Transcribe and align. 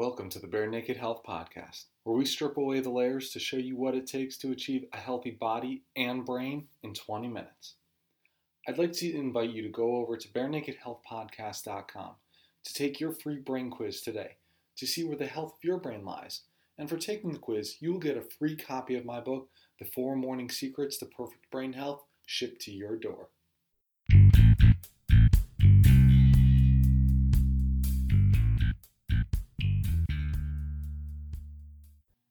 Welcome 0.00 0.30
to 0.30 0.38
the 0.38 0.46
Bare 0.46 0.66
Naked 0.66 0.96
Health 0.96 1.20
Podcast, 1.28 1.84
where 2.04 2.16
we 2.16 2.24
strip 2.24 2.56
away 2.56 2.80
the 2.80 2.88
layers 2.88 3.28
to 3.32 3.38
show 3.38 3.58
you 3.58 3.76
what 3.76 3.94
it 3.94 4.06
takes 4.06 4.38
to 4.38 4.50
achieve 4.50 4.86
a 4.94 4.96
healthy 4.96 5.30
body 5.30 5.82
and 5.94 6.24
brain 6.24 6.68
in 6.82 6.94
20 6.94 7.28
minutes. 7.28 7.74
I'd 8.66 8.78
like 8.78 8.94
to 8.94 9.14
invite 9.14 9.50
you 9.50 9.60
to 9.60 9.68
go 9.68 9.96
over 9.96 10.16
to 10.16 10.28
barenakedhealthpodcast.com 10.28 12.14
to 12.64 12.72
take 12.72 12.98
your 12.98 13.12
free 13.12 13.36
brain 13.36 13.68
quiz 13.68 14.00
today 14.00 14.36
to 14.78 14.86
see 14.86 15.04
where 15.04 15.18
the 15.18 15.26
health 15.26 15.56
of 15.58 15.64
your 15.64 15.76
brain 15.76 16.02
lies. 16.02 16.44
And 16.78 16.88
for 16.88 16.96
taking 16.96 17.34
the 17.34 17.38
quiz, 17.38 17.76
you 17.80 17.92
will 17.92 18.00
get 18.00 18.16
a 18.16 18.22
free 18.22 18.56
copy 18.56 18.94
of 18.94 19.04
my 19.04 19.20
book, 19.20 19.50
The 19.80 19.84
Four 19.84 20.16
Morning 20.16 20.48
Secrets 20.48 20.96
to 21.00 21.04
Perfect 21.04 21.50
Brain 21.50 21.74
Health, 21.74 22.04
shipped 22.24 22.62
to 22.62 22.70
your 22.70 22.96
door. 22.96 23.28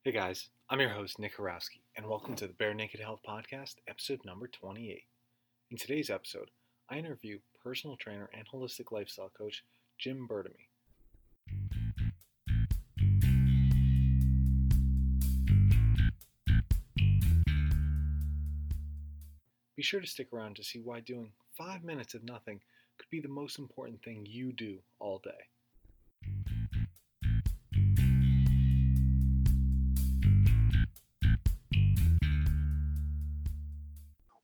Hey 0.10 0.16
guys, 0.16 0.50
I'm 0.72 0.80
your 0.80 0.90
host, 0.90 1.20
Nick 1.20 1.38
Horowski, 1.38 1.82
and 1.96 2.04
welcome 2.04 2.36
to 2.38 2.48
the 2.48 2.54
Bare 2.54 2.74
Naked 2.74 3.00
Health 3.00 3.20
Podcast, 3.24 3.76
episode 3.88 4.22
number 4.26 4.48
28. 4.48 5.04
In 5.70 5.78
today's 5.78 6.10
episode, 6.10 6.50
I 6.90 6.98
interview 6.98 7.38
personal 7.64 7.96
trainer 7.96 8.28
and 8.34 8.44
holistic 8.52 8.92
lifestyle 8.92 9.30
coach 9.38 9.64
Jim 10.00 10.28
Bertamy. 10.28 10.66
Be 19.76 19.84
sure 19.84 20.02
to 20.02 20.08
stick 20.08 20.30
around 20.34 20.56
to 20.56 20.64
see 20.64 20.80
why 20.80 21.02
doing 21.02 21.34
five 21.56 21.84
minutes 21.84 22.16
of 22.16 22.24
nothing 22.24 22.62
could 22.98 23.12
be 23.12 23.22
the 23.22 23.28
most 23.28 23.60
important 23.60 24.02
thing 24.02 24.26
you 24.28 24.54
do 24.54 24.80
all 24.98 25.22
day. 25.24 25.59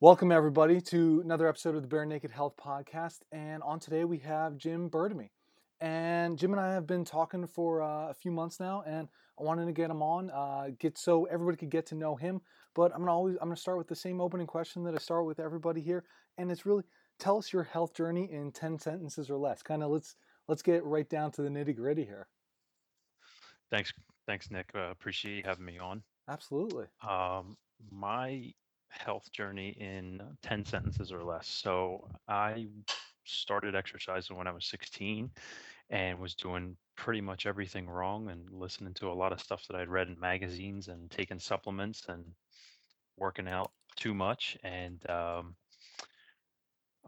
Welcome, 0.05 0.31
everybody, 0.31 0.81
to 0.81 1.21
another 1.23 1.47
episode 1.47 1.73
of 1.73 1.81
the 1.81 1.87
Bare 1.87 2.05
Naked 2.05 2.29
Health 2.29 2.53
Podcast. 2.63 3.21
And 3.31 3.63
on 3.63 3.79
today, 3.79 4.03
we 4.03 4.19
have 4.19 4.55
Jim 4.55 4.87
Bertamy. 4.87 5.31
And 5.81 6.37
Jim 6.37 6.51
and 6.51 6.61
I 6.61 6.73
have 6.73 6.85
been 6.85 7.03
talking 7.03 7.47
for 7.47 7.81
uh, 7.81 8.11
a 8.11 8.13
few 8.13 8.29
months 8.29 8.59
now, 8.59 8.83
and 8.85 9.07
I 9.39 9.43
wanted 9.43 9.65
to 9.65 9.71
get 9.71 9.89
him 9.89 10.03
on, 10.03 10.29
uh, 10.29 10.67
get 10.77 10.99
so 10.99 11.25
everybody 11.25 11.57
could 11.57 11.71
get 11.71 11.87
to 11.87 11.95
know 11.95 12.15
him. 12.15 12.41
But 12.75 12.91
I'm 12.93 12.99
gonna 12.99 13.13
always 13.13 13.35
I'm 13.41 13.47
gonna 13.47 13.55
start 13.55 13.79
with 13.79 13.87
the 13.87 13.95
same 13.95 14.21
opening 14.21 14.45
question 14.45 14.83
that 14.83 14.93
I 14.93 14.99
start 14.99 15.25
with 15.25 15.39
everybody 15.39 15.81
here, 15.81 16.03
and 16.37 16.51
it's 16.51 16.67
really 16.67 16.83
tell 17.17 17.39
us 17.39 17.51
your 17.51 17.63
health 17.63 17.95
journey 17.95 18.31
in 18.31 18.51
ten 18.51 18.77
sentences 18.77 19.31
or 19.31 19.37
less. 19.37 19.63
Kind 19.63 19.81
of 19.81 19.89
let's 19.89 20.17
let's 20.47 20.61
get 20.61 20.85
right 20.85 21.09
down 21.09 21.31
to 21.31 21.41
the 21.41 21.49
nitty 21.49 21.75
gritty 21.75 22.05
here. 22.05 22.27
Thanks, 23.71 23.91
thanks, 24.27 24.51
Nick. 24.51 24.69
Uh, 24.75 24.91
appreciate 24.91 25.37
you 25.37 25.43
having 25.43 25.65
me 25.65 25.79
on. 25.79 26.03
Absolutely. 26.29 26.85
Um, 27.01 27.57
my 27.89 28.53
health 28.97 29.31
journey 29.31 29.69
in 29.79 30.21
10 30.43 30.65
sentences 30.65 31.11
or 31.11 31.23
less. 31.23 31.47
So 31.47 32.07
I 32.27 32.67
started 33.25 33.75
exercising 33.75 34.37
when 34.37 34.47
I 34.47 34.51
was 34.51 34.65
16 34.65 35.29
and 35.89 36.19
was 36.19 36.35
doing 36.35 36.75
pretty 36.95 37.21
much 37.21 37.45
everything 37.45 37.87
wrong 37.87 38.29
and 38.29 38.49
listening 38.51 38.93
to 38.95 39.11
a 39.11 39.13
lot 39.13 39.31
of 39.31 39.39
stuff 39.39 39.65
that 39.67 39.75
I'd 39.75 39.89
read 39.89 40.07
in 40.07 40.19
magazines 40.19 40.87
and 40.87 41.09
taking 41.11 41.39
supplements 41.39 42.05
and 42.07 42.23
working 43.17 43.47
out 43.47 43.71
too 43.95 44.13
much. 44.13 44.57
And 44.63 45.07
um, 45.09 45.55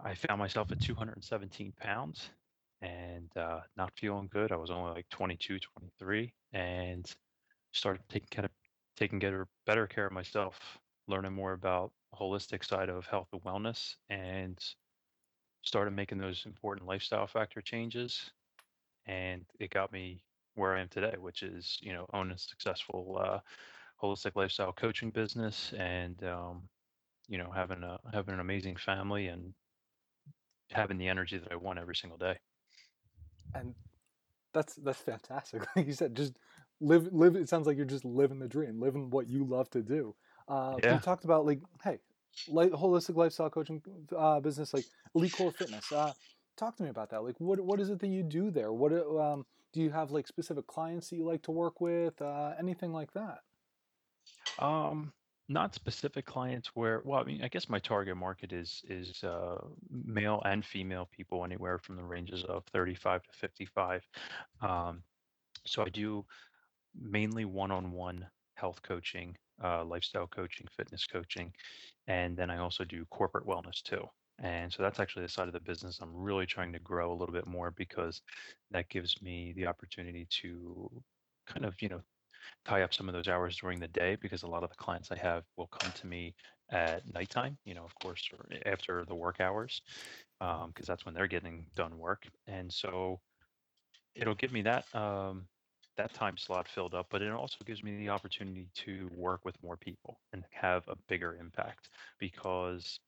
I 0.03 0.13
found 0.15 0.39
myself 0.39 0.71
at 0.71 0.81
217 0.81 1.73
pounds 1.79 2.29
and 2.81 3.29
uh, 3.35 3.61
not 3.75 3.91
feeling 3.95 4.29
good. 4.31 4.51
I 4.51 4.57
was 4.57 4.69
only 4.69 4.91
like 4.91 5.09
22, 5.09 5.59
23, 5.59 6.33
and 6.53 7.11
started 7.71 8.01
taking 8.09 8.27
kind 8.31 8.45
of 8.45 8.51
taking 8.95 9.19
better, 9.19 9.47
better 9.65 9.87
care 9.87 10.07
of 10.07 10.11
myself 10.11 10.79
learning 11.07 11.33
more 11.33 11.53
about 11.53 11.91
holistic 12.15 12.63
side 12.65 12.89
of 12.89 13.05
health 13.07 13.29
and 13.33 13.43
wellness 13.43 13.95
and 14.09 14.59
started 15.63 15.91
making 15.91 16.17
those 16.17 16.45
important 16.45 16.87
lifestyle 16.87 17.27
factor 17.27 17.61
changes 17.61 18.31
and 19.07 19.45
it 19.59 19.69
got 19.71 19.91
me 19.91 20.23
where 20.55 20.75
I 20.75 20.81
am 20.81 20.89
today, 20.89 21.15
which 21.19 21.43
is 21.43 21.77
you 21.81 21.93
know 21.93 22.07
own 22.13 22.31
a 22.31 22.37
successful 22.37 23.19
uh, 23.21 23.39
holistic 24.01 24.35
lifestyle 24.35 24.73
coaching 24.73 25.11
business 25.11 25.73
and 25.77 26.21
um, 26.23 26.69
you 27.27 27.37
know 27.37 27.51
having 27.51 27.83
a 27.83 27.99
having 28.13 28.33
an 28.35 28.39
amazing 28.39 28.75
family 28.77 29.27
and 29.27 29.53
having 30.71 30.97
the 30.97 31.07
energy 31.07 31.37
that 31.37 31.51
I 31.51 31.55
want 31.55 31.79
every 31.79 31.95
single 31.95 32.17
day. 32.17 32.39
And 33.53 33.75
that's 34.53 34.75
that's 34.75 35.01
fantastic. 35.01 35.63
Like 35.75 35.87
you 35.87 35.93
said, 35.93 36.15
just 36.15 36.33
live 36.79 37.09
live. 37.13 37.35
It 37.35 37.49
sounds 37.49 37.67
like 37.67 37.77
you're 37.77 37.85
just 37.85 38.05
living 38.05 38.39
the 38.39 38.47
dream, 38.47 38.79
living 38.79 39.09
what 39.09 39.27
you 39.27 39.43
love 39.45 39.69
to 39.71 39.81
do. 39.81 40.15
Uh, 40.47 40.77
yeah. 40.83 40.93
You 40.95 40.99
talked 40.99 41.25
about 41.25 41.45
like, 41.45 41.59
hey, 41.83 41.99
like 42.47 42.71
holistic 42.71 43.15
lifestyle 43.15 43.49
coaching 43.49 43.81
uh, 44.15 44.39
business, 44.39 44.73
like 44.73 44.85
Elite 45.15 45.33
Core 45.33 45.51
Fitness. 45.51 45.91
Uh, 45.91 46.13
talk 46.57 46.75
to 46.77 46.83
me 46.83 46.89
about 46.89 47.09
that. 47.11 47.23
Like, 47.23 47.35
what 47.39 47.59
what 47.59 47.79
is 47.79 47.89
it 47.89 47.99
that 47.99 48.07
you 48.07 48.23
do 48.23 48.51
there? 48.51 48.71
What 48.71 48.93
um, 48.93 49.45
do 49.73 49.81
you 49.81 49.89
have 49.89 50.11
like 50.11 50.27
specific 50.27 50.67
clients 50.67 51.09
that 51.09 51.17
you 51.17 51.25
like 51.25 51.41
to 51.43 51.51
work 51.51 51.81
with? 51.81 52.21
Uh, 52.21 52.53
anything 52.59 52.93
like 52.93 53.11
that? 53.13 53.39
Um, 54.59 55.11
not 55.49 55.75
specific 55.75 56.25
clients 56.25 56.69
where. 56.73 57.01
Well, 57.03 57.19
I 57.19 57.23
mean, 57.23 57.43
I 57.43 57.47
guess 57.47 57.69
my 57.69 57.79
target 57.79 58.17
market 58.17 58.53
is 58.53 58.83
is 58.89 59.23
uh, 59.23 59.57
male 59.89 60.41
and 60.45 60.63
female 60.63 61.09
people, 61.15 61.43
anywhere 61.43 61.79
from 61.79 61.95
the 61.95 62.03
ranges 62.03 62.43
of 62.43 62.63
35 62.73 63.23
to 63.23 63.29
55. 63.33 64.03
Um, 64.61 65.03
so 65.65 65.83
I 65.83 65.89
do 65.89 66.25
mainly 66.99 67.45
one-on-one 67.45 68.25
health 68.55 68.81
coaching 68.81 69.35
uh, 69.63 69.83
lifestyle 69.85 70.27
coaching, 70.27 70.67
fitness 70.75 71.05
coaching, 71.05 71.53
and 72.07 72.37
then 72.37 72.49
I 72.49 72.57
also 72.57 72.83
do 72.83 73.05
corporate 73.05 73.45
wellness 73.45 73.81
too. 73.81 74.03
And 74.39 74.71
so 74.71 74.83
that's 74.83 74.99
actually 74.99 75.23
the 75.23 75.29
side 75.29 75.47
of 75.47 75.53
the 75.53 75.59
business 75.59 75.99
I'm 76.01 76.15
really 76.15 76.45
trying 76.45 76.71
to 76.73 76.79
grow 76.79 77.11
a 77.11 77.15
little 77.15 77.33
bit 77.33 77.47
more 77.47 77.71
because 77.71 78.21
that 78.71 78.89
gives 78.89 79.21
me 79.21 79.53
the 79.55 79.65
opportunity 79.65 80.27
to 80.41 80.89
kind 81.47 81.65
of, 81.65 81.81
you 81.81 81.89
know, 81.89 82.01
tie 82.65 82.83
up 82.83 82.93
some 82.93 83.09
of 83.09 83.13
those 83.13 83.27
hours 83.27 83.57
during 83.57 83.79
the 83.79 83.87
day 83.87 84.15
because 84.21 84.43
a 84.43 84.47
lot 84.47 84.63
of 84.63 84.69
the 84.69 84.75
clients 84.75 85.11
I 85.11 85.17
have 85.17 85.43
will 85.57 85.67
come 85.67 85.91
to 85.93 86.07
me 86.07 86.35
at 86.69 87.01
nighttime, 87.13 87.57
you 87.65 87.73
know, 87.73 87.83
of 87.85 87.95
course, 87.95 88.29
after 88.65 89.05
the 89.05 89.15
work 89.15 89.39
hours, 89.39 89.81
because 90.39 90.63
um, 90.65 90.73
that's 90.85 91.05
when 91.05 91.15
they're 91.15 91.27
getting 91.27 91.65
done 91.75 91.97
work. 91.97 92.27
And 92.47 92.71
so 92.71 93.19
it'll 94.15 94.35
give 94.35 94.51
me 94.51 94.61
that 94.63 94.85
um, 94.93 95.47
that 95.97 96.13
time 96.13 96.37
slot 96.37 96.67
filled 96.67 96.93
up, 96.93 97.07
but 97.09 97.21
it 97.21 97.31
also 97.31 97.57
gives 97.65 97.83
me 97.83 97.97
the 97.97 98.09
opportunity 98.09 98.67
to 98.75 99.09
work 99.15 99.41
with 99.43 99.61
more 99.63 99.77
people 99.77 100.19
and 100.33 100.43
have 100.51 100.87
a 100.87 100.95
bigger 101.07 101.35
impact 101.39 101.89
because 102.19 102.99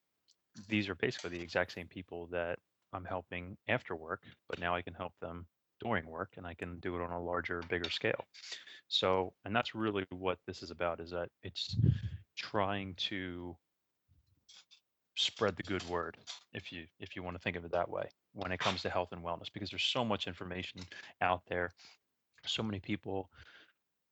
these 0.67 0.89
are 0.89 0.95
basically 0.95 1.29
the 1.29 1.41
exact 1.41 1.71
same 1.71 1.87
people 1.87 2.27
that 2.27 2.59
I'm 2.93 3.05
helping 3.05 3.55
after 3.67 3.95
work, 3.95 4.23
but 4.49 4.59
now 4.59 4.75
I 4.75 4.81
can 4.81 4.93
help 4.93 5.13
them 5.21 5.45
during 5.79 6.05
work 6.07 6.33
and 6.37 6.45
I 6.45 6.53
can 6.53 6.79
do 6.79 6.95
it 6.95 7.01
on 7.01 7.11
a 7.11 7.21
larger, 7.21 7.61
bigger 7.69 7.89
scale. 7.89 8.25
So, 8.87 9.33
and 9.45 9.55
that's 9.55 9.75
really 9.75 10.05
what 10.09 10.39
this 10.45 10.63
is 10.63 10.71
about 10.71 10.99
is 10.99 11.11
that 11.11 11.29
it's 11.43 11.77
trying 12.35 12.95
to 12.95 13.55
spread 15.15 15.55
the 15.57 15.63
good 15.63 15.85
word 15.89 16.15
if 16.53 16.71
you 16.71 16.85
if 17.01 17.13
you 17.13 17.21
want 17.21 17.35
to 17.35 17.41
think 17.41 17.57
of 17.57 17.65
it 17.65 17.71
that 17.73 17.89
way 17.89 18.07
when 18.33 18.53
it 18.53 18.59
comes 18.59 18.81
to 18.81 18.89
health 18.89 19.09
and 19.11 19.21
wellness 19.21 19.51
because 19.53 19.69
there's 19.69 19.83
so 19.83 20.05
much 20.05 20.27
information 20.27 20.79
out 21.19 21.41
there 21.49 21.73
so 22.45 22.63
many 22.63 22.79
people 22.79 23.29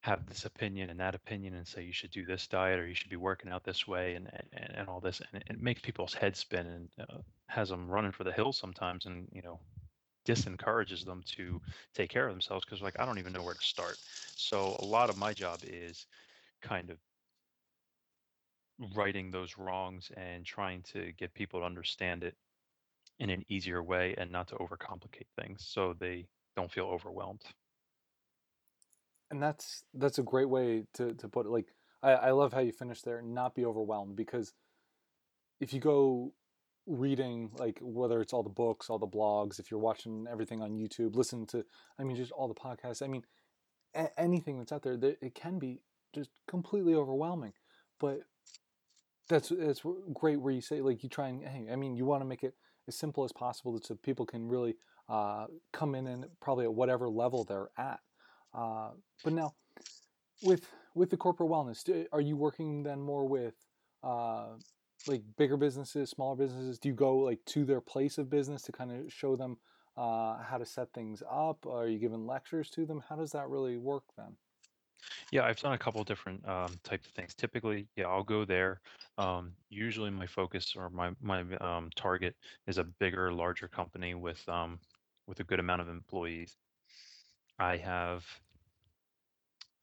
have 0.01 0.25
this 0.27 0.45
opinion 0.45 0.89
and 0.89 0.99
that 0.99 1.15
opinion 1.15 1.55
and 1.55 1.67
say 1.67 1.83
you 1.83 1.93
should 1.93 2.11
do 2.11 2.25
this 2.25 2.47
diet 2.47 2.79
or 2.79 2.88
you 2.88 2.95
should 2.95 3.09
be 3.09 3.17
working 3.17 3.51
out 3.51 3.63
this 3.63 3.88
way 3.88 4.15
and 4.15 4.29
and, 4.53 4.71
and 4.75 4.88
all 4.88 5.01
this 5.01 5.21
and 5.33 5.43
it 5.49 5.61
makes 5.61 5.81
people's 5.81 6.13
heads 6.13 6.39
spin 6.39 6.66
and 6.67 6.89
uh, 7.09 7.17
has 7.47 7.69
them 7.69 7.89
running 7.89 8.11
for 8.11 8.23
the 8.23 8.31
hills 8.31 8.57
sometimes 8.57 9.05
and 9.05 9.27
you 9.31 9.41
know 9.41 9.59
disencourages 10.25 11.05
them 11.05 11.23
to 11.25 11.61
take 11.93 12.09
care 12.09 12.27
of 12.27 12.33
themselves 12.33 12.66
because 12.66 12.81
like 12.81 12.95
i 12.99 13.05
don't 13.05 13.19
even 13.19 13.33
know 13.33 13.41
where 13.41 13.53
to 13.55 13.66
start. 13.66 13.99
So 14.35 14.78
a 14.79 14.85
lot 14.85 15.09
of 15.09 15.17
my 15.17 15.34
job 15.34 15.61
is 15.63 16.05
kind 16.61 16.90
of 16.90 16.97
righting 18.96 19.31
those 19.31 19.57
wrongs 19.57 20.11
and 20.17 20.46
trying 20.46 20.84
to 20.84 21.11
get 21.13 21.34
people 21.34 21.59
to 21.61 21.66
understand 21.66 22.23
it 22.23 22.35
in 23.19 23.29
an 23.29 23.43
easier 23.49 23.84
way 23.84 24.13
and 24.17 24.31
not 24.31 24.47
to 24.47 24.55
overcomplicate 24.55 25.28
things 25.40 25.66
so 25.67 25.93
they 25.93 26.28
don't 26.55 26.72
feel 26.72 26.85
overwhelmed 26.85 27.43
and 29.32 29.41
that's 29.41 29.84
that's 29.94 30.20
a 30.20 30.24
great 30.24 30.50
way 30.50 30.84
to, 30.94 31.14
to 31.14 31.28
put 31.28 31.46
it 31.46 31.50
like 31.50 31.68
I, 32.03 32.12
I 32.12 32.32
love 32.32 32.53
how 32.53 32.59
you 32.59 32.72
finish 32.72 33.02
there 33.02 33.22
not 33.22 33.56
be 33.56 33.66
overwhelmed 33.66 34.16
because 34.16 34.53
if 35.59 35.74
you 35.74 35.79
go 35.79 36.34
reading 36.85 37.52
like 37.58 37.79
whether 37.82 38.22
it's 38.22 38.32
all 38.32 38.44
the 38.44 38.50
books 38.50 38.90
all 38.90 39.00
the 39.00 39.08
blogs 39.08 39.59
if 39.59 39.70
you're 39.70 39.79
watching 39.79 40.26
everything 40.32 40.62
on 40.62 40.72
youtube 40.72 41.16
listen 41.16 41.46
to 41.47 41.66
i 42.00 42.03
mean 42.03 42.16
just 42.16 42.32
all 42.32 42.47
the 42.47 42.53
podcasts 42.53 43.02
i 43.02 43.08
mean 43.08 43.24
a- 43.96 44.20
anything 44.20 44.58
that's 44.58 44.72
out 44.72 44.84
there 44.84 44.97
it 45.22 45.35
can 45.35 45.59
be 45.59 45.82
just 46.16 46.29
completely 46.47 46.96
overwhelming 46.96 47.52
but 48.00 48.22
that's 49.28 49.52
it's 49.52 49.82
great 50.14 50.40
where 50.40 50.53
you 50.53 50.62
say 50.62 50.82
like 50.82 51.03
you 51.03 51.09
try 51.09 51.28
and 51.28 51.44
hey 51.44 51.68
i 51.72 51.76
mean 51.76 51.96
you 51.96 52.06
want 52.06 52.22
to 52.22 52.26
make 52.26 52.44
it 52.44 52.53
as 52.88 52.96
simple 52.96 53.26
as 53.26 53.34
possible 53.34 53.78
so 53.84 53.96
people 53.96 54.26
can 54.26 54.47
really 54.47 54.76
uh, 55.09 55.46
come 55.72 55.96
in 55.96 56.08
and 56.08 56.26
probably 56.41 56.66
at 56.66 56.74
whatever 56.74 57.09
level 57.09 57.44
they're 57.44 57.70
at 57.78 58.00
Uh, 58.57 58.89
but 59.23 59.33
now, 59.33 59.53
with 60.41 60.67
with 60.95 61.09
the 61.11 61.17
corporate 61.17 61.49
wellness, 61.49 62.07
are 62.11 62.21
you 62.21 62.35
working 62.35 62.83
then 62.83 62.99
more 62.99 63.27
with 63.27 63.53
uh, 64.03 64.47
like 65.05 65.21
bigger 65.37 65.57
businesses, 65.57 66.09
smaller 66.09 66.35
businesses? 66.35 66.79
Do 66.79 66.89
you 66.89 66.95
go 66.95 67.17
like 67.17 67.39
to 67.47 67.63
their 67.65 67.81
place 67.81 68.17
of 68.17 68.29
business 68.29 68.63
to 68.63 68.71
kind 68.71 68.91
of 68.91 69.13
show 69.13 69.35
them 69.35 69.57
uh, 69.95 70.37
how 70.41 70.57
to 70.57 70.65
set 70.65 70.91
things 70.93 71.21
up? 71.29 71.67
Are 71.67 71.87
you 71.87 71.99
giving 71.99 72.25
lectures 72.25 72.69
to 72.71 72.85
them? 72.85 73.03
How 73.07 73.15
does 73.15 73.31
that 73.31 73.47
really 73.47 73.77
work 73.77 74.03
then? 74.17 74.35
Yeah, 75.31 75.43
I've 75.43 75.59
done 75.59 75.73
a 75.73 75.77
couple 75.77 76.03
different 76.03 76.47
um, 76.47 76.73
types 76.83 77.05
of 77.05 77.13
things. 77.13 77.35
Typically, 77.35 77.87
yeah, 77.95 78.07
I'll 78.07 78.23
go 78.23 78.43
there. 78.43 78.81
Um, 79.19 79.51
usually, 79.69 80.09
my 80.09 80.25
focus 80.25 80.73
or 80.75 80.89
my 80.89 81.11
my 81.21 81.41
um, 81.61 81.91
target 81.95 82.35
is 82.65 82.79
a 82.79 82.83
bigger, 82.83 83.31
larger 83.31 83.67
company 83.67 84.15
with 84.15 84.41
um, 84.49 84.79
with 85.27 85.39
a 85.41 85.43
good 85.43 85.59
amount 85.59 85.81
of 85.81 85.89
employees. 85.89 86.57
I 87.59 87.77
have 87.77 88.25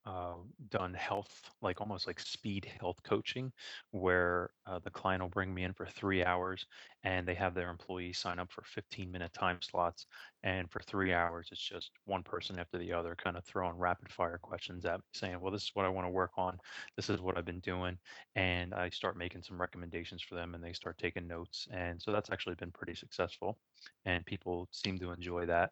uh, 0.07 0.35
done 0.71 0.95
health, 0.95 1.51
like 1.63 1.81
almost 1.81 2.07
like 2.07 2.21
speed 2.21 2.67
health 2.81 3.03
coaching, 3.05 3.53
where 3.91 4.51
uh, 4.67 4.79
the 4.85 4.91
client 4.91 5.23
will 5.23 5.31
bring 5.31 5.55
me 5.55 5.65
in 5.65 5.73
for 5.73 5.87
three 5.87 6.25
hours 6.25 6.67
and 7.05 7.27
they 7.27 7.35
have 7.35 7.55
their 7.55 7.71
employees 7.71 8.19
sign 8.19 8.39
up 8.39 8.51
for 8.53 8.63
15 8.65 9.11
minute 9.11 9.33
time 9.33 9.59
slots. 9.63 10.07
And 10.43 10.71
for 10.71 10.81
three 10.81 11.13
hours, 11.13 11.49
it's 11.53 11.63
just 11.63 11.91
one 12.05 12.23
person 12.23 12.59
after 12.59 12.79
the 12.79 12.93
other 12.93 13.17
kind 13.17 13.37
of 13.37 13.45
throwing 13.45 13.79
rapid 13.79 14.11
fire 14.11 14.39
questions 14.39 14.85
at 14.85 14.99
me, 14.99 15.05
saying, 15.15 15.41
Well, 15.41 15.53
this 15.53 15.65
is 15.65 15.71
what 15.75 15.87
I 15.87 15.91
want 15.91 16.07
to 16.07 16.11
work 16.11 16.33
on. 16.37 16.59
This 16.97 17.09
is 17.09 17.21
what 17.21 17.39
I've 17.39 17.47
been 17.47 17.61
doing. 17.61 17.99
And 18.37 18.75
I 18.75 18.91
start 18.91 19.17
making 19.17 19.43
some 19.43 19.61
recommendations 19.61 20.23
for 20.23 20.35
them 20.35 20.55
and 20.55 20.63
they 20.63 20.73
start 20.75 20.99
taking 20.99 21.27
notes. 21.27 21.67
And 21.71 22.01
so 22.01 22.13
that's 22.13 22.31
actually 22.31 22.57
been 22.57 22.73
pretty 22.73 22.95
successful. 22.95 23.59
And 24.05 24.25
people 24.27 24.69
seem 24.71 24.99
to 24.99 25.13
enjoy 25.13 25.47
that. 25.47 25.71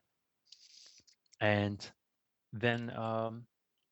And 1.40 1.84
then 2.52 2.90
um, 2.96 3.44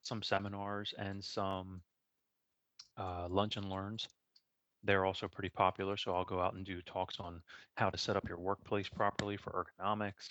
some 0.03 0.23
seminars 0.23 0.95
and 0.99 1.23
some 1.23 1.81
uh, 2.97 3.27
lunch 3.29 3.57
and 3.57 3.69
learns. 3.71 4.09
They're 4.83 5.05
also 5.05 5.29
pretty 5.29 5.51
popular. 5.51 5.97
So 5.97 6.15
I'll 6.15 6.25
go 6.25 6.41
out 6.41 6.55
and 6.55 6.65
do 6.65 6.81
talks 6.83 7.21
on 7.21 7.43
how 7.75 7.91
to 7.91 7.99
set 7.99 8.17
up 8.17 8.27
your 8.29 8.39
workplace 8.39 8.89
properly 8.89 9.37
for 9.37 9.67
ergonomics 9.81 10.31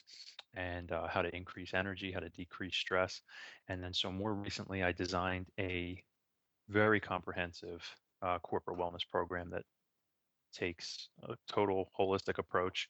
and 0.55 0.91
uh, 0.91 1.07
how 1.07 1.21
to 1.21 1.35
increase 1.35 1.73
energy, 1.73 2.11
how 2.11 2.19
to 2.19 2.29
decrease 2.29 2.75
stress. 2.75 3.21
And 3.67 3.83
then, 3.83 3.93
so 3.93 4.11
more 4.11 4.33
recently, 4.33 4.83
I 4.83 4.91
designed 4.91 5.45
a 5.59 6.01
very 6.67 6.99
comprehensive 6.99 7.83
uh, 8.21 8.39
corporate 8.39 8.77
wellness 8.77 9.07
program 9.09 9.49
that 9.51 9.63
takes 10.53 11.09
a 11.23 11.35
total 11.47 11.91
holistic 11.97 12.39
approach 12.39 12.89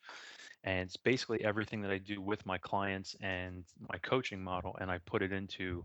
and 0.63 0.87
it's 0.87 0.97
basically 0.97 1.43
everything 1.43 1.81
that 1.81 1.91
i 1.91 1.97
do 1.97 2.21
with 2.21 2.45
my 2.45 2.57
clients 2.57 3.17
and 3.21 3.65
my 3.91 3.97
coaching 3.99 4.41
model 4.41 4.77
and 4.79 4.89
i 4.89 4.97
put 5.05 5.21
it 5.21 5.33
into 5.33 5.83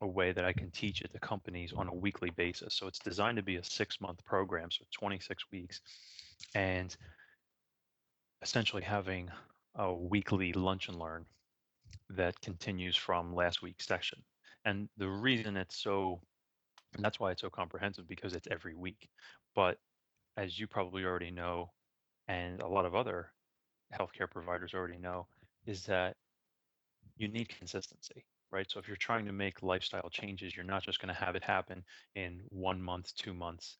a 0.00 0.06
way 0.06 0.32
that 0.32 0.44
I 0.44 0.52
can 0.52 0.70
teach 0.70 1.02
it 1.02 1.12
to 1.12 1.18
companies 1.18 1.72
on 1.76 1.88
a 1.88 1.94
weekly 1.94 2.30
basis. 2.30 2.74
So 2.74 2.86
it's 2.86 2.98
designed 2.98 3.36
to 3.36 3.42
be 3.42 3.56
a 3.56 3.64
six 3.64 4.00
month 4.00 4.24
program, 4.24 4.70
so 4.70 4.84
26 4.92 5.44
weeks, 5.52 5.80
and 6.54 6.96
essentially 8.42 8.82
having 8.82 9.30
a 9.74 9.92
weekly 9.92 10.52
lunch 10.52 10.88
and 10.88 10.98
learn 10.98 11.26
that 12.08 12.40
continues 12.40 12.96
from 12.96 13.34
last 13.34 13.62
week's 13.62 13.86
session. 13.86 14.18
And 14.64 14.88
the 14.96 15.08
reason 15.08 15.56
it's 15.56 15.76
so, 15.76 16.20
and 16.94 17.04
that's 17.04 17.20
why 17.20 17.30
it's 17.30 17.42
so 17.42 17.50
comprehensive 17.50 18.08
because 18.08 18.34
it's 18.34 18.48
every 18.50 18.74
week. 18.74 19.08
But 19.54 19.78
as 20.36 20.58
you 20.58 20.66
probably 20.66 21.04
already 21.04 21.30
know, 21.30 21.70
and 22.28 22.60
a 22.60 22.68
lot 22.68 22.86
of 22.86 22.94
other 22.94 23.32
healthcare 23.98 24.30
providers 24.30 24.72
already 24.74 24.98
know, 24.98 25.26
is 25.66 25.84
that 25.86 26.16
you 27.16 27.28
need 27.28 27.48
consistency 27.48 28.24
right? 28.52 28.70
So 28.70 28.78
if 28.78 28.88
you're 28.88 28.96
trying 28.96 29.26
to 29.26 29.32
make 29.32 29.62
lifestyle 29.62 30.08
changes, 30.10 30.56
you're 30.56 30.64
not 30.64 30.82
just 30.82 31.00
going 31.00 31.14
to 31.14 31.20
have 31.20 31.36
it 31.36 31.44
happen 31.44 31.84
in 32.14 32.40
one 32.48 32.80
month, 32.80 33.14
two 33.16 33.34
months 33.34 33.78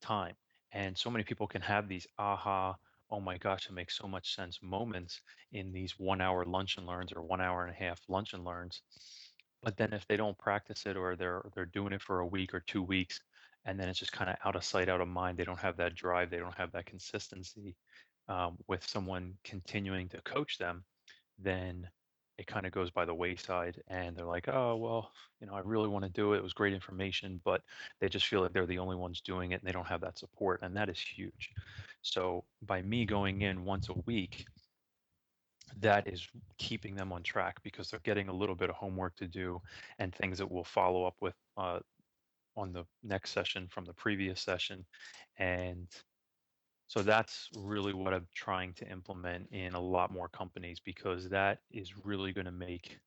time. 0.00 0.34
And 0.72 0.96
so 0.96 1.10
many 1.10 1.24
people 1.24 1.46
can 1.46 1.62
have 1.62 1.88
these 1.88 2.06
aha, 2.18 2.76
oh 3.10 3.20
my 3.20 3.38
gosh, 3.38 3.66
it 3.66 3.72
makes 3.72 3.96
so 3.96 4.06
much 4.06 4.34
sense 4.34 4.58
moments 4.62 5.20
in 5.52 5.72
these 5.72 5.94
one 5.98 6.20
hour 6.20 6.44
lunch 6.44 6.76
and 6.76 6.86
learns 6.86 7.12
or 7.12 7.22
one 7.22 7.40
hour 7.40 7.64
and 7.64 7.74
a 7.74 7.84
half 7.84 8.00
lunch 8.08 8.34
and 8.34 8.44
learns. 8.44 8.82
But 9.62 9.76
then 9.76 9.92
if 9.92 10.06
they 10.06 10.16
don't 10.16 10.38
practice 10.38 10.84
it 10.86 10.96
or 10.96 11.16
they're 11.16 11.42
they're 11.54 11.66
doing 11.66 11.92
it 11.92 12.02
for 12.02 12.20
a 12.20 12.26
week 12.26 12.54
or 12.54 12.60
two 12.60 12.82
weeks 12.82 13.20
and 13.64 13.78
then 13.78 13.88
it's 13.88 13.98
just 13.98 14.12
kind 14.12 14.30
of 14.30 14.36
out 14.44 14.56
of 14.56 14.64
sight, 14.64 14.88
out 14.88 15.00
of 15.00 15.08
mind, 15.08 15.36
they 15.36 15.44
don't 15.44 15.58
have 15.58 15.76
that 15.78 15.94
drive, 15.94 16.30
they 16.30 16.38
don't 16.38 16.56
have 16.56 16.72
that 16.72 16.86
consistency 16.86 17.74
um, 18.28 18.56
with 18.66 18.86
someone 18.86 19.34
continuing 19.44 20.08
to 20.10 20.20
coach 20.22 20.58
them, 20.58 20.84
then 21.38 21.88
it 22.38 22.46
kind 22.46 22.66
of 22.66 22.72
goes 22.72 22.90
by 22.90 23.04
the 23.04 23.14
wayside 23.14 23.82
and 23.88 24.16
they're 24.16 24.24
like 24.24 24.48
oh 24.48 24.76
well 24.76 25.10
you 25.40 25.46
know 25.46 25.54
i 25.54 25.60
really 25.64 25.88
want 25.88 26.04
to 26.04 26.10
do 26.10 26.32
it 26.32 26.38
it 26.38 26.42
was 26.42 26.52
great 26.52 26.72
information 26.72 27.40
but 27.44 27.62
they 28.00 28.08
just 28.08 28.26
feel 28.26 28.40
like 28.40 28.52
they're 28.52 28.66
the 28.66 28.78
only 28.78 28.96
ones 28.96 29.20
doing 29.20 29.52
it 29.52 29.60
and 29.60 29.68
they 29.68 29.72
don't 29.72 29.86
have 29.86 30.00
that 30.00 30.18
support 30.18 30.60
and 30.62 30.76
that 30.76 30.88
is 30.88 30.98
huge. 30.98 31.50
So 32.02 32.44
by 32.62 32.82
me 32.82 33.04
going 33.04 33.42
in 33.42 33.64
once 33.64 33.88
a 33.88 33.94
week 34.06 34.46
that 35.80 36.06
is 36.08 36.26
keeping 36.56 36.94
them 36.94 37.12
on 37.12 37.22
track 37.22 37.56
because 37.62 37.90
they're 37.90 38.00
getting 38.00 38.28
a 38.28 38.32
little 38.32 38.54
bit 38.54 38.70
of 38.70 38.76
homework 38.76 39.14
to 39.16 39.26
do 39.26 39.60
and 39.98 40.14
things 40.14 40.38
that 40.38 40.50
we'll 40.50 40.64
follow 40.64 41.04
up 41.04 41.16
with 41.20 41.34
uh, 41.56 41.78
on 42.56 42.72
the 42.72 42.84
next 43.02 43.30
session 43.32 43.68
from 43.70 43.84
the 43.84 43.92
previous 43.92 44.40
session 44.40 44.84
and 45.38 45.88
so 46.88 47.02
that's 47.02 47.50
really 47.54 47.92
what 47.94 48.14
I'm 48.14 48.26
trying 48.34 48.72
to 48.74 48.90
implement 48.90 49.48
in 49.52 49.74
a 49.74 49.80
lot 49.80 50.12
more 50.12 50.28
companies 50.28 50.80
because 50.80 51.28
that 51.30 51.60
is 51.70 51.94
really 52.04 52.32
going 52.32 52.46
to 52.46 52.52
make 52.52 52.98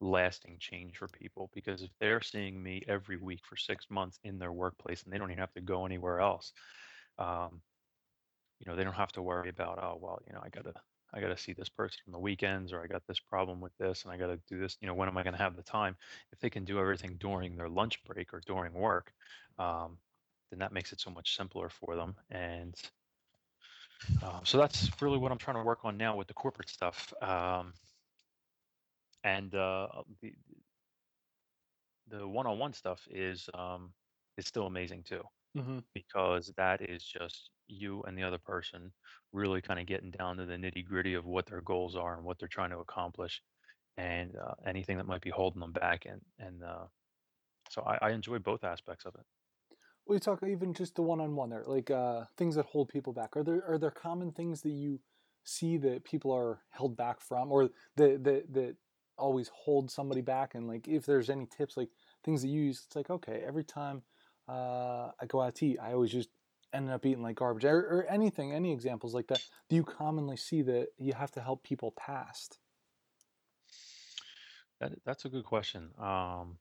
lasting 0.00 0.56
change 0.58 0.96
for 0.96 1.08
people. 1.08 1.50
Because 1.54 1.82
if 1.82 1.90
they're 2.00 2.22
seeing 2.22 2.62
me 2.62 2.82
every 2.88 3.18
week 3.18 3.40
for 3.44 3.56
six 3.56 3.86
months 3.90 4.18
in 4.24 4.38
their 4.38 4.52
workplace 4.52 5.02
and 5.02 5.12
they 5.12 5.18
don't 5.18 5.30
even 5.30 5.40
have 5.40 5.52
to 5.54 5.60
go 5.60 5.86
anywhere 5.86 6.20
else, 6.20 6.52
um, 7.18 7.60
you 8.58 8.70
know, 8.70 8.76
they 8.76 8.84
don't 8.84 8.94
have 8.94 9.12
to 9.12 9.22
worry 9.22 9.50
about, 9.50 9.78
oh, 9.82 9.98
well, 10.00 10.20
you 10.26 10.32
know, 10.32 10.40
I 10.42 10.48
got 10.48 10.64
to. 10.64 10.74
I 11.14 11.20
got 11.20 11.28
to 11.28 11.36
see 11.38 11.52
this 11.52 11.68
person 11.68 12.00
on 12.08 12.12
the 12.12 12.18
weekends, 12.18 12.72
or 12.72 12.82
I 12.82 12.88
got 12.88 13.06
this 13.06 13.20
problem 13.20 13.60
with 13.60 13.72
this, 13.78 14.02
and 14.04 14.12
I 14.12 14.18
got 14.18 14.26
to 14.26 14.40
do 14.48 14.58
this. 14.60 14.76
You 14.80 14.88
know, 14.88 14.94
when 14.94 15.08
am 15.08 15.16
I 15.16 15.22
going 15.22 15.36
to 15.36 15.42
have 15.42 15.56
the 15.56 15.62
time? 15.62 15.96
If 16.32 16.40
they 16.40 16.50
can 16.50 16.64
do 16.64 16.80
everything 16.80 17.16
during 17.18 17.56
their 17.56 17.68
lunch 17.68 18.02
break 18.04 18.34
or 18.34 18.42
during 18.44 18.74
work, 18.74 19.12
um, 19.58 19.98
then 20.50 20.58
that 20.58 20.72
makes 20.72 20.92
it 20.92 21.00
so 21.00 21.10
much 21.10 21.36
simpler 21.36 21.68
for 21.70 21.94
them. 21.96 22.16
And 22.30 22.74
um, 24.22 24.40
so 24.44 24.58
that's 24.58 24.90
really 25.00 25.18
what 25.18 25.32
I'm 25.32 25.38
trying 25.38 25.56
to 25.56 25.62
work 25.62 25.84
on 25.84 25.96
now 25.96 26.16
with 26.16 26.28
the 26.28 26.34
corporate 26.34 26.68
stuff. 26.68 27.12
Um, 27.22 27.74
and 29.24 29.54
uh, 29.54 29.88
the 30.20 30.32
the 32.08 32.26
one-on-one 32.26 32.72
stuff 32.72 33.06
is 33.10 33.48
um, 33.54 33.92
is 34.36 34.46
still 34.46 34.66
amazing 34.66 35.02
too, 35.02 35.22
Mm-hmm. 35.56 35.78
because 35.94 36.52
that 36.56 36.82
is 36.82 37.04
just 37.04 37.50
you 37.68 38.02
and 38.04 38.16
the 38.16 38.22
other 38.22 38.38
person 38.38 38.92
really 39.32 39.60
kind 39.60 39.80
of 39.80 39.86
getting 39.86 40.10
down 40.10 40.36
to 40.36 40.46
the 40.46 40.54
nitty-gritty 40.54 41.14
of 41.14 41.26
what 41.26 41.46
their 41.46 41.62
goals 41.62 41.96
are 41.96 42.14
and 42.14 42.24
what 42.24 42.38
they're 42.38 42.48
trying 42.48 42.70
to 42.70 42.78
accomplish, 42.78 43.42
and 43.96 44.36
uh, 44.36 44.54
anything 44.66 44.98
that 44.98 45.06
might 45.06 45.22
be 45.22 45.30
holding 45.30 45.60
them 45.60 45.72
back. 45.72 46.06
And 46.06 46.20
and 46.38 46.62
uh, 46.62 46.86
so 47.70 47.82
I, 47.82 47.98
I 48.08 48.10
enjoy 48.10 48.38
both 48.38 48.64
aspects 48.64 49.04
of 49.06 49.14
it. 49.16 49.26
You 50.08 50.18
talk 50.20 50.42
even 50.42 50.72
just 50.72 50.94
the 50.94 51.02
one-on-one 51.02 51.50
there, 51.50 51.64
like 51.66 51.90
uh, 51.90 52.24
things 52.36 52.54
that 52.54 52.66
hold 52.66 52.88
people 52.88 53.12
back. 53.12 53.36
Are 53.36 53.42
there 53.42 53.64
are 53.68 53.76
there 53.76 53.90
common 53.90 54.30
things 54.30 54.62
that 54.62 54.70
you 54.70 55.00
see 55.42 55.76
that 55.78 56.04
people 56.04 56.32
are 56.32 56.60
held 56.70 56.96
back 56.96 57.20
from, 57.20 57.50
or 57.50 57.70
that 57.96 58.22
that 58.24 58.52
that 58.54 58.76
always 59.18 59.50
hold 59.52 59.90
somebody 59.90 60.20
back? 60.20 60.54
And 60.54 60.68
like, 60.68 60.86
if 60.86 61.06
there's 61.06 61.28
any 61.28 61.46
tips, 61.46 61.76
like 61.76 61.90
things 62.24 62.42
that 62.42 62.48
you 62.48 62.62
use, 62.62 62.84
it's 62.86 62.94
like 62.94 63.10
okay, 63.10 63.42
every 63.44 63.64
time 63.64 64.02
uh, 64.48 65.10
I 65.20 65.26
go 65.26 65.40
out 65.40 65.56
to 65.56 65.66
eat, 65.66 65.78
I 65.82 65.92
always 65.92 66.12
just 66.12 66.28
end 66.72 66.90
up 66.90 67.04
eating 67.04 67.22
like 67.22 67.36
garbage, 67.36 67.64
or, 67.64 67.78
or 67.78 68.06
anything, 68.08 68.52
any 68.52 68.72
examples 68.72 69.12
like 69.12 69.26
that. 69.28 69.42
Do 69.68 69.76
you 69.76 69.82
commonly 69.82 70.36
see 70.36 70.62
that 70.62 70.88
you 70.98 71.14
have 71.14 71.32
to 71.32 71.40
help 71.40 71.64
people 71.64 71.92
past? 71.96 72.58
That 74.80 74.92
that's 75.04 75.24
a 75.24 75.28
good 75.28 75.44
question. 75.44 75.90
Um, 75.98 76.58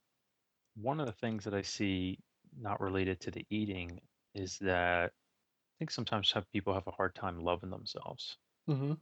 one 0.76 1.00
of 1.00 1.06
the 1.06 1.14
things 1.14 1.44
that 1.44 1.54
I 1.54 1.62
see 1.62 2.20
not 2.60 2.82
related 2.82 3.20
to 3.22 3.32
the 3.32 3.46
eating 3.50 4.02
is 4.34 4.58
that 4.60 5.12
I 5.12 5.74
think 5.80 5.92
sometimes 5.92 6.32
have 6.32 6.52
people 6.52 6.74
have 6.74 6.88
a 6.88 6.92
hard 6.92 7.16
time 7.16 7.44
loving 7.44 7.70
themselves 7.70 8.38
Mm-hmm. 8.70 8.94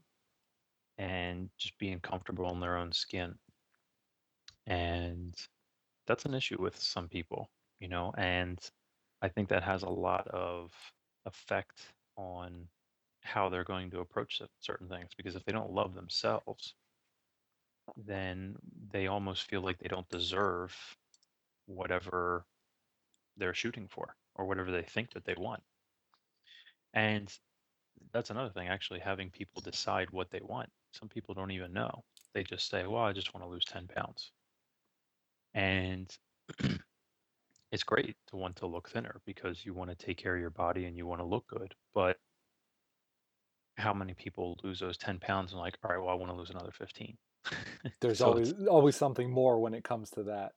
and 0.98 1.50
just 1.58 1.78
being 1.80 2.00
comfortable 2.00 2.52
in 2.52 2.60
their 2.60 2.78
own 2.78 2.92
skin. 2.92 3.40
And 4.68 5.36
that's 6.06 6.26
an 6.26 6.34
issue 6.34 6.62
with 6.62 6.78
some 6.78 7.08
people, 7.10 7.50
you 7.80 7.88
know, 7.90 8.14
and 8.18 8.60
I 9.22 9.30
think 9.30 9.50
that 9.50 9.64
has 9.64 9.84
a 9.84 9.90
lot 9.90 10.28
of 10.28 10.72
effect 11.26 11.94
on 12.18 12.68
how 13.22 13.50
they're 13.50 13.64
going 13.64 13.90
to 13.92 14.00
approach 14.00 14.42
certain 14.60 14.88
things 14.90 15.12
because 15.16 15.36
if 15.36 15.44
they 15.46 15.52
don't 15.54 15.72
love 15.74 15.94
themselves, 15.96 16.76
then 17.98 18.56
they 18.92 19.08
almost 19.08 19.44
feel 19.50 19.62
like 19.62 19.78
they 19.80 19.88
don't 19.88 20.10
deserve 20.10 20.76
whatever 21.66 22.46
they're 23.38 23.54
shooting 23.54 23.88
for 23.88 24.16
or 24.36 24.46
whatever 24.46 24.72
they 24.72 24.84
think 24.84 25.12
that 25.14 25.26
they 25.26 25.36
want. 25.38 25.62
And 26.94 27.32
that's 28.12 28.30
another 28.30 28.52
thing, 28.52 28.68
actually, 28.68 29.00
having 29.00 29.30
people 29.30 29.62
decide 29.62 30.10
what 30.12 30.30
they 30.32 30.42
want. 30.42 30.70
Some 30.92 31.10
people 31.10 31.34
don't 31.34 31.52
even 31.52 31.74
know. 31.74 32.04
They 32.34 32.44
just 32.44 32.70
say, 32.70 32.86
well, 32.86 33.04
I 33.04 33.14
just 33.14 33.34
want 33.34 33.46
to 33.46 33.50
lose 33.50 33.66
10 33.66 33.88
pounds. 33.88 34.32
And 35.54 36.16
it's 37.72 37.84
great 37.84 38.16
to 38.28 38.36
want 38.36 38.56
to 38.58 38.68
look 38.68 38.90
thinner 38.90 39.22
because 39.26 39.66
you 39.66 39.74
want 39.74 39.90
to 39.90 39.96
take 39.96 40.18
care 40.18 40.36
of 40.36 40.42
your 40.42 40.50
body 40.50 40.86
and 40.86 40.98
you 40.98 41.06
want 41.06 41.22
to 41.22 41.26
look 41.26 41.48
good. 41.48 41.74
But 41.94 42.18
how 43.78 43.94
many 43.94 44.14
people 44.14 44.58
lose 44.64 44.80
those 44.80 44.98
10 44.98 45.20
pounds 45.20 45.52
and 45.52 45.62
like, 45.62 45.78
all 45.84 45.92
right, 45.92 46.00
well, 46.00 46.10
I 46.10 46.14
want 46.14 46.32
to 46.32 46.38
lose 46.38 46.52
another 46.52 46.72
15. 46.72 47.18
There's 48.02 48.20
so 48.20 48.28
always 48.28 48.54
always 48.68 48.96
something 48.96 49.30
more 49.30 49.60
when 49.60 49.74
it 49.74 49.84
comes 49.84 50.10
to 50.12 50.24
that. 50.24 50.54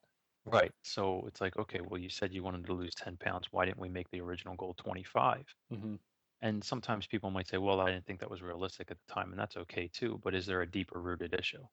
Right. 0.47 0.73
So 0.85 1.27
it's 1.27 1.41
like, 1.41 1.57
okay, 1.57 1.81
well, 1.81 2.01
you 2.01 2.09
said 2.09 2.33
you 2.33 2.43
wanted 2.43 2.67
to 2.67 2.75
lose 2.75 2.95
10 2.95 3.17
pounds. 3.17 3.49
Why 3.53 3.65
didn't 3.65 3.81
we 3.81 3.89
make 3.89 4.11
the 4.11 4.21
original 4.21 4.55
goal 4.57 4.75
25? 4.75 5.47
hmm 5.71 5.97
And 6.43 6.65
sometimes 6.65 7.07
people 7.09 7.31
might 7.31 7.49
say, 7.49 7.59
well, 7.59 7.81
I 7.81 7.93
didn't 7.93 8.07
think 8.07 8.21
that 8.21 8.31
was 8.31 8.43
realistic 8.43 8.91
at 8.91 8.99
the 8.99 9.15
time, 9.15 9.31
and 9.33 9.41
that's 9.41 9.57
okay 9.59 9.89
too. 9.89 10.19
But 10.25 10.35
is 10.37 10.47
there 10.47 10.63
a 10.63 10.71
deeper 10.71 11.01
rooted 11.03 11.35
issue? 11.35 11.67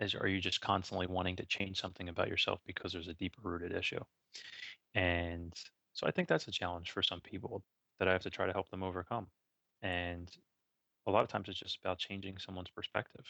Is 0.00 0.14
are 0.16 0.28
you 0.28 0.40
just 0.40 0.60
constantly 0.62 1.06
wanting 1.08 1.36
to 1.36 1.46
change 1.46 1.80
something 1.80 2.08
about 2.10 2.28
yourself 2.28 2.60
because 2.66 2.92
there's 2.94 3.08
a 3.08 3.14
deeper 3.14 3.42
rooted 3.42 3.72
issue? 3.74 4.00
And 4.94 5.54
so 5.94 6.06
I 6.06 6.10
think 6.12 6.28
that's 6.28 6.48
a 6.48 6.52
challenge 6.52 6.90
for 6.92 7.02
some 7.02 7.20
people 7.22 7.64
that 7.98 8.08
I 8.08 8.12
have 8.12 8.22
to 8.24 8.30
try 8.30 8.46
to 8.46 8.52
help 8.54 8.70
them 8.70 8.82
overcome. 8.84 9.30
And 9.82 10.34
a 11.06 11.12
lot 11.12 11.24
of 11.24 11.30
times 11.30 11.48
it's 11.50 11.60
just 11.60 11.78
about 11.78 11.98
changing 12.00 12.38
someone's 12.38 12.70
perspective. 12.70 13.26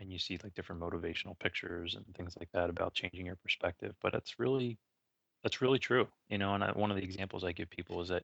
And 0.00 0.12
you 0.12 0.18
see 0.18 0.38
like 0.42 0.54
different 0.54 0.80
motivational 0.80 1.38
pictures 1.38 1.96
and 1.96 2.04
things 2.14 2.36
like 2.38 2.50
that 2.52 2.70
about 2.70 2.94
changing 2.94 3.26
your 3.26 3.36
perspective. 3.36 3.94
But 4.00 4.14
it's 4.14 4.38
really 4.38 4.78
that's 5.42 5.60
really 5.60 5.78
true. 5.78 6.08
You 6.28 6.38
know, 6.38 6.54
and 6.54 6.64
I, 6.64 6.72
one 6.72 6.90
of 6.90 6.96
the 6.96 7.02
examples 7.02 7.44
I 7.44 7.52
give 7.52 7.70
people 7.70 8.00
is 8.00 8.08
that, 8.08 8.22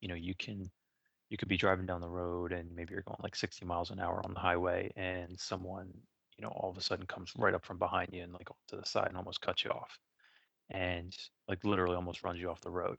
you 0.00 0.08
know, 0.08 0.14
you 0.14 0.34
can 0.34 0.70
you 1.30 1.36
could 1.36 1.48
be 1.48 1.56
driving 1.56 1.86
down 1.86 2.00
the 2.00 2.08
road 2.08 2.52
and 2.52 2.74
maybe 2.74 2.92
you're 2.92 3.02
going 3.02 3.18
like 3.22 3.36
60 3.36 3.64
miles 3.64 3.90
an 3.90 4.00
hour 4.00 4.20
on 4.24 4.34
the 4.34 4.40
highway 4.40 4.92
and 4.96 5.38
someone, 5.38 5.92
you 6.36 6.42
know, 6.42 6.50
all 6.50 6.70
of 6.70 6.76
a 6.76 6.82
sudden 6.82 7.06
comes 7.06 7.32
right 7.36 7.54
up 7.54 7.64
from 7.64 7.78
behind 7.78 8.10
you 8.12 8.22
and 8.22 8.32
like 8.32 8.48
to 8.68 8.76
the 8.76 8.84
side 8.84 9.08
and 9.08 9.16
almost 9.16 9.40
cuts 9.40 9.64
you 9.64 9.70
off 9.70 9.98
and 10.70 11.16
like 11.48 11.64
literally 11.64 11.96
almost 11.96 12.22
runs 12.22 12.40
you 12.40 12.50
off 12.50 12.60
the 12.60 12.70
road. 12.70 12.98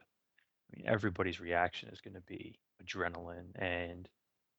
I 0.73 0.77
mean, 0.77 0.87
everybody's 0.87 1.39
reaction 1.39 1.89
is 1.89 2.01
going 2.01 2.15
to 2.15 2.21
be 2.21 2.59
adrenaline 2.83 3.51
and 3.55 4.09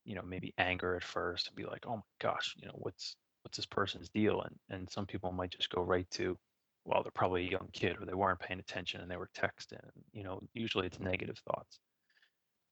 you 0.06 0.14
know 0.14 0.22
maybe 0.22 0.54
anger 0.56 0.96
at 0.96 1.04
first 1.04 1.48
and 1.48 1.56
be 1.56 1.64
like, 1.64 1.84
oh 1.86 1.96
my 1.96 2.02
gosh, 2.20 2.54
you 2.58 2.66
know 2.66 2.74
what's 2.76 3.16
what's 3.42 3.56
this 3.58 3.66
person's 3.66 4.08
deal? 4.08 4.40
And 4.42 4.56
and 4.70 4.90
some 4.90 5.06
people 5.06 5.32
might 5.32 5.50
just 5.50 5.70
go 5.70 5.82
right 5.82 6.08
to, 6.12 6.38
well, 6.84 7.02
they're 7.02 7.12
probably 7.12 7.46
a 7.46 7.50
young 7.50 7.68
kid 7.72 7.96
or 8.00 8.06
they 8.06 8.14
weren't 8.14 8.40
paying 8.40 8.60
attention 8.60 9.00
and 9.00 9.10
they 9.10 9.16
were 9.16 9.30
texting. 9.36 9.80
You 10.12 10.24
know, 10.24 10.40
usually 10.54 10.86
it's 10.86 11.00
negative 11.00 11.38
thoughts, 11.38 11.80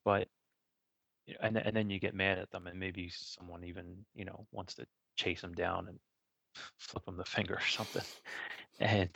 but 0.05 0.29
and 1.41 1.57
and 1.57 1.77
then 1.77 1.91
you 1.91 1.99
get 1.99 2.15
mad 2.15 2.39
at 2.39 2.51
them 2.51 2.67
and 2.67 2.79
maybe 2.79 3.11
someone 3.11 3.65
even 3.65 4.05
you 4.15 4.25
know 4.25 4.47
wants 4.53 4.75
to 4.75 4.87
chase 5.17 5.41
them 5.41 5.55
down 5.55 5.89
and 5.89 5.99
flip 6.79 7.05
them 7.05 7.17
the 7.17 7.25
finger 7.25 7.55
or 7.55 7.67
something. 7.69 8.05
And 8.81 9.11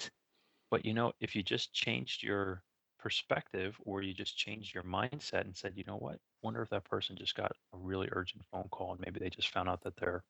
but 0.70 0.84
you 0.84 0.94
know, 0.94 1.12
if 1.20 1.34
you 1.36 1.42
just 1.42 1.72
changed 1.72 2.22
your 2.22 2.62
perspective 2.98 3.80
or 3.84 4.02
you 4.02 4.14
just 4.14 4.36
changed 4.36 4.74
your 4.74 4.84
mindset 4.84 5.42
and 5.42 5.56
said, 5.56 5.76
you 5.76 5.84
know 5.84 5.96
what, 5.98 6.20
wonder 6.42 6.62
if 6.62 6.70
that 6.70 6.84
person 6.84 7.16
just 7.16 7.34
got 7.34 7.52
a 7.72 7.78
really 7.78 8.08
urgent 8.12 8.44
phone 8.52 8.68
call 8.70 8.92
and 8.92 9.00
maybe 9.00 9.20
they 9.20 9.30
just 9.30 9.50
found 9.50 9.68
out 9.68 9.82
that 9.82 9.96
their 9.96 10.24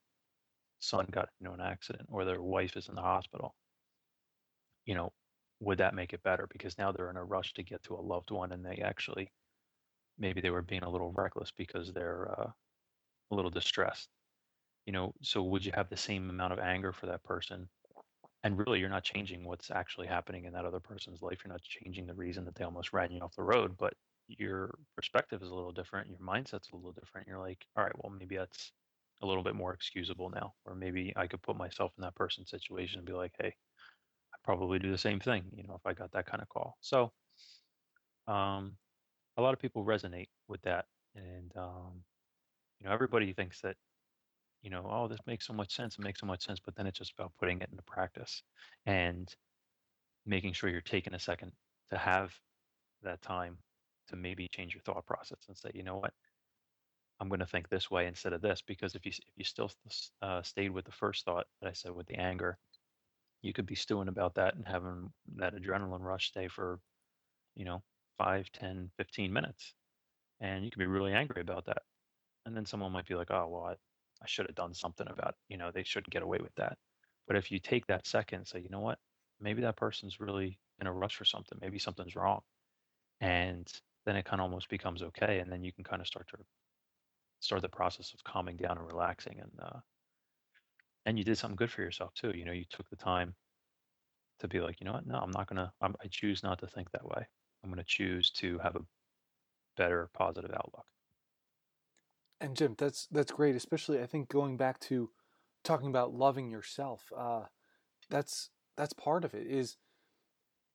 son 0.80 1.06
got 1.10 1.30
into 1.40 1.52
an 1.52 1.60
accident 1.60 2.08
or 2.12 2.24
their 2.24 2.42
wife 2.42 2.76
is 2.76 2.88
in 2.88 2.94
the 2.96 3.02
hospital, 3.02 3.56
you 4.86 4.94
know, 4.94 5.12
would 5.60 5.78
that 5.78 5.94
make 5.94 6.12
it 6.12 6.22
better? 6.22 6.46
Because 6.50 6.78
now 6.78 6.92
they're 6.92 7.10
in 7.10 7.16
a 7.16 7.24
rush 7.24 7.52
to 7.54 7.62
get 7.62 7.82
to 7.84 7.94
a 7.94 8.00
loved 8.00 8.30
one 8.30 8.52
and 8.52 8.64
they 8.64 8.76
actually 8.78 9.32
maybe 10.18 10.40
they 10.40 10.50
were 10.50 10.62
being 10.62 10.84
a 10.84 10.90
little 10.90 11.12
reckless 11.12 11.52
because 11.52 11.92
they're 11.92 12.30
uh, 12.40 12.52
a 13.32 13.34
little 13.34 13.50
distressed. 13.50 14.10
You 14.86 14.92
know, 14.94 15.14
so 15.22 15.42
would 15.44 15.64
you 15.64 15.72
have 15.74 15.90
the 15.90 15.96
same 15.96 16.30
amount 16.30 16.54
of 16.54 16.60
anger 16.60 16.92
for 16.92 17.06
that 17.06 17.24
person 17.24 17.68
and 18.44 18.58
really 18.58 18.78
you're 18.80 18.88
not 18.88 19.04
changing 19.04 19.44
what's 19.44 19.70
actually 19.70 20.06
happening 20.06 20.44
in 20.44 20.52
that 20.52 20.64
other 20.64 20.80
person's 20.80 21.22
life. 21.22 21.40
You're 21.44 21.52
not 21.52 21.62
changing 21.62 22.06
the 22.06 22.14
reason 22.14 22.44
that 22.44 22.54
they 22.54 22.64
almost 22.64 22.92
ran 22.92 23.10
you 23.10 23.20
off 23.20 23.36
the 23.36 23.42
road 23.42 23.76
but 23.78 23.94
your 24.28 24.78
perspective 24.94 25.42
is 25.42 25.50
a 25.50 25.54
little 25.54 25.72
different 25.72 26.10
your 26.10 26.18
mindset's 26.18 26.70
a 26.72 26.76
little 26.76 26.92
different. 26.92 27.26
You're 27.26 27.38
like 27.38 27.64
all 27.76 27.84
right 27.84 27.92
well 28.02 28.12
maybe 28.16 28.36
that's 28.36 28.72
a 29.22 29.26
little 29.26 29.42
bit 29.42 29.54
more 29.56 29.74
excusable 29.74 30.30
now 30.30 30.54
or 30.64 30.74
maybe 30.76 31.12
i 31.16 31.26
could 31.26 31.42
put 31.42 31.56
myself 31.56 31.92
in 31.98 32.02
that 32.02 32.14
person's 32.14 32.50
situation 32.50 32.98
and 32.98 33.06
be 33.06 33.12
like 33.12 33.32
hey 33.40 33.48
i 33.48 34.36
probably 34.44 34.78
do 34.78 34.92
the 34.92 34.98
same 34.98 35.18
thing 35.18 35.44
you 35.56 35.64
know 35.66 35.74
if 35.74 35.86
i 35.86 35.92
got 35.92 36.12
that 36.12 36.26
kind 36.26 36.42
of 36.42 36.48
call. 36.48 36.76
So 36.80 37.12
um, 38.28 38.76
a 39.36 39.42
lot 39.42 39.54
of 39.54 39.60
people 39.60 39.84
resonate 39.84 40.28
with 40.48 40.60
that 40.62 40.86
and 41.14 41.50
um, 41.56 42.04
you 42.78 42.86
know 42.86 42.92
everybody 42.92 43.32
thinks 43.32 43.60
that 43.62 43.76
you 44.62 44.70
know, 44.70 44.86
oh, 44.90 45.08
this 45.08 45.20
makes 45.26 45.46
so 45.46 45.52
much 45.52 45.74
sense. 45.74 45.98
It 45.98 46.02
makes 46.02 46.20
so 46.20 46.26
much 46.26 46.44
sense. 46.44 46.60
But 46.60 46.74
then 46.74 46.86
it's 46.86 46.98
just 46.98 47.12
about 47.18 47.32
putting 47.38 47.60
it 47.60 47.70
into 47.70 47.82
practice 47.84 48.42
and 48.86 49.32
making 50.26 50.52
sure 50.52 50.70
you're 50.70 50.80
taking 50.80 51.14
a 51.14 51.18
second 51.18 51.52
to 51.90 51.98
have 51.98 52.34
that 53.02 53.22
time 53.22 53.58
to 54.08 54.16
maybe 54.16 54.48
change 54.48 54.74
your 54.74 54.82
thought 54.82 55.06
process 55.06 55.38
and 55.48 55.56
say, 55.56 55.70
you 55.74 55.82
know 55.82 55.96
what, 55.96 56.12
I'm 57.20 57.28
going 57.28 57.40
to 57.40 57.46
think 57.46 57.68
this 57.68 57.90
way 57.90 58.06
instead 58.06 58.32
of 58.32 58.42
this. 58.42 58.62
Because 58.66 58.94
if 58.94 59.04
you 59.06 59.10
if 59.10 59.34
you 59.36 59.44
still 59.44 59.70
uh, 60.22 60.42
stayed 60.42 60.70
with 60.70 60.84
the 60.84 60.92
first 60.92 61.24
thought 61.24 61.46
that 61.60 61.68
I 61.68 61.72
said 61.72 61.92
with 61.92 62.06
the 62.06 62.16
anger, 62.16 62.58
you 63.42 63.52
could 63.52 63.66
be 63.66 63.74
stewing 63.74 64.08
about 64.08 64.34
that 64.34 64.54
and 64.54 64.66
having 64.66 65.12
that 65.36 65.54
adrenaline 65.54 66.00
rush 66.00 66.28
stay 66.28 66.48
for, 66.48 66.80
you 67.56 67.64
know, 67.64 67.82
5, 68.18 68.50
10, 68.52 68.90
15 68.96 69.32
minutes. 69.32 69.74
And 70.40 70.64
you 70.64 70.70
could 70.70 70.78
be 70.80 70.86
really 70.86 71.12
angry 71.12 71.42
about 71.42 71.66
that. 71.66 71.82
And 72.46 72.56
then 72.56 72.66
someone 72.66 72.92
might 72.92 73.06
be 73.06 73.14
like, 73.14 73.30
oh, 73.30 73.48
well, 73.48 73.64
I, 73.64 73.74
I 74.22 74.26
should 74.26 74.46
have 74.46 74.54
done 74.54 74.74
something 74.74 75.06
about, 75.08 75.34
you 75.48 75.56
know, 75.56 75.70
they 75.72 75.84
shouldn't 75.84 76.12
get 76.12 76.22
away 76.22 76.38
with 76.40 76.54
that. 76.56 76.76
But 77.26 77.36
if 77.36 77.50
you 77.50 77.58
take 77.58 77.86
that 77.86 78.06
second 78.06 78.38
and 78.38 78.48
say, 78.48 78.60
you 78.60 78.68
know 78.70 78.80
what, 78.80 78.98
maybe 79.40 79.62
that 79.62 79.76
person's 79.76 80.20
really 80.20 80.58
in 80.80 80.86
a 80.86 80.92
rush 80.92 81.16
for 81.16 81.24
something, 81.24 81.58
maybe 81.60 81.78
something's 81.78 82.16
wrong. 82.16 82.40
And 83.20 83.70
then 84.06 84.16
it 84.16 84.24
kind 84.24 84.40
of 84.40 84.44
almost 84.44 84.68
becomes 84.68 85.02
okay. 85.02 85.40
And 85.40 85.52
then 85.52 85.62
you 85.62 85.72
can 85.72 85.84
kind 85.84 86.00
of 86.00 86.06
start 86.06 86.28
to 86.28 86.38
start 87.40 87.62
the 87.62 87.68
process 87.68 88.12
of 88.14 88.24
calming 88.24 88.56
down 88.56 88.78
and 88.78 88.86
relaxing. 88.86 89.38
And, 89.40 89.52
uh, 89.62 89.78
and 91.06 91.18
you 91.18 91.24
did 91.24 91.38
something 91.38 91.56
good 91.56 91.70
for 91.70 91.82
yourself 91.82 92.12
too. 92.14 92.32
You 92.34 92.44
know, 92.44 92.52
you 92.52 92.64
took 92.70 92.88
the 92.90 92.96
time 92.96 93.34
to 94.40 94.48
be 94.48 94.60
like, 94.60 94.80
you 94.80 94.86
know 94.86 94.92
what, 94.92 95.06
no, 95.06 95.18
I'm 95.18 95.30
not 95.30 95.48
going 95.48 95.56
to, 95.56 95.72
I 95.82 96.06
choose 96.10 96.42
not 96.42 96.58
to 96.60 96.66
think 96.66 96.90
that 96.90 97.04
way. 97.04 97.26
I'm 97.62 97.70
going 97.70 97.78
to 97.78 97.84
choose 97.86 98.30
to 98.32 98.58
have 98.58 98.76
a 98.76 98.84
better 99.76 100.08
positive 100.14 100.50
outlook. 100.52 100.86
And 102.40 102.56
Jim, 102.56 102.74
that's 102.78 103.06
that's 103.10 103.32
great. 103.32 103.56
Especially, 103.56 104.00
I 104.00 104.06
think 104.06 104.28
going 104.28 104.56
back 104.56 104.78
to 104.80 105.10
talking 105.64 105.88
about 105.88 106.14
loving 106.14 106.50
yourself. 106.50 107.12
Uh, 107.16 107.44
that's 108.10 108.50
that's 108.76 108.92
part 108.94 109.24
of 109.24 109.34
it. 109.34 109.46
Is 109.46 109.76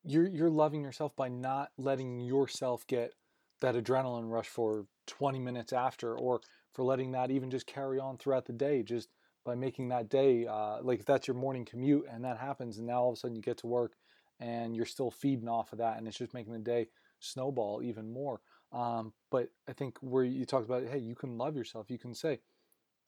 you're 0.04 0.26
you're 0.28 0.50
loving 0.50 0.82
yourself 0.82 1.14
by 1.16 1.28
not 1.28 1.70
letting 1.78 2.20
yourself 2.20 2.86
get 2.86 3.14
that 3.60 3.74
adrenaline 3.74 4.30
rush 4.30 4.48
for 4.48 4.86
20 5.06 5.38
minutes 5.38 5.72
after, 5.72 6.16
or 6.16 6.40
for 6.72 6.84
letting 6.84 7.12
that 7.12 7.30
even 7.30 7.50
just 7.50 7.66
carry 7.66 7.98
on 7.98 8.18
throughout 8.18 8.46
the 8.46 8.52
day. 8.52 8.82
Just 8.82 9.08
by 9.44 9.54
making 9.54 9.88
that 9.88 10.08
day, 10.08 10.46
uh, 10.46 10.78
like 10.82 11.00
if 11.00 11.06
that's 11.06 11.26
your 11.26 11.36
morning 11.36 11.64
commute 11.64 12.06
and 12.10 12.24
that 12.24 12.38
happens, 12.38 12.78
and 12.78 12.86
now 12.86 13.02
all 13.02 13.10
of 13.10 13.14
a 13.14 13.16
sudden 13.16 13.36
you 13.36 13.42
get 13.42 13.58
to 13.58 13.66
work 13.66 13.92
and 14.40 14.74
you're 14.74 14.84
still 14.86 15.10
feeding 15.10 15.48
off 15.48 15.72
of 15.72 15.78
that, 15.78 15.96
and 15.98 16.06
it's 16.08 16.18
just 16.18 16.34
making 16.34 16.52
the 16.52 16.58
day 16.58 16.88
snowball 17.20 17.82
even 17.82 18.12
more. 18.12 18.40
Um, 18.74 19.12
but 19.30 19.50
I 19.68 19.72
think 19.72 19.96
where 20.00 20.24
you 20.24 20.44
talked 20.44 20.66
about, 20.66 20.84
hey, 20.84 20.98
you 20.98 21.14
can 21.14 21.38
love 21.38 21.56
yourself. 21.56 21.90
You 21.90 21.98
can 21.98 22.14
say, 22.14 22.40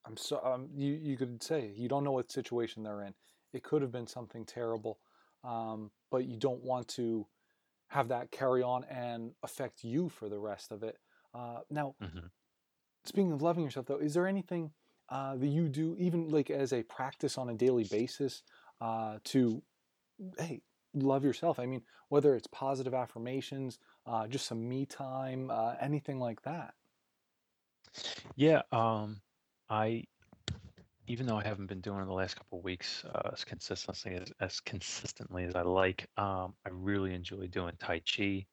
I'm 0.07 0.17
so. 0.17 0.41
Um, 0.45 0.69
you 0.73 0.93
you 1.03 1.17
could 1.17 1.43
say 1.43 1.73
you 1.75 1.89
don't 1.89 2.05
know 2.05 2.13
what 2.13 2.31
situation 2.31 2.85
they're 2.85 3.03
in. 3.03 3.15
It 3.53 3.65
could 3.65 3.83
have 3.83 3.91
been 3.91 4.07
something 4.07 4.45
terrible, 4.45 4.99
um, 5.43 5.91
but 6.11 6.27
you 6.27 6.37
don't 6.37 6.63
want 6.63 6.87
to 6.89 7.27
have 7.89 8.09
that 8.09 8.31
carry 8.31 8.63
on 8.63 8.85
and 8.85 9.33
affect 9.43 9.83
you 9.83 10.09
for 10.09 10.29
the 10.29 10.39
rest 10.39 10.71
of 10.71 10.83
it. 10.83 10.99
Uh, 11.35 11.61
now, 11.71 11.95
mm-hmm. 12.03 12.27
speaking 13.05 13.33
of 13.33 13.43
loving 13.43 13.65
yourself, 13.65 13.87
though, 13.87 13.99
is 13.99 14.15
there 14.15 14.27
anything 14.27 14.71
uh, 15.09 15.37
that 15.37 15.47
you 15.47 15.69
do, 15.69 15.97
even 15.99 16.29
like 16.29 16.51
as 16.51 16.73
a 16.73 16.83
practice 16.85 17.37
on 17.37 17.49
a 17.49 17.55
daily 17.55 17.85
basis, 17.85 18.43
uh, 18.81 19.19
to 19.25 19.63
hey 20.39 20.61
love 20.95 21.25
yourself? 21.25 21.59
I 21.59 21.67
mean, 21.67 21.83
whether 22.09 22.37
it's 22.37 22.47
positive 22.47 22.95
affirmations, 22.95 23.79
uh, 24.07 24.27
just 24.29 24.47
some 24.47 24.69
me 24.69 24.87
time, 24.87 25.51
uh, 25.51 25.75
anything 25.81 26.19
like 26.19 26.43
that. 26.43 26.75
Yeah, 28.37 28.63
um, 28.73 29.21
I 29.69 30.05
even 31.07 31.27
though 31.27 31.37
I 31.37 31.45
haven't 31.45 31.67
been 31.67 31.81
doing 31.81 32.01
it 32.03 32.07
the 32.07 32.13
last 32.13 32.37
couple 32.37 32.59
of 32.59 32.65
weeks 32.65 33.05
uh, 33.05 33.31
as 33.33 33.45
consistently 33.45 34.15
as, 34.17 34.33
as 34.41 34.61
consistently 34.61 35.45
as 35.45 35.55
I 35.55 35.63
like, 35.63 36.09
um, 36.17 36.55
I 36.65 36.71
really 36.71 37.15
enjoy 37.15 37.47
doing 37.47 37.75
Tai 37.79 38.01
Chi, 38.01 38.47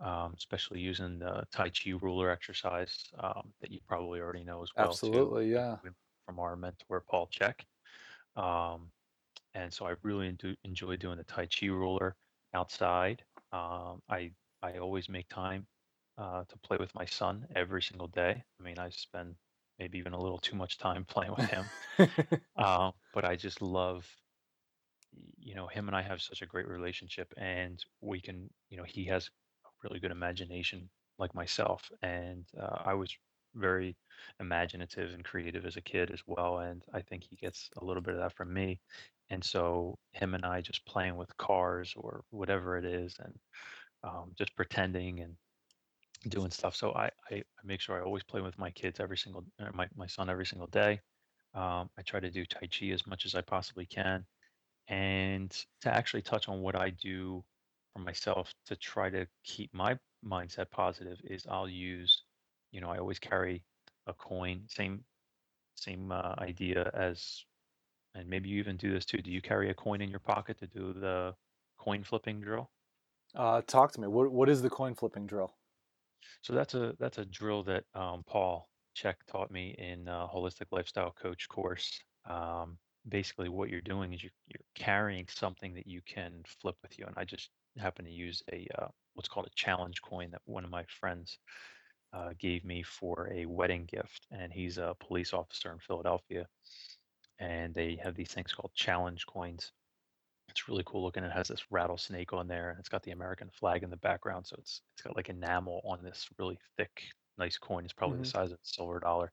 um, 0.00 0.34
especially 0.36 0.80
using 0.80 1.18
the 1.18 1.44
Tai 1.52 1.70
Chi 1.70 1.90
ruler 2.00 2.30
exercise 2.30 3.04
um, 3.18 3.52
that 3.60 3.70
you 3.70 3.80
probably 3.88 4.20
already 4.20 4.44
know 4.44 4.62
as 4.62 4.70
well. 4.76 4.90
Absolutely, 4.90 5.46
too, 5.46 5.50
yeah. 5.52 5.76
From 6.26 6.38
our 6.38 6.56
mentor 6.56 7.02
Paul 7.08 7.28
Chek, 7.28 7.60
um, 8.36 8.90
and 9.54 9.72
so 9.72 9.86
I 9.86 9.94
really 10.02 10.36
enjoy 10.64 10.96
doing 10.96 11.18
the 11.18 11.24
Tai 11.24 11.46
Chi 11.46 11.66
ruler 11.66 12.16
outside. 12.54 13.24
Um, 13.52 14.02
I 14.08 14.32
I 14.66 14.78
always 14.78 15.08
make 15.08 15.28
time 15.28 15.66
uh, 16.18 16.44
to 16.48 16.58
play 16.58 16.76
with 16.78 16.94
my 16.94 17.04
son 17.04 17.46
every 17.54 17.82
single 17.82 18.08
day. 18.08 18.42
I 18.58 18.62
mean, 18.62 18.78
I 18.78 18.90
spend 18.90 19.34
maybe 19.78 19.98
even 19.98 20.12
a 20.12 20.20
little 20.20 20.38
too 20.38 20.56
much 20.56 20.78
time 20.78 21.04
playing 21.08 21.34
with 21.36 21.46
him, 21.46 21.64
uh, 22.58 22.90
but 23.14 23.24
I 23.24 23.36
just 23.36 23.62
love, 23.62 24.06
you 25.38 25.54
know, 25.54 25.66
him 25.66 25.88
and 25.88 25.96
I 25.96 26.02
have 26.02 26.20
such 26.20 26.42
a 26.42 26.46
great 26.46 26.68
relationship, 26.68 27.32
and 27.36 27.84
we 28.00 28.20
can, 28.20 28.50
you 28.70 28.76
know, 28.76 28.84
he 28.84 29.04
has 29.06 29.30
a 29.64 29.68
really 29.84 30.00
good 30.00 30.10
imagination 30.10 30.88
like 31.18 31.34
myself, 31.34 31.90
and 32.02 32.44
uh, 32.60 32.78
I 32.84 32.94
was 32.94 33.14
very 33.54 33.96
imaginative 34.40 35.14
and 35.14 35.24
creative 35.24 35.64
as 35.64 35.76
a 35.76 35.80
kid 35.80 36.10
as 36.10 36.22
well, 36.26 36.58
and 36.58 36.82
I 36.92 37.02
think 37.02 37.24
he 37.24 37.36
gets 37.36 37.70
a 37.80 37.84
little 37.84 38.02
bit 38.02 38.14
of 38.14 38.20
that 38.20 38.34
from 38.34 38.52
me. 38.52 38.80
And 39.30 39.42
so 39.42 39.98
him 40.12 40.34
and 40.34 40.44
I 40.44 40.60
just 40.60 40.86
playing 40.86 41.16
with 41.16 41.36
cars 41.36 41.94
or 41.96 42.22
whatever 42.30 42.76
it 42.78 42.84
is, 42.84 43.16
and 43.18 43.34
um, 44.06 44.32
just 44.38 44.56
pretending 44.56 45.20
and 45.20 45.36
doing 46.28 46.50
stuff. 46.50 46.76
So 46.76 46.92
I, 46.94 47.06
I 47.30 47.36
I 47.36 47.62
make 47.64 47.80
sure 47.80 47.98
I 48.00 48.04
always 48.04 48.22
play 48.24 48.40
with 48.40 48.58
my 48.58 48.70
kids 48.70 49.00
every 49.00 49.18
single 49.18 49.44
uh, 49.60 49.70
my 49.74 49.88
my 49.96 50.06
son 50.06 50.30
every 50.30 50.46
single 50.46 50.68
day. 50.68 51.00
Um, 51.54 51.90
I 51.98 52.02
try 52.02 52.20
to 52.20 52.30
do 52.30 52.44
Tai 52.46 52.68
Chi 52.68 52.86
as 52.88 53.06
much 53.06 53.26
as 53.26 53.34
I 53.34 53.40
possibly 53.42 53.86
can. 53.86 54.26
And 54.88 55.50
to 55.82 55.94
actually 55.94 56.22
touch 56.22 56.48
on 56.48 56.62
what 56.62 56.76
I 56.76 56.90
do 56.90 57.44
for 57.92 58.00
myself 58.00 58.54
to 58.66 58.76
try 58.76 59.10
to 59.10 59.26
keep 59.44 59.72
my 59.74 59.98
mindset 60.24 60.70
positive 60.70 61.20
is 61.24 61.46
I'll 61.48 61.68
use, 61.68 62.24
you 62.72 62.80
know, 62.80 62.90
I 62.90 62.98
always 62.98 63.18
carry 63.20 63.64
a 64.06 64.14
coin, 64.14 64.66
same 64.68 65.04
same 65.76 66.12
uh, 66.12 66.34
idea 66.38 66.90
as, 66.94 67.44
and 68.14 68.28
maybe 68.28 68.48
you 68.50 68.58
even 68.60 68.76
do 68.78 68.92
this 68.92 69.06
too. 69.06 69.18
Do 69.18 69.30
you 69.32 69.42
carry 69.42 69.70
a 69.70 69.74
coin 69.74 70.00
in 70.02 70.10
your 70.10 70.20
pocket 70.20 70.58
to 70.60 70.66
do 70.68 70.92
the 70.94 71.36
coin 71.78 72.04
flipping 72.04 72.40
drill? 72.42 72.70
Uh, 73.36 73.60
talk 73.66 73.92
to 73.92 74.00
me. 74.00 74.08
What 74.08 74.32
what 74.32 74.48
is 74.48 74.62
the 74.62 74.70
coin 74.70 74.94
flipping 74.94 75.26
drill? 75.26 75.54
So 76.42 76.54
that's 76.54 76.74
a 76.74 76.94
that's 76.98 77.18
a 77.18 77.24
drill 77.26 77.62
that 77.64 77.84
um, 77.94 78.24
Paul 78.26 78.68
Chek 78.96 79.14
taught 79.26 79.50
me 79.50 79.74
in 79.78 80.06
holistic 80.06 80.66
lifestyle 80.70 81.14
coach 81.20 81.48
course. 81.48 82.00
Um, 82.28 82.78
basically, 83.08 83.48
what 83.48 83.68
you're 83.68 83.80
doing 83.82 84.14
is 84.14 84.22
you're, 84.22 84.32
you're 84.46 84.64
carrying 84.74 85.26
something 85.28 85.74
that 85.74 85.86
you 85.86 86.00
can 86.06 86.42
flip 86.60 86.76
with 86.82 86.98
you. 86.98 87.04
And 87.06 87.14
I 87.18 87.24
just 87.24 87.50
happen 87.76 88.06
to 88.06 88.10
use 88.10 88.42
a 88.52 88.66
uh, 88.78 88.88
what's 89.14 89.28
called 89.28 89.46
a 89.46 89.54
challenge 89.54 90.00
coin 90.00 90.30
that 90.30 90.40
one 90.46 90.64
of 90.64 90.70
my 90.70 90.84
friends 91.00 91.38
uh, 92.14 92.30
gave 92.38 92.64
me 92.64 92.82
for 92.82 93.30
a 93.32 93.44
wedding 93.44 93.84
gift. 93.86 94.26
And 94.30 94.52
he's 94.52 94.78
a 94.78 94.96
police 94.98 95.34
officer 95.34 95.72
in 95.72 95.78
Philadelphia, 95.78 96.46
and 97.38 97.74
they 97.74 97.98
have 98.02 98.14
these 98.14 98.32
things 98.32 98.52
called 98.52 98.72
challenge 98.74 99.26
coins 99.26 99.72
it's 100.56 100.68
really 100.68 100.84
cool 100.86 101.02
looking. 101.04 101.24
It 101.24 101.32
has 101.32 101.48
this 101.48 101.70
rattlesnake 101.70 102.32
on 102.32 102.48
there, 102.48 102.70
and 102.70 102.78
it's 102.80 102.88
got 102.88 103.02
the 103.02 103.10
American 103.12 103.50
flag 103.50 103.82
in 103.82 103.90
the 103.90 103.96
background. 103.98 104.46
So 104.46 104.56
it's 104.58 104.82
it's 104.94 105.02
got 105.02 105.16
like 105.16 105.28
enamel 105.28 105.82
on 105.84 106.02
this 106.02 106.28
really 106.38 106.58
thick, 106.78 107.04
nice 107.38 107.58
coin. 107.58 107.84
It's 107.84 107.92
probably 107.94 108.18
the 108.18 108.24
hmm 108.24 108.30
size 108.30 108.52
of 108.52 108.58
a 108.58 108.66
silver 108.66 109.00
dollar. 109.00 109.32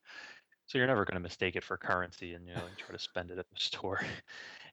So 0.68 0.78
you're 0.78 0.88
never 0.88 1.06
going 1.06 1.16
to 1.16 1.22
mistake 1.22 1.56
it 1.56 1.64
for 1.64 1.78
currency, 1.78 2.34
and 2.34 2.48
you 2.48 2.54
know, 2.54 2.66
and 2.66 2.78
try 2.78 2.94
to 2.94 3.00
spend 3.00 3.32
it 3.32 3.38
at 3.40 3.50
the 3.50 3.56
store. 3.60 4.02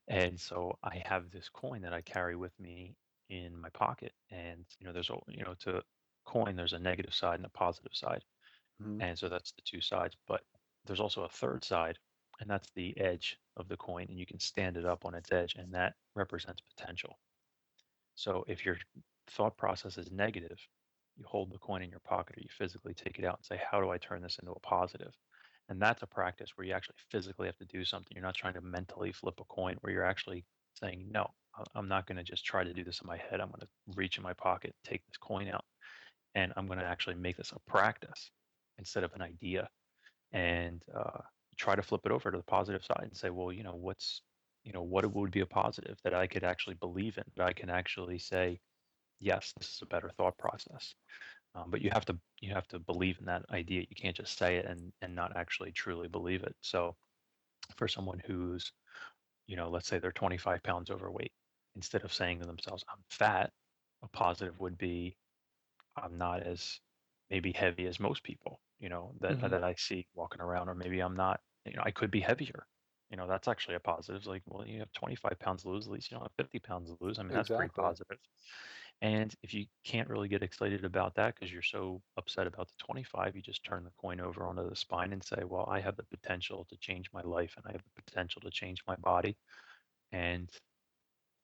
And 0.09 0.41
so 0.41 0.79
I 0.83 1.03
have 1.07 1.31
this 1.31 1.49
coin 1.49 1.83
that 1.83 1.95
I 1.95 2.03
carry 2.03 2.37
with 2.37 2.59
me 2.61 2.97
in 3.29 3.57
my 3.61 3.71
pocket, 3.71 4.13
and 4.31 4.67
you 4.79 4.87
know, 4.87 4.93
there's 4.93 5.11
a 5.11 5.19
you 5.29 5.45
know, 5.45 5.55
to 5.61 5.83
coin, 6.27 6.57
there's 6.57 6.73
a 6.75 6.79
negative 6.81 7.15
side 7.15 7.37
and 7.37 7.47
a 7.47 7.51
positive 7.51 7.95
side, 7.95 8.25
hmm 8.81 9.01
and 9.01 9.19
so 9.19 9.29
that's 9.29 9.53
the 9.53 9.63
two 9.63 9.81
sides. 9.81 10.17
But 10.27 10.43
there's 10.85 11.01
also 11.01 11.25
a 11.25 11.29
third 11.29 11.65
side, 11.65 11.99
and 12.41 12.51
that's 12.51 12.71
the 12.75 12.97
edge 12.99 13.39
of 13.61 13.69
the 13.69 13.77
coin, 13.77 14.07
and 14.09 14.19
you 14.19 14.27
can 14.27 14.41
stand 14.41 14.77
it 14.77 14.85
up 14.85 15.05
on 15.05 15.15
its 15.15 15.31
edge, 15.33 15.55
and 15.57 15.73
that 15.73 15.95
represents 16.17 16.63
potential. 16.77 17.19
So 18.15 18.45
if 18.49 18.65
your 18.65 18.77
thought 19.29 19.57
process 19.57 19.97
is 19.97 20.11
negative, 20.11 20.59
you 21.17 21.25
hold 21.27 21.53
the 21.53 21.59
coin 21.59 21.83
in 21.83 21.91
your 21.91 22.01
pocket 22.01 22.37
or 22.37 22.41
you 22.41 22.49
physically 22.51 22.95
take 22.95 23.19
it 23.19 23.25
out 23.25 23.39
and 23.39 23.45
say, 23.45 23.61
How 23.71 23.81
do 23.81 23.91
I 23.91 23.99
turn 23.99 24.23
this 24.23 24.39
into 24.41 24.53
a 24.53 24.61
positive? 24.61 25.13
And 25.69 25.81
that's 25.81 26.03
a 26.03 26.07
practice 26.07 26.51
where 26.57 26.67
you 26.67 26.73
actually 26.73 26.97
physically 27.11 27.47
have 27.47 27.57
to 27.59 27.65
do 27.67 27.85
something. 27.85 28.13
You're 28.15 28.25
not 28.25 28.35
trying 28.35 28.55
to 28.55 28.61
mentally 28.61 29.13
flip 29.13 29.39
a 29.41 29.45
coin, 29.45 29.77
where 29.81 29.93
you're 29.93 30.05
actually 30.05 30.45
saying, 30.75 31.07
No, 31.11 31.31
I'm 31.75 31.89
not 31.89 32.07
going 32.07 32.19
to 32.19 32.25
just 32.25 32.45
try 32.45 32.65
to 32.65 32.73
do 32.73 32.85
this 32.85 33.01
in 33.01 33.07
my 33.07 33.17
head. 33.17 33.41
I'm 33.41 33.49
going 33.49 33.61
to 33.61 33.69
reach 33.95 34.17
in 34.17 34.23
my 34.23 34.33
pocket, 34.33 34.75
take 34.85 35.05
this 35.07 35.17
coin 35.17 35.49
out, 35.49 35.65
and 36.35 36.53
I'm 36.57 36.67
going 36.67 36.79
to 36.79 36.85
actually 36.85 37.17
make 37.17 37.37
this 37.37 37.53
a 37.53 37.71
practice 37.71 38.31
instead 38.79 39.05
of 39.05 39.13
an 39.15 39.23
idea. 39.23 39.69
And 40.33 40.83
uh, 40.97 41.21
try 41.61 41.77
to 41.77 41.83
flip 41.83 42.03
it 42.07 42.13
over 42.13 42.31
to 42.33 42.39
the 42.39 42.45
positive 42.45 42.85
side 42.85 43.05
and 43.05 43.17
say, 43.17 43.31
Well, 43.31 43.53
you 43.53 43.65
know, 43.65 43.77
what's 43.77 44.23
you 44.65 44.73
know 44.73 44.83
what 44.83 45.11
would 45.13 45.33
be 45.33 45.41
a 45.41 45.47
positive 45.47 45.99
that 46.05 46.15
i 46.15 46.27
could 46.27 46.45
actually 46.45 46.77
believe 46.77 47.19
in 47.19 47.25
that 47.37 47.47
i 47.47 47.53
can 47.55 47.71
actually 47.71 48.19
say 48.19 48.61
yes 49.21 49.53
this 49.59 49.71
is 49.75 49.83
a 49.83 49.87
better 49.87 50.11
thought 50.19 50.39
process. 50.39 50.95
Um, 51.55 51.71
but 51.71 51.83
you 51.83 51.91
have 51.93 52.07
to 52.07 52.19
you 52.41 52.53
have 52.55 52.69
to 52.69 52.79
believe 52.81 53.19
in 53.21 53.27
that 53.27 53.45
idea. 53.51 53.83
You 53.89 53.97
can't 53.97 54.17
just 54.17 54.39
say 54.39 54.57
it 54.59 54.67
and 54.67 54.93
and 55.03 55.15
not 55.17 55.37
actually 55.37 55.73
truly 55.73 56.09
believe 56.09 56.45
it. 56.45 56.57
So 56.63 56.97
for 57.77 57.89
someone 57.89 58.21
who's 58.27 58.73
you 59.47 59.57
know 59.57 59.71
let's 59.71 59.89
say 59.89 59.99
they're 59.99 60.13
25 60.13 60.63
pounds 60.63 60.91
overweight 60.91 61.33
instead 61.77 62.05
of 62.05 62.13
saying 62.13 62.41
to 62.41 62.47
themselves 62.47 62.85
i'm 62.91 63.03
fat 63.11 63.53
a 64.03 64.09
positive 64.09 64.59
would 64.61 64.79
be 64.79 65.17
i'm 65.97 66.19
not 66.19 66.43
as 66.43 66.81
maybe 67.31 67.53
heavy 67.53 67.87
as 67.87 68.01
most 68.01 68.23
people 68.25 68.61
you 68.81 68.89
know 68.91 69.15
that 69.21 69.39
hmm 69.39 69.51
that 69.51 69.65
i 69.65 69.75
see 69.75 70.07
walking 70.15 70.41
around 70.41 70.69
or 70.69 70.75
maybe 70.75 71.01
i'm 71.01 71.17
not 71.17 71.41
you 71.67 71.75
know 71.75 71.83
i 71.85 71.91
could 71.91 72.11
be 72.11 72.21
heavier 72.21 72.67
you 73.11 73.17
know, 73.17 73.27
that's 73.27 73.49
actually 73.49 73.75
a 73.75 73.81
positive. 73.81 74.21
It's 74.21 74.27
like, 74.27 74.43
well, 74.47 74.67
you 74.67 74.79
have 74.79 74.93
25 74.93 75.39
pounds 75.41 75.63
to 75.63 75.71
lose, 75.71 75.87
at 75.87 75.93
least 75.93 76.11
you 76.11 76.17
don't 76.17 76.25
have 76.25 76.33
50 76.37 76.61
pounds 76.61 76.91
to 76.91 76.97
lose. 77.05 77.19
I 77.19 77.23
mean, 77.23 77.33
that's 77.33 77.49
pretty 77.49 77.73
positive. 77.77 78.19
And 79.03 79.35
if 79.43 79.53
you 79.53 79.67
can't 79.85 80.09
really 80.09 80.29
get 80.29 80.43
excited 80.43 80.85
about 80.85 81.15
that 81.17 81.35
because 81.35 81.53
you're 81.53 81.63
so 81.63 82.03
upset 82.17 82.47
about 82.47 82.69
the 82.69 82.75
25, 82.85 83.35
you 83.35 83.43
just 83.43 83.65
turn 83.65 83.83
the 83.83 83.91
coin 84.01 84.21
over 84.21 84.45
onto 84.45 84.69
the 84.69 84.77
spine 84.77 85.13
and 85.13 85.25
say, 85.25 85.43
well, 85.45 85.67
I 85.71 85.81
have 85.81 85.97
the 85.97 86.05
potential 86.05 86.67
to 86.69 86.77
change 86.77 87.11
my 87.13 87.23
life 87.23 87.55
and 87.57 87.67
I 87.67 87.73
have 87.73 87.83
the 87.83 88.03
potential 88.03 88.43
to 88.43 88.51
change 88.51 88.83
my 88.87 88.97
body. 88.97 89.37
And 90.13 90.51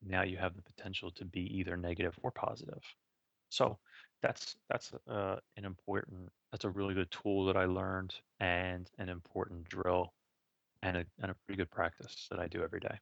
now 0.06 0.22
you 0.22 0.36
have 0.36 0.54
the 0.54 0.62
potential 0.62 1.10
to 1.12 1.24
be 1.24 1.58
either 1.58 1.76
negative 1.76 2.16
or 2.22 2.30
positive. 2.30 2.82
So 3.48 3.78
that's 4.22 4.56
that's 4.68 4.92
uh, 5.08 5.36
an 5.56 5.64
important 5.64 6.30
that's 6.52 6.64
a 6.64 6.70
really 6.70 6.94
good 6.94 7.10
tool 7.10 7.44
that 7.46 7.56
I 7.56 7.66
learned 7.66 8.14
and 8.40 8.90
an 8.98 9.08
important 9.08 9.68
drill 9.68 10.12
and 10.82 10.96
a 10.96 11.04
and 11.20 11.30
a 11.30 11.34
pretty 11.34 11.58
good 11.58 11.70
practice 11.70 12.26
that 12.30 12.38
I 12.38 12.46
do 12.46 12.62
every 12.62 12.80
day. 12.80 12.98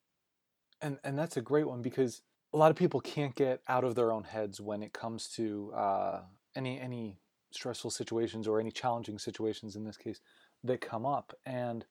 And 0.81 0.99
and 1.05 1.19
that's 1.19 1.37
a 1.37 1.43
great 1.43 1.69
one 1.69 1.83
because 1.83 2.23
a 2.53 2.57
lot 2.57 2.71
of 2.71 2.77
people 2.77 3.01
can't 3.01 3.35
get 3.35 3.61
out 3.69 3.85
of 3.85 3.95
their 3.95 4.13
own 4.13 4.25
heads 4.25 4.61
when 4.61 4.83
it 4.83 4.93
comes 4.93 5.29
to 5.31 5.73
uh, 5.75 6.21
any 6.55 6.81
any 6.81 7.19
stressful 7.51 7.91
situations 7.91 8.49
or 8.49 8.61
any 8.61 8.71
challenging 8.71 9.19
situations 9.19 9.77
in 9.77 9.85
this 9.85 9.97
case 9.97 10.21
that 10.63 10.81
come 10.81 11.07
up. 11.07 11.37
And 11.47 11.85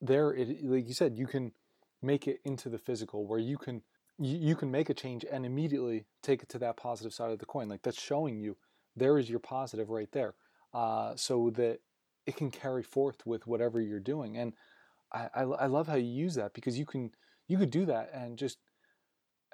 there, 0.00 0.32
it 0.32 0.64
like 0.64 0.86
you 0.86 0.94
said, 0.94 1.16
you 1.16 1.26
can 1.26 1.52
make 2.02 2.28
it 2.28 2.40
into 2.44 2.68
the 2.68 2.78
physical 2.78 3.26
where 3.26 3.38
you 3.38 3.56
can 3.56 3.82
you, 4.18 4.38
you 4.38 4.56
can 4.56 4.70
make 4.70 4.90
a 4.90 4.94
change 4.94 5.24
and 5.30 5.44
immediately 5.46 6.06
take 6.22 6.42
it 6.42 6.48
to 6.50 6.58
that 6.58 6.76
positive 6.76 7.12
side 7.12 7.30
of 7.30 7.38
the 7.38 7.46
coin. 7.46 7.68
Like 7.68 7.82
that's 7.82 8.00
showing 8.00 8.38
you 8.38 8.56
there 8.96 9.18
is 9.18 9.28
your 9.28 9.40
positive 9.40 9.90
right 9.90 10.10
there, 10.12 10.34
uh, 10.74 11.14
so 11.16 11.50
that 11.50 11.80
it 12.26 12.36
can 12.36 12.50
carry 12.50 12.82
forth 12.82 13.26
with 13.26 13.46
whatever 13.46 13.80
you're 13.80 14.00
doing. 14.00 14.36
And 14.36 14.54
I, 15.12 15.28
I, 15.34 15.42
I 15.42 15.66
love 15.66 15.88
how 15.88 15.96
you 15.96 16.10
use 16.10 16.34
that 16.36 16.54
because 16.54 16.78
you 16.78 16.86
can 16.86 17.10
you 17.48 17.58
could 17.58 17.70
do 17.70 17.86
that 17.86 18.10
and 18.12 18.38
just 18.38 18.58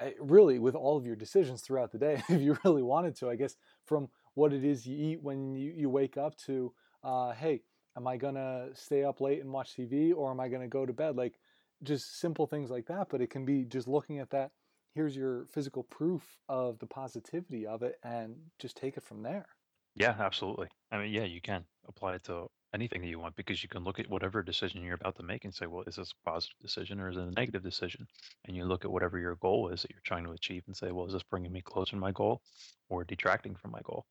eh, 0.00 0.12
really 0.20 0.58
with 0.58 0.74
all 0.74 0.96
of 0.96 1.06
your 1.06 1.16
decisions 1.16 1.62
throughout 1.62 1.92
the 1.92 1.98
day 1.98 2.22
if 2.28 2.40
you 2.40 2.56
really 2.64 2.82
wanted 2.82 3.16
to 3.16 3.28
i 3.30 3.36
guess 3.36 3.56
from 3.84 4.08
what 4.34 4.52
it 4.52 4.64
is 4.64 4.86
you 4.86 4.96
eat 4.96 5.22
when 5.22 5.54
you, 5.54 5.72
you 5.76 5.90
wake 5.90 6.16
up 6.16 6.36
to 6.36 6.72
uh, 7.04 7.32
hey 7.32 7.62
am 7.96 8.06
i 8.06 8.16
gonna 8.16 8.68
stay 8.74 9.04
up 9.04 9.20
late 9.20 9.40
and 9.40 9.52
watch 9.52 9.74
tv 9.76 10.14
or 10.14 10.30
am 10.30 10.40
i 10.40 10.48
gonna 10.48 10.68
go 10.68 10.86
to 10.86 10.92
bed 10.92 11.16
like 11.16 11.34
just 11.82 12.18
simple 12.18 12.46
things 12.46 12.70
like 12.70 12.86
that 12.86 13.08
but 13.10 13.20
it 13.20 13.30
can 13.30 13.44
be 13.44 13.64
just 13.64 13.88
looking 13.88 14.18
at 14.18 14.30
that 14.30 14.52
here's 14.94 15.16
your 15.16 15.46
physical 15.46 15.82
proof 15.84 16.38
of 16.48 16.78
the 16.78 16.86
positivity 16.86 17.66
of 17.66 17.82
it 17.82 17.96
and 18.02 18.50
just 18.58 18.76
take 18.76 18.96
it 18.96 19.04
from 19.04 19.22
there 19.22 19.46
Yeah, 19.94 20.16
absolutely. 20.18 20.68
I 20.90 20.98
mean, 20.98 21.12
yeah, 21.12 21.24
you 21.24 21.40
can 21.40 21.66
apply 21.86 22.14
it 22.16 22.24
to 22.24 22.48
anything 22.74 23.02
that 23.02 23.08
you 23.08 23.18
want 23.18 23.36
because 23.36 23.62
you 23.62 23.68
can 23.68 23.84
look 23.84 23.98
at 23.98 24.08
whatever 24.08 24.42
decision 24.42 24.82
you're 24.82 24.94
about 24.94 25.16
to 25.16 25.22
make 25.22 25.44
and 25.44 25.54
say, 25.54 25.66
well, 25.66 25.84
is 25.86 25.96
this 25.96 26.12
a 26.12 26.30
positive 26.30 26.58
decision 26.60 26.98
or 27.00 27.10
is 27.10 27.16
it 27.18 27.22
a 27.24 27.30
negative 27.32 27.62
decision? 27.62 28.06
And 28.44 28.56
you 28.56 28.64
look 28.64 28.84
at 28.84 28.90
whatever 28.90 29.18
your 29.18 29.36
goal 29.36 29.68
is 29.68 29.82
that 29.82 29.90
you're 29.90 30.00
trying 30.04 30.24
to 30.24 30.32
achieve 30.32 30.64
and 30.66 30.76
say, 30.76 30.90
well, 30.92 31.06
is 31.06 31.12
this 31.12 31.22
bringing 31.22 31.52
me 31.52 31.60
closer 31.62 31.90
to 31.92 31.96
my 31.96 32.12
goal 32.12 32.42
or 32.88 33.04
detracting 33.04 33.54
from 33.54 33.70
my 33.72 33.80
goal? 33.82 34.06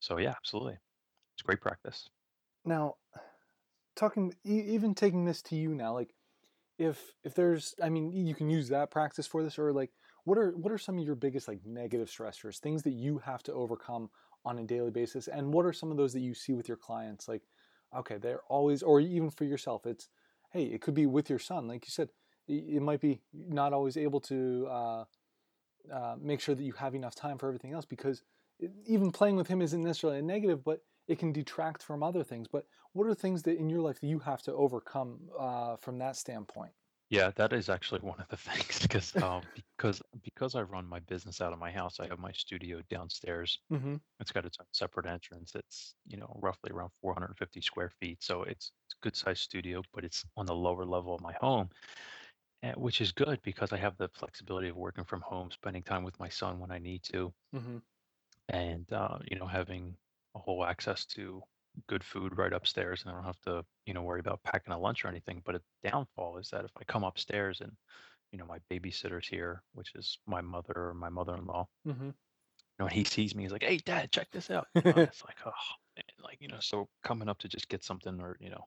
So, 0.00 0.18
yeah, 0.18 0.34
absolutely. 0.36 0.78
It's 1.36 1.42
great 1.44 1.60
practice. 1.62 2.08
now 2.64 2.96
talking 3.96 4.34
even 4.44 4.94
taking 4.94 5.24
this 5.24 5.42
to 5.42 5.56
you 5.56 5.74
now 5.74 5.92
like 5.92 6.14
if 6.78 7.12
if 7.24 7.34
there's 7.34 7.74
i 7.82 7.88
mean 7.88 8.12
you 8.12 8.34
can 8.34 8.48
use 8.48 8.68
that 8.68 8.90
practice 8.90 9.26
for 9.26 9.42
this 9.42 9.58
or 9.58 9.72
like 9.72 9.90
what 10.24 10.38
are 10.38 10.50
what 10.52 10.72
are 10.72 10.78
some 10.78 10.98
of 10.98 11.04
your 11.04 11.14
biggest 11.14 11.48
like 11.48 11.60
negative 11.64 12.08
stressors 12.08 12.58
things 12.58 12.82
that 12.82 12.92
you 12.92 13.18
have 13.18 13.42
to 13.42 13.52
overcome 13.52 14.10
on 14.44 14.58
a 14.58 14.64
daily 14.64 14.90
basis? 14.90 15.28
And 15.28 15.52
what 15.52 15.66
are 15.66 15.72
some 15.72 15.90
of 15.90 15.96
those 15.96 16.12
that 16.12 16.20
you 16.20 16.34
see 16.34 16.52
with 16.52 16.68
your 16.68 16.76
clients? 16.76 17.28
Like 17.28 17.42
okay 17.96 18.18
they're 18.18 18.42
always 18.48 18.82
or 18.82 19.00
even 19.00 19.30
for 19.30 19.44
yourself 19.44 19.86
it's 19.86 20.10
hey 20.52 20.64
it 20.64 20.82
could 20.82 20.94
be 20.94 21.06
with 21.06 21.30
your 21.30 21.38
son. 21.38 21.68
Like 21.68 21.86
you 21.86 21.90
said 21.90 22.10
it 22.46 22.80
might 22.80 23.00
be 23.00 23.20
not 23.34 23.74
always 23.74 23.98
able 23.98 24.20
to 24.20 24.66
uh, 24.70 25.04
uh, 25.92 26.16
make 26.18 26.40
sure 26.40 26.54
that 26.54 26.62
you 26.62 26.72
have 26.72 26.94
enough 26.94 27.14
time 27.14 27.36
for 27.36 27.46
everything 27.46 27.72
else 27.72 27.84
because 27.84 28.22
even 28.86 29.10
playing 29.10 29.36
with 29.36 29.48
him 29.48 29.60
isn't 29.60 29.82
necessarily 29.82 30.18
a 30.18 30.22
negative 30.22 30.64
but 30.64 30.80
it 31.08 31.18
can 31.18 31.32
detract 31.32 31.82
from 31.82 32.02
other 32.02 32.22
things 32.24 32.48
but 32.48 32.66
what 32.92 33.06
are 33.06 33.14
things 33.14 33.42
that 33.42 33.58
in 33.58 33.68
your 33.70 33.80
life 33.80 34.00
that 34.00 34.06
you 34.08 34.18
have 34.20 34.42
to 34.42 34.52
overcome 34.54 35.28
uh, 35.38 35.76
from 35.76 35.98
that 35.98 36.16
standpoint 36.16 36.72
Yeah, 37.10 37.30
that 37.36 37.52
is 37.54 37.68
actually 37.70 38.00
one 38.00 38.20
of 38.20 38.28
the 38.28 38.36
things 38.48 38.80
because 38.80 39.16
um, 39.22 39.48
because 39.76 40.02
because 40.22 40.54
I 40.54 40.62
run 40.62 40.86
my 40.86 41.00
business 41.00 41.40
out 41.40 41.52
of 41.52 41.58
my 41.58 41.70
house, 41.70 42.00
I 42.00 42.06
have 42.08 42.18
my 42.18 42.32
studio 42.32 42.82
downstairs. 42.90 43.58
Mm-hmm. 43.70 43.96
It's 44.20 44.32
got 44.32 44.46
its 44.46 44.58
own 44.60 44.66
separate 44.72 45.06
entrance. 45.06 45.54
It's 45.54 45.96
you 46.06 46.18
know 46.18 46.38
roughly 46.42 46.70
around 46.72 46.90
450 47.00 47.60
square 47.62 47.90
feet, 48.00 48.22
so 48.22 48.42
it's, 48.44 48.72
it's 48.86 48.94
a 48.96 49.02
good 49.02 49.16
sized 49.16 49.42
studio, 49.42 49.82
but 49.94 50.04
it's 50.04 50.24
on 50.36 50.46
the 50.46 50.54
lower 50.54 50.84
level 50.86 51.14
of 51.14 51.22
my 51.22 51.34
home, 51.40 51.70
eh, 52.64 52.74
which 52.76 53.00
is 53.00 53.12
good 53.12 53.40
because 53.42 53.72
I 53.72 53.78
have 53.78 53.96
the 53.98 54.08
flexibility 54.10 54.68
of 54.68 54.76
working 54.76 55.04
from 55.04 55.22
home, 55.22 55.50
spending 55.52 55.82
time 55.84 56.04
with 56.04 56.18
my 56.20 56.28
son 56.30 56.60
when 56.60 56.72
I 56.72 56.78
need 56.78 57.02
to, 57.14 57.34
Mm-hmm. 57.54 57.78
and 58.48 58.90
uh, 58.92 59.18
you 59.30 59.38
know 59.38 59.46
having 59.46 59.96
whole 60.38 60.64
access 60.64 61.04
to 61.06 61.42
good 61.86 62.02
food 62.02 62.36
right 62.36 62.52
upstairs 62.52 63.02
and 63.02 63.10
I 63.12 63.14
don't 63.14 63.24
have 63.24 63.40
to 63.42 63.64
you 63.86 63.94
know 63.94 64.02
worry 64.02 64.20
about 64.20 64.42
packing 64.42 64.72
a 64.74 64.78
lunch 64.78 65.04
or 65.04 65.08
anything 65.08 65.42
but 65.44 65.54
a 65.56 65.62
downfall 65.84 66.38
is 66.38 66.50
that 66.50 66.64
if 66.64 66.72
I 66.76 66.84
come 66.84 67.04
upstairs 67.04 67.60
and 67.60 67.72
you 68.32 68.38
know 68.38 68.46
my 68.46 68.58
babysitter's 68.70 69.28
here 69.28 69.62
which 69.74 69.94
is 69.94 70.18
my 70.26 70.40
mother 70.40 70.74
or 70.76 70.94
my 70.94 71.08
mother-in-law 71.08 71.66
Mm-hmm. 71.86 72.06
you 72.06 72.12
know 72.78 72.86
and 72.86 72.92
he 72.94 73.04
sees 73.04 73.34
me 73.34 73.44
he's 73.44 73.52
like 73.52 73.62
hey 73.62 73.78
dad 73.78 74.10
check 74.12 74.28
this 74.32 74.50
out 74.50 74.66
you 74.74 74.82
know, 74.84 74.96
it's 75.02 75.24
like 75.24 75.38
oh 75.46 75.52
man. 75.96 76.04
like 76.24 76.38
you 76.40 76.48
know 76.48 76.60
so 76.60 76.88
coming 77.04 77.28
up 77.28 77.38
to 77.38 77.48
just 77.48 77.68
get 77.68 77.84
something 77.84 78.20
or 78.20 78.36
you 78.40 78.50
know 78.50 78.64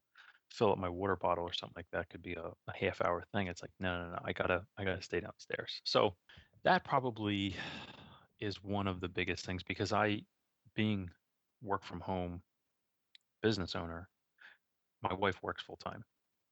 fill 0.51 0.71
up 0.71 0.77
my 0.77 0.89
water 0.89 1.15
bottle 1.15 1.43
or 1.45 1.53
something 1.53 1.73
like 1.77 1.87
that 1.91 2.09
could 2.09 2.21
be 2.21 2.33
a, 2.33 2.43
a 2.67 2.77
half 2.77 3.01
hour 3.01 3.23
thing 3.33 3.47
it's 3.47 3.61
like 3.61 3.71
no 3.79 4.03
no 4.03 4.11
no 4.11 4.19
I 4.23 4.33
gotta 4.33 4.65
I 4.77 4.83
gotta 4.83 5.01
stay 5.01 5.19
downstairs 5.21 5.81
so 5.85 6.15
that 6.63 6.83
probably 6.83 7.55
is 8.39 8.63
one 8.63 8.87
of 8.87 8.99
the 8.99 9.09
biggest 9.09 9.45
things 9.45 9.63
because 9.63 9.93
I 9.93 10.21
being 10.75 11.09
work 11.61 11.83
from 11.83 12.01
home 12.01 12.43
business 13.41 13.75
owner, 13.75 14.09
my 15.01 15.13
wife 15.13 15.41
works 15.43 15.63
full 15.63 15.77
time. 15.77 16.03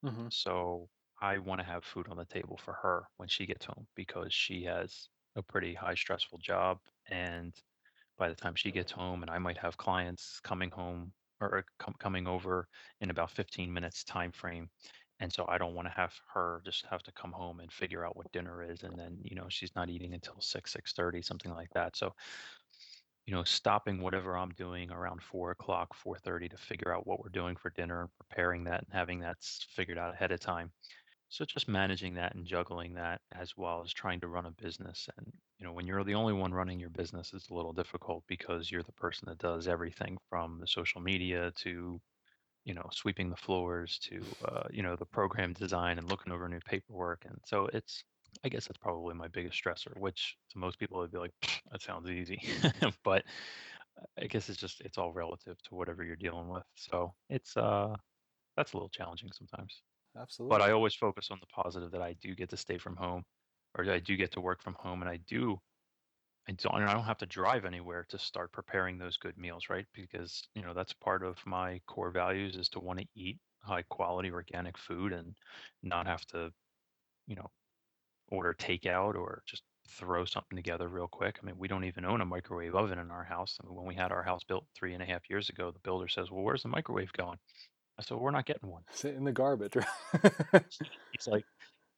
mm-hmm. 0.03 0.29
So 0.29 0.89
I 1.21 1.39
want 1.39 1.59
to 1.61 1.65
have 1.65 1.85
food 1.85 2.07
on 2.09 2.17
the 2.17 2.25
table 2.25 2.57
for 2.57 2.73
her 2.75 3.07
when 3.17 3.29
she 3.29 3.45
gets 3.45 3.65
home 3.65 3.87
because 3.95 4.33
she 4.33 4.63
has 4.65 5.09
a 5.35 5.43
pretty 5.43 5.75
high 5.75 5.95
stressful 5.95 6.39
job. 6.39 6.79
And 7.09 7.55
by 8.17 8.29
the 8.29 8.35
time 8.35 8.55
she 8.55 8.71
gets 8.71 8.91
home, 8.91 9.23
and 9.23 9.31
I 9.31 9.39
might 9.39 9.57
have 9.59 9.77
clients 9.77 10.39
coming 10.41 10.71
home 10.71 11.13
or 11.41 11.65
com- 11.79 11.95
coming 11.99 12.27
over 12.27 12.67
in 13.01 13.11
about 13.11 13.31
15 13.31 13.73
minutes 13.73 14.03
time 14.03 14.31
frame. 14.31 14.69
And 15.19 15.33
so 15.33 15.45
I 15.49 15.57
don't 15.57 15.75
want 15.75 15.87
to 15.87 15.93
have 15.93 16.13
her 16.33 16.61
just 16.65 16.85
have 16.87 17.03
to 17.03 17.11
come 17.13 17.31
home 17.33 17.59
and 17.61 17.71
figure 17.71 18.05
out 18.05 18.17
what 18.17 18.31
dinner 18.31 18.63
is. 18.63 18.83
And 18.83 18.97
then, 18.99 19.19
you 19.23 19.35
know, 19.35 19.47
she's 19.49 19.75
not 19.75 19.89
eating 19.89 20.13
until 20.13 20.39
6, 20.41 20.71
6.30, 20.71 21.21
something 21.21 21.53
like 21.53 21.69
that. 21.73 21.95
So 21.97 22.13
you 23.29 23.35
know, 23.35 23.43
stopping 23.43 24.01
whatever 24.01 24.35
I'm 24.35 24.49
doing 24.57 24.89
around 24.89 25.21
four 25.21 25.51
o'clock, 25.51 25.93
four 25.93 26.17
thirty 26.17 26.49
to 26.49 26.57
figure 26.57 26.91
out 26.91 27.05
what 27.05 27.19
we're 27.19 27.29
doing 27.29 27.55
for 27.55 27.69
dinner 27.69 28.01
and 28.01 28.09
preparing 28.17 28.63
that 28.63 28.79
and 28.79 28.91
having 28.91 29.19
that 29.19 29.37
figured 29.75 29.99
out 29.99 30.15
ahead 30.15 30.31
of 30.31 30.39
time. 30.39 30.71
So 31.27 31.45
just 31.45 31.67
managing 31.67 32.15
that 32.15 32.33
and 32.33 32.43
juggling 32.43 32.95
that 32.95 33.21
as 33.39 33.55
well 33.55 33.83
as 33.85 33.93
trying 33.93 34.19
to 34.21 34.27
run 34.27 34.47
a 34.47 34.51
business. 34.63 35.07
And 35.15 35.31
you 35.59 35.65
know, 35.67 35.73
when 35.73 35.85
you're 35.85 36.03
the 36.03 36.15
only 36.15 36.33
one 36.33 36.51
running 36.55 36.79
your 36.79 36.89
business, 36.89 37.31
it's 37.35 37.49
a 37.49 37.53
little 37.53 37.71
difficult 37.71 38.23
because 38.27 38.71
you're 38.71 38.81
the 38.81 38.93
person 38.93 39.27
that 39.29 39.37
does 39.37 39.67
everything 39.67 40.17
from 40.27 40.57
the 40.59 40.65
social 40.65 40.99
media 40.99 41.51
to 41.57 42.01
you 42.65 42.73
know 42.73 42.89
sweeping 42.91 43.29
the 43.29 43.35
floors 43.35 43.99
to 44.09 44.23
uh, 44.45 44.63
you 44.71 44.81
know 44.81 44.95
the 44.95 45.05
program 45.05 45.53
design 45.53 45.99
and 45.99 46.09
looking 46.09 46.33
over 46.33 46.49
new 46.49 46.61
paperwork. 46.65 47.25
And 47.25 47.37
so 47.45 47.69
it's 47.73 48.03
I 48.43 48.49
guess 48.49 48.67
that's 48.67 48.77
probably 48.77 49.15
my 49.15 49.27
biggest 49.27 49.61
stressor, 49.61 49.97
which 49.99 50.37
to 50.51 50.57
most 50.57 50.79
people 50.79 50.99
would 50.99 51.11
be 51.11 51.17
like, 51.17 51.33
that 51.71 51.81
sounds 51.81 52.09
easy. 52.09 52.41
but 53.03 53.23
I 54.17 54.27
guess 54.27 54.49
it's 54.49 54.59
just 54.59 54.81
it's 54.81 54.97
all 54.97 55.13
relative 55.13 55.61
to 55.63 55.75
whatever 55.75 56.03
you're 56.03 56.15
dealing 56.15 56.47
with. 56.47 56.63
So 56.75 57.13
it's 57.29 57.57
uh 57.57 57.95
that's 58.55 58.73
a 58.73 58.77
little 58.77 58.89
challenging 58.89 59.31
sometimes. 59.31 59.81
Absolutely. 60.19 60.57
But 60.57 60.63
I 60.63 60.71
always 60.71 60.95
focus 60.95 61.29
on 61.31 61.39
the 61.39 61.47
positive 61.47 61.91
that 61.91 62.01
I 62.01 62.13
do 62.13 62.35
get 62.35 62.49
to 62.49 62.57
stay 62.57 62.77
from 62.77 62.95
home 62.95 63.23
or 63.77 63.89
I 63.89 63.99
do 63.99 64.15
get 64.17 64.31
to 64.33 64.41
work 64.41 64.61
from 64.61 64.75
home 64.75 65.01
and 65.01 65.09
I 65.09 65.17
do 65.27 65.59
I 66.47 66.53
don't 66.53 66.81
I 66.81 66.93
don't 66.93 67.03
have 67.03 67.19
to 67.19 67.25
drive 67.27 67.65
anywhere 67.65 68.05
to 68.09 68.17
start 68.17 68.51
preparing 68.51 68.97
those 68.97 69.17
good 69.17 69.37
meals, 69.37 69.69
right? 69.69 69.85
Because, 69.93 70.47
you 70.55 70.63
know, 70.63 70.73
that's 70.73 70.93
part 70.93 71.23
of 71.23 71.37
my 71.45 71.79
core 71.87 72.11
values 72.11 72.55
is 72.55 72.69
to 72.69 72.79
want 72.79 72.99
to 72.99 73.05
eat 73.15 73.39
high 73.61 73.83
quality 73.83 74.31
organic 74.31 74.77
food 74.77 75.13
and 75.13 75.37
not 75.83 76.07
have 76.07 76.25
to, 76.27 76.51
you 77.27 77.35
know, 77.35 77.47
order 78.29 78.53
takeout 78.53 79.15
or 79.15 79.43
just 79.45 79.63
throw 79.87 80.23
something 80.23 80.55
together 80.55 80.87
real 80.87 81.07
quick. 81.07 81.39
I 81.41 81.45
mean, 81.45 81.57
we 81.57 81.67
don't 81.67 81.83
even 81.83 82.05
own 82.05 82.21
a 82.21 82.25
microwave 82.25 82.75
oven 82.75 82.99
in 82.99 83.11
our 83.11 83.23
house. 83.23 83.57
I 83.61 83.67
mean, 83.67 83.75
when 83.75 83.85
we 83.85 83.95
had 83.95 84.11
our 84.11 84.23
house 84.23 84.43
built 84.43 84.65
three 84.75 84.93
and 84.93 85.03
a 85.03 85.05
half 85.05 85.29
years 85.29 85.49
ago, 85.49 85.71
the 85.71 85.79
builder 85.79 86.07
says, 86.07 86.31
"Well, 86.31 86.43
where's 86.43 86.63
the 86.63 86.69
microwave 86.69 87.11
going?" 87.13 87.39
I 87.97 88.01
said, 88.01 88.11
well, 88.11 88.23
"We're 88.23 88.31
not 88.31 88.45
getting 88.45 88.69
one." 88.69 88.83
Sit 88.91 89.15
in 89.15 89.23
the 89.25 89.31
garbage. 89.31 89.73
He's 91.11 91.27
like, 91.27 91.43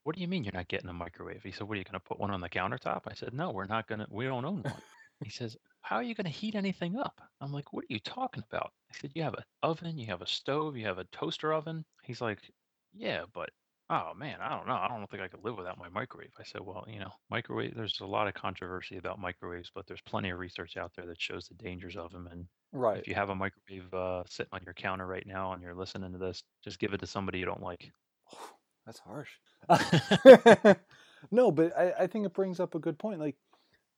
"What 0.04 0.15
do 0.15 0.22
you 0.22 0.28
mean 0.28 0.44
you're 0.44 0.54
not 0.54 0.67
getting 0.67 0.89
a 0.89 0.94
microwave?" 0.94 1.44
He 1.44 1.52
said, 1.52 1.67
"What 1.67 1.76
are 1.76 1.80
you 1.80 1.84
going 1.84 1.94
to 1.94 2.00
put 2.00 2.20
one 2.20 2.32
on 2.32 2.41
the 2.41 2.50
countertop?" 2.50 3.02
I 3.08 3.13
said, 3.13 3.34
"No, 3.34 3.52
we're 3.52 3.65
not 3.65 3.88
going 3.88 4.00
to. 4.00 4.08
We 4.10 4.26
don't 4.26 4.46
own 4.46 4.63
one." 4.63 4.82
He 5.24 5.30
says, 5.30 5.56
"How 5.82 5.98
are 5.98 6.04
you 6.04 6.15
going 6.15 6.26
to 6.26 6.32
heat 6.32 6.56
anything 6.56 6.98
up?" 6.98 7.22
I'm 7.41 7.52
like, 7.52 7.74
"What 7.74 7.84
are 7.84 7.94
you 7.94 8.00
talking 8.00 8.44
about?" 8.52 8.74
I 8.89 8.98
said, 8.98 9.12
"You 9.13 9.24
have 9.24 9.36
an 9.36 9.44
oven, 9.62 10.00
you 10.00 10.08
have 10.08 10.24
a 10.24 10.28
stove, 10.28 10.76
you 10.76 10.86
have 10.88 10.98
a 10.98 11.04
toaster 11.06 11.54
oven." 11.54 11.86
He's 12.04 12.22
like, 12.22 12.39
"Yeah, 12.94 13.26
but 13.32 13.52
oh 13.91 14.13
man, 14.15 14.38
I 14.41 14.49
don't 14.49 14.67
know. 14.67 14.73
I 14.73 14.88
don't 14.88 15.10
think 15.10 15.21
I 15.21 15.27
could 15.27 15.43
live 15.43 15.58
without 15.58 15.77
my 15.77 15.89
microwave." 15.89 16.32
I 16.39 16.43
said, 16.43 16.62
"Well, 16.62 16.86
you 16.88 16.99
know, 16.99 17.12
microwave. 17.30 17.75
There's 17.75 17.99
a 17.99 18.06
lot 18.06 18.27
of 18.27 18.34
controversy 18.34 18.97
about 18.97 19.19
microwaves, 19.19 19.71
but 19.73 19.86
there's 19.86 20.01
plenty 20.01 20.30
of 20.30 20.39
research 20.39 20.77
out 20.77 20.91
there 20.95 21.06
that 21.06 21.21
shows 21.21 21.47
the 21.47 21.56
dangers 21.56 21.97
of 21.97 22.12
them. 22.12 22.27
And 22.32 22.45
right. 22.71 22.97
if 22.97 23.08
you 23.08 23.13
have 23.13 23.30
a 23.30 23.36
microwave 23.36 23.93
uh, 23.93 24.23
sitting 24.27 24.51
on 24.54 24.62
your 24.65 24.73
counter 24.73 25.06
right 25.06 25.27
now 25.27 25.54
and 25.54 25.62
you're 25.62 25.75
listening 25.75 26.12
to 26.13 26.17
this, 26.17 26.43
just 26.63 26.80
give 26.80 26.93
it 26.93 26.99
to 27.01 27.08
somebody 27.08 27.39
you 27.39 27.45
don't 27.45 27.62
like." 27.62 27.91
That's 28.86 28.99
harsh. 28.99 29.30
no, 31.32 31.51
but 31.51 31.77
I, 31.77 31.93
I 31.99 32.08
think 32.08 32.25
it 32.25 32.34
brings 32.34 32.60
up 32.60 32.73
a 32.73 32.80
good 32.80 32.97
point. 32.97 33.19
Like 33.19 33.36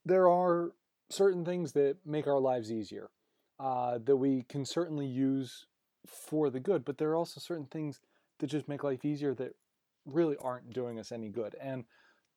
there 0.06 0.27
are 0.27 0.71
certain 1.10 1.45
things 1.45 1.73
that 1.73 1.97
make 2.06 2.27
our 2.27 2.39
lives 2.39 2.71
easier 2.71 3.10
uh, 3.60 3.99
that 4.03 4.17
we 4.17 4.43
can 4.43 4.65
certainly 4.65 5.06
use 5.06 5.65
for 6.06 6.49
the 6.49 6.60
good, 6.60 6.84
but 6.84 6.97
there 6.97 7.12
are 7.12 7.15
also 7.15 7.39
certain 7.39 7.67
things 7.67 8.01
that 8.39 8.47
just 8.47 8.67
make 8.67 8.84
life 8.84 9.06
easier 9.06 9.34
that 9.36 9.56
really 10.06 10.38
aren't 10.38 10.74
doing 10.74 11.00
us 11.00 11.12
any 11.12 11.30
good. 11.30 11.56
And 11.60 11.86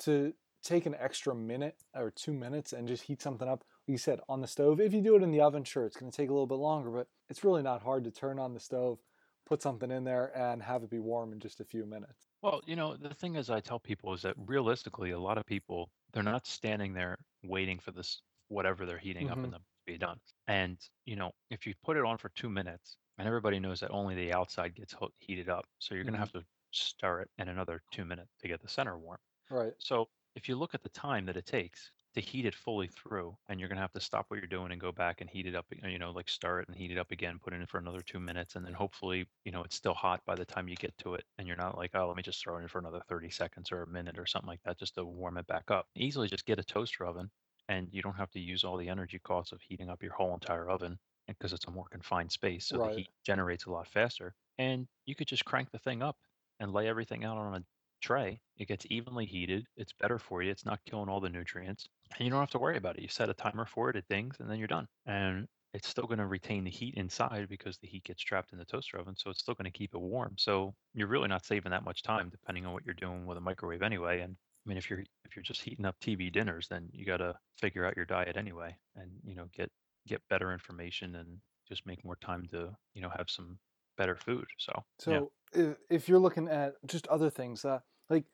to 0.01 0.35
take 0.63 0.87
an 0.87 0.95
extra 0.99 1.35
minute 1.35 1.77
or 1.95 2.11
two 2.11 2.33
minutes 2.33 2.73
and 2.73 2.89
just 2.89 3.05
heat 3.05 3.23
something 3.23 3.49
up, 3.49 3.61
like 3.87 3.93
you 3.93 3.99
said, 3.99 4.21
on 4.29 4.41
the 4.41 4.47
stove. 4.49 4.81
If 4.81 4.93
you 4.93 5.01
do 5.01 5.17
it 5.17 5.23
in 5.23 5.31
the 5.31 5.41
oven, 5.41 5.65
sure, 5.65 5.85
it's 5.87 5.97
going 5.97 6.11
to 6.11 6.17
take 6.17 6.29
a 6.29 6.33
little 6.33 6.47
bit 6.47 6.57
longer, 6.57 6.91
but 6.91 7.09
it's 7.29 7.45
really 7.45 7.63
not 7.63 7.83
hard 7.83 8.05
to 8.05 8.11
turn 8.11 8.39
on 8.39 8.53
the 8.55 8.61
stove, 8.61 8.99
put 9.45 9.63
something 9.63 9.91
in 9.91 10.05
there, 10.05 10.37
and 10.37 10.63
have 10.63 10.83
it 10.83 10.91
be 10.91 10.99
warm 10.99 11.33
in 11.33 11.41
just 11.41 11.61
a 11.61 11.65
few 11.65 11.87
minutes. 11.87 12.29
Well, 12.43 12.63
you 12.67 12.77
know, 12.77 12.97
the 12.97 13.15
thing 13.15 13.35
is, 13.37 13.51
I 13.51 13.61
tell 13.61 13.79
people 13.81 14.13
is 14.13 14.23
that 14.23 14.35
realistically, 14.39 15.11
a 15.11 15.19
lot 15.19 15.39
of 15.39 15.45
people, 15.47 15.91
they're 16.13 16.23
not 16.23 16.47
standing 16.47 16.93
there 16.95 17.17
waiting 17.43 17.79
for 17.79 17.93
this, 17.93 18.23
whatever 18.49 18.87
they're 18.87 18.99
heating 18.99 19.31
up 19.31 19.41
Mm-hmm. 19.41 19.45
in 19.45 19.51
the 19.51 19.59
to 19.59 19.65
be 19.87 19.99
done. 19.99 20.19
And, 20.47 20.79
you 21.05 21.17
know, 21.17 21.33
if 21.51 21.67
you 21.67 21.75
put 21.83 21.97
it 21.97 22.05
on 22.05 22.19
for 22.19 22.29
two 22.31 22.49
minutes, 22.51 22.97
and 23.19 23.27
everybody 23.27 23.59
knows 23.61 23.81
that 23.81 23.91
only 23.91 24.15
the 24.15 24.33
outside 24.33 24.75
gets 24.75 24.95
heated 25.19 25.49
up, 25.49 25.67
so 25.79 25.95
you're 25.95 26.05
going 26.05 26.15
to 26.15 26.19
Mm-hmm. 26.19 26.21
have 26.21 26.33
to 26.33 26.45
stir 26.83 27.23
it 27.23 27.31
in 27.39 27.49
another 27.49 27.83
two 27.93 28.05
minutes 28.05 28.33
to 28.41 28.49
get 28.49 28.61
the 28.63 28.69
center 28.69 28.99
warm. 28.99 29.21
Right. 29.51 29.77
So 29.79 30.11
if 30.35 30.49
you 30.49 30.57
look 30.57 30.75
at 30.75 30.83
the 30.83 30.89
time 30.91 31.27
that 31.27 31.37
it 31.37 31.47
takes 31.47 31.93
to 32.15 32.21
heat 32.21 32.47
it 32.47 32.55
fully 32.55 32.89
through, 32.89 33.37
and 33.49 33.61
you're 33.61 33.69
going 33.69 33.77
to 33.77 33.83
have 33.83 33.93
to 33.93 34.01
stop 34.01 34.27
what 34.31 34.39
you're 34.39 34.47
doing 34.49 34.73
and 34.73 34.81
go 34.81 34.93
back 34.93 35.21
and 35.21 35.29
heat 35.31 35.47
it 35.47 35.55
up, 35.55 35.67
you 35.85 35.99
know, 35.99 36.11
like 36.13 36.29
stir 36.29 36.61
it 36.61 36.69
and 36.69 36.77
heat 36.77 36.91
it 36.91 36.99
up 36.99 37.11
again, 37.11 37.39
put 37.39 37.53
it 37.53 37.61
in 37.61 37.67
for 37.67 37.79
another 37.79 38.01
two 38.03 38.21
minutes, 38.21 38.57
and 38.57 38.65
then 38.65 38.73
hopefully, 38.73 39.27
you 39.45 39.53
know, 39.53 39.63
it's 39.65 39.77
still 39.77 39.95
hot 39.95 40.25
by 40.27 40.35
the 40.35 40.45
time 40.47 40.69
you 40.69 40.77
get 40.77 40.97
to 40.99 41.15
it, 41.15 41.25
and 41.39 41.47
you're 41.47 41.57
not 41.57 41.77
like, 41.77 41.91
oh, 41.95 42.09
let 42.09 42.17
me 42.17 42.23
just 42.23 42.43
throw 42.43 42.57
it 42.59 42.63
in 42.63 42.69
for 42.69 42.79
another 42.79 43.03
30 43.09 43.31
seconds 43.31 43.71
or 43.73 43.83
a 43.83 43.87
minute 43.87 44.19
or 44.19 44.27
something 44.27 44.49
like 44.49 44.63
that 44.65 44.79
just 44.79 44.95
to 44.95 45.05
warm 45.05 45.37
it 45.39 45.47
back 45.47 45.71
up. 45.71 45.89
Easily 45.95 46.29
just 46.29 46.47
get 46.47 46.59
a 46.59 46.65
toaster 46.65 47.05
oven, 47.07 47.31
and 47.69 47.89
you 47.93 48.03
don't 48.03 48.17
have 48.17 48.31
to 48.31 48.41
use 48.41 48.65
all 48.65 48.77
the 48.77 48.89
energy 48.89 49.19
costs 49.19 49.53
of 49.53 49.61
heating 49.61 49.91
up 49.91 50.03
your 50.03 50.15
whole 50.15 50.35
entire 50.35 50.69
oven 50.71 50.99
because 51.27 51.53
it's 51.53 51.67
a 51.67 51.71
more 51.71 51.89
confined 51.91 52.33
space, 52.33 52.67
so 52.67 52.79
the 52.79 52.89
heat 52.89 53.09
generates 53.25 53.67
a 53.67 53.71
lot 53.71 53.89
faster, 53.89 54.35
and 54.59 54.89
you 55.05 55.15
could 55.15 55.29
just 55.29 55.45
crank 55.45 55.71
the 55.71 55.79
thing 55.79 56.03
up 56.03 56.19
and 56.61 56.73
lay 56.73 56.89
everything 56.89 57.25
out 57.25 57.37
on 57.37 57.55
a 57.55 57.65
tray. 58.01 58.41
It 58.59 58.69
gets 58.69 58.87
evenly 58.91 59.27
heated. 59.27 59.67
It's 59.77 59.93
better 59.93 60.19
for 60.19 60.43
you. 60.43 60.51
It's 60.51 60.65
not 60.65 60.81
killing 60.89 61.09
all 61.09 61.21
the 61.21 61.29
nutrients. 61.29 61.89
And 62.17 62.25
you 62.25 62.31
don't 62.31 62.41
have 62.41 62.51
to 62.51 62.59
worry 62.59 62.77
about 62.77 62.97
it. 62.97 63.03
You 63.03 63.09
set 63.09 63.31
a 63.31 63.35
timer 63.35 63.67
for 63.67 63.91
it, 63.91 63.97
it 63.97 64.05
dings, 64.09 64.37
and 64.39 64.51
then 64.51 64.59
you're 64.59 64.69
done. 64.69 64.87
And 65.07 65.47
it's 65.75 65.89
still 65.89 66.07
going 66.07 66.19
to 66.19 66.27
retain 66.27 66.65
the 66.65 66.71
heat 66.71 66.95
inside 66.95 67.49
because 67.49 67.77
the 67.79 67.89
heat 67.89 68.05
gets 68.05 68.23
trapped 68.23 68.53
in 68.53 68.59
the 68.59 68.65
toaster 68.65 68.99
oven. 68.99 69.15
So 69.17 69.31
it's 69.31 69.41
still 69.41 69.55
going 69.55 69.71
to 69.71 69.79
keep 69.79 69.95
it 69.95 70.01
warm. 70.01 70.35
So 70.39 70.75
you're 70.95 71.09
really 71.09 71.29
not 71.29 71.45
saving 71.45 71.71
that 71.71 71.85
much 71.85 72.03
time 72.03 72.31
depending 72.31 72.65
on 72.65 72.73
what 72.73 72.85
you're 72.87 72.95
doing 72.95 73.27
with 73.27 73.37
a 73.37 73.43
microwave 73.43 73.83
anyway. 73.83 74.21
And 74.21 74.37
I 74.67 74.69
mean, 74.69 74.79
if 74.79 74.91
you're 74.91 75.01
if 75.25 75.37
you're 75.37 75.43
just 75.43 75.63
heating 75.63 75.85
up 75.85 75.97
TV 76.01 76.33
dinners, 76.33 76.67
then 76.69 76.89
you 76.93 77.05
got 77.05 77.19
to 77.19 77.35
figure 77.57 77.85
out 77.85 77.97
your 77.97 78.05
diet 78.05 78.37
anyway, 78.37 78.75
and 78.97 79.11
you 79.23 79.37
know 79.37 79.47
get 79.55 79.71
get 80.09 80.23
better 80.29 80.53
information 80.53 81.17
and 81.17 81.39
just 81.69 81.87
make 81.87 82.05
more 82.05 82.17
time 82.17 82.49
to 82.51 82.71
you 82.95 83.03
know 83.03 83.11
have 83.17 83.29
some 83.29 83.59
better 83.97 84.17
food. 84.17 84.47
So 84.59 84.85
yeah. 85.07 85.19
So 85.19 85.33
if, 85.53 85.77
if 85.91 86.09
you're 86.09 86.19
looking 86.19 86.49
at 86.49 86.75
just 86.87 87.07
other 87.09 87.31
things, 87.31 87.65
uh, 87.65 87.81
like 88.11 88.25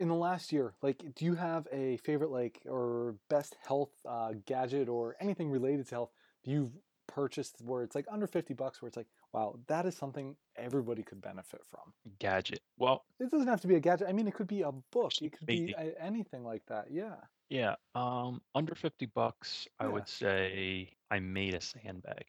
in 0.00 0.08
the 0.08 0.14
last 0.14 0.52
year, 0.52 0.74
like 0.82 1.02
do 1.14 1.24
you 1.24 1.34
have 1.34 1.66
a 1.72 1.96
favorite 1.98 2.30
like 2.30 2.60
or 2.66 3.16
best 3.28 3.56
health 3.66 3.90
uh, 4.06 4.32
gadget 4.46 4.88
or 4.88 5.16
anything 5.20 5.50
related 5.50 5.88
to 5.88 5.94
health 5.94 6.10
you've 6.44 6.70
purchase 7.08 7.52
where 7.64 7.82
it's 7.82 7.94
like 7.94 8.06
under 8.10 8.26
50 8.26 8.54
bucks 8.54 8.80
where 8.80 8.86
it's 8.86 8.96
like 8.96 9.06
wow 9.32 9.58
that 9.66 9.86
is 9.86 9.96
something 9.96 10.36
everybody 10.56 11.02
could 11.02 11.20
benefit 11.20 11.62
from 11.68 11.92
gadget 12.18 12.60
well 12.76 13.04
it 13.18 13.30
doesn't 13.30 13.48
have 13.48 13.60
to 13.60 13.66
be 13.66 13.74
a 13.74 13.80
gadget 13.80 14.06
i 14.08 14.12
mean 14.12 14.28
it 14.28 14.34
could 14.34 14.46
be 14.46 14.60
a 14.60 14.70
book 14.92 15.12
it 15.20 15.32
could 15.36 15.46
be 15.46 15.74
anything 15.98 16.44
like 16.44 16.62
that 16.66 16.86
yeah 16.90 17.14
yeah 17.48 17.74
um 17.94 18.40
under 18.54 18.74
50 18.74 19.06
bucks 19.06 19.66
i 19.80 19.84
yeah. 19.84 19.90
would 19.90 20.08
say 20.08 20.90
i 21.10 21.18
made 21.18 21.54
a 21.54 21.60
sandbag 21.60 22.24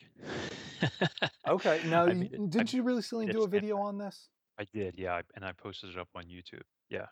okay 1.47 1.81
now 1.87 2.05
did 2.05 2.49
did 2.49 2.73
you 2.73 2.83
really 2.83 3.01
still 3.01 3.25
do 3.25 3.43
a 3.43 3.47
video 3.47 3.77
on 3.77 3.97
this 3.97 4.29
i 4.59 4.65
did 4.73 4.95
yeah 4.97 5.21
and 5.35 5.43
i 5.43 5.51
posted 5.51 5.89
it 5.89 5.97
up 5.97 6.09
on 6.15 6.23
youtube 6.23 6.61
yeah 6.89 7.05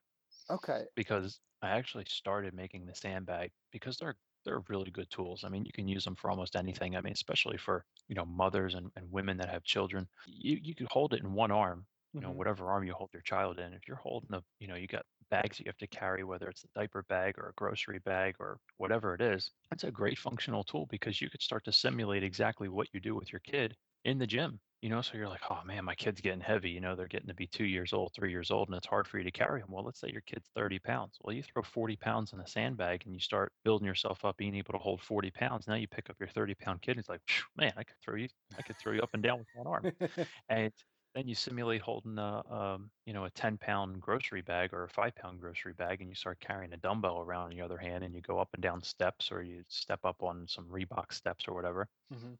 okay 0.50 0.84
because 0.96 1.40
i 1.62 1.70
actually 1.70 2.06
started 2.08 2.54
making 2.54 2.86
the 2.86 2.96
sandbag 2.96 3.52
because 3.72 3.98
they're 3.98 4.16
they're 4.48 4.64
really 4.70 4.90
good 4.92 5.10
tools. 5.10 5.44
I 5.44 5.50
mean, 5.50 5.66
you 5.66 5.74
can 5.74 5.88
use 5.88 6.06
them 6.06 6.16
for 6.16 6.32
almost 6.32 6.56
anything. 6.56 6.96
I 6.96 7.02
mean, 7.02 7.14
especially 7.14 7.58
for 7.58 7.84
you 8.08 8.16
know 8.16 8.26
mothers 8.26 8.76
and, 8.76 8.90
and 8.96 9.12
women 9.12 9.38
that 9.38 9.50
have 9.50 9.64
children. 9.64 10.08
You 10.26 10.58
you 10.62 10.74
could 10.74 10.88
hold 10.90 11.14
it 11.14 11.22
in 11.22 11.34
one 11.34 11.52
arm, 11.52 11.86
you 12.14 12.22
know, 12.22 12.30
mm-hmm. 12.30 12.38
whatever 12.38 12.72
arm 12.72 12.86
you 12.86 12.94
hold 12.94 13.10
your 13.14 13.22
child 13.24 13.60
in. 13.60 13.74
If 13.74 13.88
you're 13.88 13.98
holding 13.98 14.34
a, 14.34 14.42
you 14.60 14.68
know, 14.68 14.76
you 14.76 14.88
got 14.88 15.06
bags 15.30 15.60
you 15.60 15.66
have 15.68 15.78
to 15.78 15.88
carry, 15.88 16.24
whether 16.24 16.48
it's 16.50 16.64
a 16.64 16.80
diaper 16.80 17.04
bag 17.10 17.38
or 17.38 17.50
a 17.50 17.54
grocery 17.54 18.00
bag 18.00 18.36
or 18.40 18.60
whatever 18.78 19.14
it 19.14 19.22
is, 19.22 19.52
it's 19.72 19.84
a 19.84 19.92
great 19.92 20.18
functional 20.18 20.64
tool 20.64 20.88
because 20.90 21.22
you 21.22 21.30
could 21.30 21.42
start 21.42 21.64
to 21.66 21.72
simulate 21.72 22.24
exactly 22.24 22.70
what 22.70 22.88
you 22.94 23.00
do 23.00 23.16
with 23.16 23.32
your 23.32 23.42
kid 23.42 23.76
in 24.06 24.18
the 24.18 24.28
gym 24.28 24.60
you 24.82 24.90
know? 24.90 25.02
So 25.02 25.18
you're 25.18 25.28
like 25.28 25.42
oh 25.50 25.60
man 25.66 25.86
my 25.86 25.96
kid's 25.96 26.22
getting 26.22 26.40
heavy 26.40 26.70
you 26.70 26.80
know? 26.80 26.96
They're 26.96 27.08
getting 27.08 27.28
to 27.28 27.34
be 27.34 27.48
two 27.48 27.66
years 27.66 27.94
old 27.94 28.14
three 28.16 28.32
years 28.32 28.52
old 28.52 28.68
and 28.70 28.78
it's 28.78 28.88
hard 28.88 29.08
for 29.08 29.18
you 29.18 29.24
to 29.24 29.32
carry 29.32 29.62
them 29.62 29.72
well 29.72 29.84
let's 29.84 30.00
say 30.00 30.10
your 30.12 30.22
kid's 30.22 30.50
30 30.56 30.80
pounds. 30.80 31.18
Well 31.22 31.36
you 31.36 31.44
throw 31.44 31.64
40 31.64 31.96
pounds 31.98 32.34
in 32.34 32.40
a 32.40 32.48
sandbag 32.48 33.04
and 33.06 33.14
you 33.14 33.20
start 33.20 33.52
building 33.64 33.88
yourself 33.88 34.24
up 34.26 34.38
being 34.38 34.56
able 34.56 34.74
to 34.74 34.80
hold 34.80 35.02
40 35.02 35.32
pounds 35.32 35.68
now 35.68 35.76
you 35.76 35.88
pick 35.88 36.10
up 36.10 36.18
your 36.20 36.30
30 36.30 36.56
pound 36.56 36.82
kid 36.82 36.92
and 36.92 37.00
it's 37.00 37.10
like 37.10 37.22
man 37.58 37.74
i 37.78 37.84
could 37.84 37.98
throw 38.04 38.16
you 38.16 38.28
i 38.58 38.62
could 38.62 38.78
throw 38.78 38.94
you 38.94 39.02
up 39.02 39.10
and 39.14 39.24
down 39.24 39.40
with 39.40 39.48
one 39.56 39.68
arm. 39.68 39.92
And 40.50 40.72
then 41.18 41.28
you 41.28 41.36
simulate 41.36 41.82
holding 41.82 42.18
a 42.18 42.44
um, 42.54 42.90
you 43.06 43.14
know 43.14 43.26
a 43.26 43.30
10 43.32 43.58
pound 43.58 44.00
grocery 44.00 44.42
bag 44.42 44.74
or 44.74 44.84
a 44.84 44.90
5 44.90 45.16
pound 45.16 45.40
grocery 45.40 45.74
bag 45.74 46.02
and 46.02 46.10
you 46.10 46.16
start 46.16 46.40
carrying 46.40 46.74
a 46.74 46.78
dumbbell 46.78 47.20
around 47.20 47.52
in 47.52 47.58
the 47.58 47.64
other 47.64 47.78
hand 47.78 48.04
and 48.04 48.14
you 48.14 48.22
go 48.22 48.40
up 48.40 48.50
and 48.54 48.62
down 48.62 48.82
steps 48.82 49.32
or 49.32 49.42
you 49.42 49.64
step 49.68 50.00
up 50.04 50.22
on 50.22 50.46
some 50.48 50.66
reebok 50.66 51.12
steps 51.12 51.48
or 51.48 51.54
whatever 51.54 51.88
mm-hmm 52.14 52.34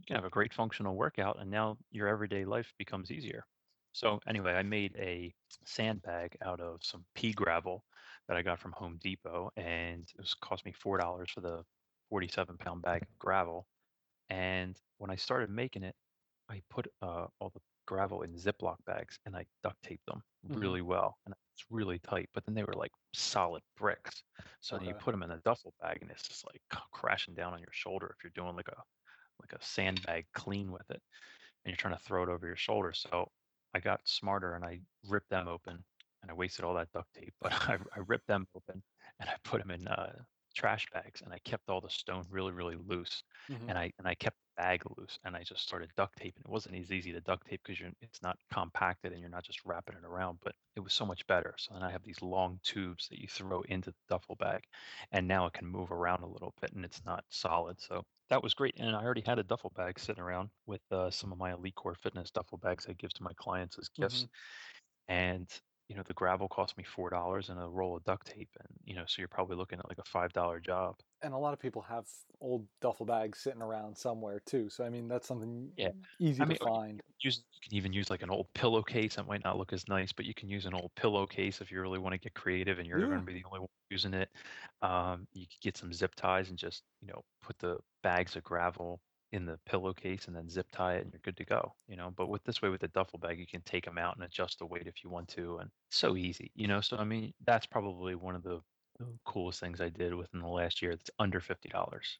you 0.00 0.06
can 0.06 0.16
have 0.16 0.24
a 0.24 0.30
great 0.30 0.54
functional 0.54 0.96
workout 0.96 1.38
and 1.40 1.50
now 1.50 1.76
your 1.90 2.08
everyday 2.08 2.44
life 2.44 2.72
becomes 2.78 3.10
easier. 3.10 3.44
So 3.92 4.20
anyway, 4.26 4.52
I 4.52 4.62
made 4.62 4.94
a 4.96 5.34
sandbag 5.64 6.36
out 6.42 6.60
of 6.60 6.80
some 6.82 7.04
pea 7.14 7.32
gravel 7.32 7.84
that 8.26 8.36
I 8.36 8.42
got 8.42 8.58
from 8.58 8.72
Home 8.72 8.98
Depot 9.02 9.50
and 9.56 10.02
it 10.02 10.18
was 10.20 10.34
cost 10.34 10.64
me 10.64 10.72
four 10.72 10.96
dollars 10.96 11.30
for 11.30 11.40
the 11.42 11.62
47 12.08 12.56
pound 12.56 12.82
bag 12.82 13.02
of 13.02 13.18
gravel. 13.18 13.66
And 14.30 14.76
when 14.98 15.10
I 15.10 15.16
started 15.16 15.50
making 15.50 15.82
it, 15.82 15.94
I 16.48 16.62
put 16.70 16.86
uh, 17.02 17.26
all 17.38 17.50
the 17.50 17.60
gravel 17.90 18.22
in 18.22 18.30
Ziploc 18.34 18.76
bags 18.86 19.18
and 19.26 19.34
I 19.34 19.44
duct 19.64 19.82
taped 19.82 20.06
them 20.06 20.22
mm-hmm. 20.46 20.60
really 20.60 20.80
well. 20.80 21.18
And 21.26 21.34
it's 21.52 21.64
really 21.70 21.98
tight, 21.98 22.28
but 22.32 22.46
then 22.46 22.54
they 22.54 22.62
were 22.62 22.74
like 22.74 22.92
solid 23.14 23.62
bricks. 23.76 24.22
So 24.60 24.76
okay. 24.76 24.84
then 24.84 24.94
you 24.94 25.00
put 25.00 25.10
them 25.10 25.24
in 25.24 25.32
a 25.32 25.38
duffel 25.38 25.74
bag 25.82 25.98
and 26.00 26.08
it's 26.08 26.22
just 26.22 26.46
like 26.46 26.62
crashing 26.92 27.34
down 27.34 27.52
on 27.52 27.58
your 27.58 27.72
shoulder 27.72 28.14
if 28.16 28.22
you're 28.22 28.44
doing 28.44 28.54
like 28.54 28.68
a 28.68 28.80
like 29.40 29.52
a 29.52 29.64
sandbag 29.64 30.26
clean 30.34 30.70
with 30.70 30.88
it 30.90 31.00
and 31.64 31.70
you're 31.70 31.76
trying 31.76 31.96
to 31.96 32.02
throw 32.04 32.22
it 32.22 32.28
over 32.28 32.46
your 32.46 32.56
shoulder. 32.56 32.92
So 32.92 33.28
I 33.74 33.80
got 33.80 34.00
smarter 34.04 34.54
and 34.54 34.64
I 34.64 34.80
ripped 35.08 35.30
them 35.30 35.48
open 35.48 35.82
and 36.22 36.30
I 36.30 36.34
wasted 36.34 36.64
all 36.64 36.74
that 36.74 36.92
duct 36.92 37.12
tape, 37.12 37.34
but 37.40 37.52
I, 37.68 37.74
I 37.96 38.00
ripped 38.06 38.28
them 38.28 38.46
open 38.54 38.80
and 39.18 39.28
I 39.28 39.34
put 39.42 39.60
them 39.60 39.72
in 39.72 39.88
uh, 39.88 40.12
trash 40.54 40.86
bags 40.92 41.22
and 41.22 41.32
I 41.32 41.38
kept 41.44 41.68
all 41.68 41.80
the 41.80 41.90
stone 41.90 42.24
really, 42.30 42.52
really 42.52 42.76
loose. 42.86 43.19
Mm-hmm. 43.50 43.68
And 43.68 43.78
I 43.78 43.92
and 43.98 44.06
I 44.06 44.14
kept 44.14 44.36
the 44.36 44.62
bag 44.62 44.82
loose 44.96 45.18
and 45.24 45.36
I 45.36 45.42
just 45.42 45.62
started 45.62 45.90
duct 45.96 46.16
taping. 46.16 46.42
It 46.44 46.50
wasn't 46.50 46.76
as 46.76 46.92
easy 46.92 47.12
to 47.12 47.20
duct 47.20 47.48
tape 47.48 47.60
because 47.64 47.80
it's 48.00 48.22
not 48.22 48.36
compacted 48.52 49.12
and 49.12 49.20
you're 49.20 49.30
not 49.30 49.44
just 49.44 49.64
wrapping 49.64 49.96
it 49.96 50.06
around, 50.06 50.38
but 50.42 50.54
it 50.76 50.80
was 50.80 50.92
so 50.92 51.06
much 51.06 51.26
better. 51.26 51.54
So 51.58 51.74
then 51.74 51.82
I 51.82 51.90
have 51.90 52.02
these 52.02 52.22
long 52.22 52.60
tubes 52.62 53.08
that 53.08 53.18
you 53.18 53.28
throw 53.28 53.62
into 53.62 53.90
the 53.90 53.96
duffel 54.08 54.36
bag 54.36 54.62
and 55.12 55.26
now 55.26 55.46
it 55.46 55.52
can 55.52 55.66
move 55.66 55.90
around 55.92 56.22
a 56.22 56.28
little 56.28 56.54
bit 56.60 56.72
and 56.72 56.84
it's 56.84 57.02
not 57.04 57.24
solid. 57.28 57.80
So 57.80 58.02
that 58.28 58.42
was 58.42 58.54
great. 58.54 58.74
And 58.78 58.94
I 58.94 59.02
already 59.02 59.24
had 59.26 59.38
a 59.38 59.44
duffel 59.44 59.72
bag 59.76 59.98
sitting 59.98 60.22
around 60.22 60.50
with 60.66 60.82
uh, 60.90 61.10
some 61.10 61.32
of 61.32 61.38
my 61.38 61.52
Elite 61.52 61.74
Core 61.74 61.96
Fitness 62.00 62.30
duffel 62.30 62.58
bags 62.58 62.86
I 62.88 62.92
give 62.92 63.12
to 63.14 63.22
my 63.22 63.32
clients 63.36 63.76
as 63.78 63.88
gifts. 63.88 64.22
Mm-hmm. 64.22 65.12
And 65.12 65.48
you 65.90 65.96
know 65.96 66.02
the 66.06 66.14
gravel 66.14 66.46
cost 66.46 66.78
me 66.78 66.84
four 66.84 67.10
dollars 67.10 67.48
and 67.48 67.60
a 67.60 67.66
roll 67.66 67.96
of 67.96 68.04
duct 68.04 68.24
tape 68.24 68.48
and 68.60 68.68
you 68.84 68.94
know 68.94 69.02
so 69.08 69.16
you're 69.18 69.26
probably 69.26 69.56
looking 69.56 69.80
at 69.80 69.88
like 69.88 69.98
a 69.98 70.04
five 70.04 70.32
dollar 70.32 70.60
job. 70.60 70.94
And 71.22 71.34
a 71.34 71.36
lot 71.36 71.52
of 71.52 71.58
people 71.58 71.82
have 71.82 72.06
old 72.40 72.64
duffel 72.80 73.04
bags 73.04 73.40
sitting 73.40 73.60
around 73.60 73.98
somewhere 73.98 74.40
too 74.46 74.70
so 74.70 74.84
i 74.84 74.88
mean 74.88 75.08
that's 75.08 75.26
something 75.26 75.68
yeah. 75.76 75.90
Easy 76.20 76.40
I 76.40 76.44
mean, 76.46 76.58
to 76.58 76.64
find. 76.64 77.02
you, 77.20 77.30
can 77.30 77.74
even 77.74 77.92
use 77.92 78.08
like 78.08 78.22
an 78.22 78.30
old 78.30 78.46
pillowcase 78.54 79.16
that 79.16 79.26
might 79.26 79.44
not 79.44 79.58
look 79.58 79.72
as 79.72 79.86
nice 79.88 80.12
but 80.12 80.24
you 80.24 80.32
can 80.32 80.48
use 80.48 80.64
an 80.64 80.74
old 80.74 80.92
pillowcase 80.94 81.60
if 81.60 81.72
you 81.72 81.80
really 81.80 81.98
want 81.98 82.14
to 82.14 82.18
get 82.18 82.34
creative 82.34 82.78
and 82.78 82.86
you're 82.86 83.00
yeah. 83.00 83.06
going 83.06 83.18
to 83.18 83.26
be 83.26 83.34
the 83.34 83.44
only 83.46 83.60
one 83.60 83.68
using 83.90 84.14
it. 84.14 84.28
Um, 84.82 85.26
you 85.34 85.46
could 85.46 85.60
get 85.60 85.76
some 85.76 85.92
zip 85.92 86.14
ties 86.14 86.48
and 86.48 86.56
just 86.56 86.84
you 87.02 87.08
know 87.08 87.22
put 87.42 87.58
the 87.58 87.76
bags 88.02 88.36
of 88.36 88.44
gravel 88.44 89.00
in 89.32 89.46
the 89.46 89.58
pillowcase 89.64 90.26
and 90.26 90.36
then 90.36 90.48
zip 90.48 90.66
tie 90.72 90.94
it 90.94 91.04
and 91.04 91.12
you're 91.12 91.20
good 91.22 91.36
to 91.36 91.44
go 91.44 91.72
you 91.88 91.96
know 91.96 92.12
but 92.16 92.28
with 92.28 92.42
this 92.44 92.60
way 92.60 92.68
with 92.68 92.80
the 92.80 92.88
duffel 92.88 93.18
bag 93.18 93.38
you 93.38 93.46
can 93.46 93.62
take 93.62 93.84
them 93.84 93.98
out 93.98 94.16
and 94.16 94.24
adjust 94.24 94.58
the 94.58 94.66
weight 94.66 94.86
if 94.86 95.04
you 95.04 95.10
want 95.10 95.28
to 95.28 95.58
and 95.58 95.70
so 95.90 96.16
easy 96.16 96.50
you 96.54 96.66
know 96.66 96.80
so 96.80 96.96
i 96.96 97.04
mean 97.04 97.32
that's 97.46 97.66
probably 97.66 98.14
one 98.14 98.34
of 98.34 98.42
the, 98.42 98.60
coolest 99.24 99.60
things 99.60 99.80
i 99.80 99.88
did 99.88 100.14
within 100.14 100.42
the 100.42 100.46
last 100.46 100.82
year 100.82 100.94
that's 100.94 101.10
under 101.18 101.40
$50 101.40 101.56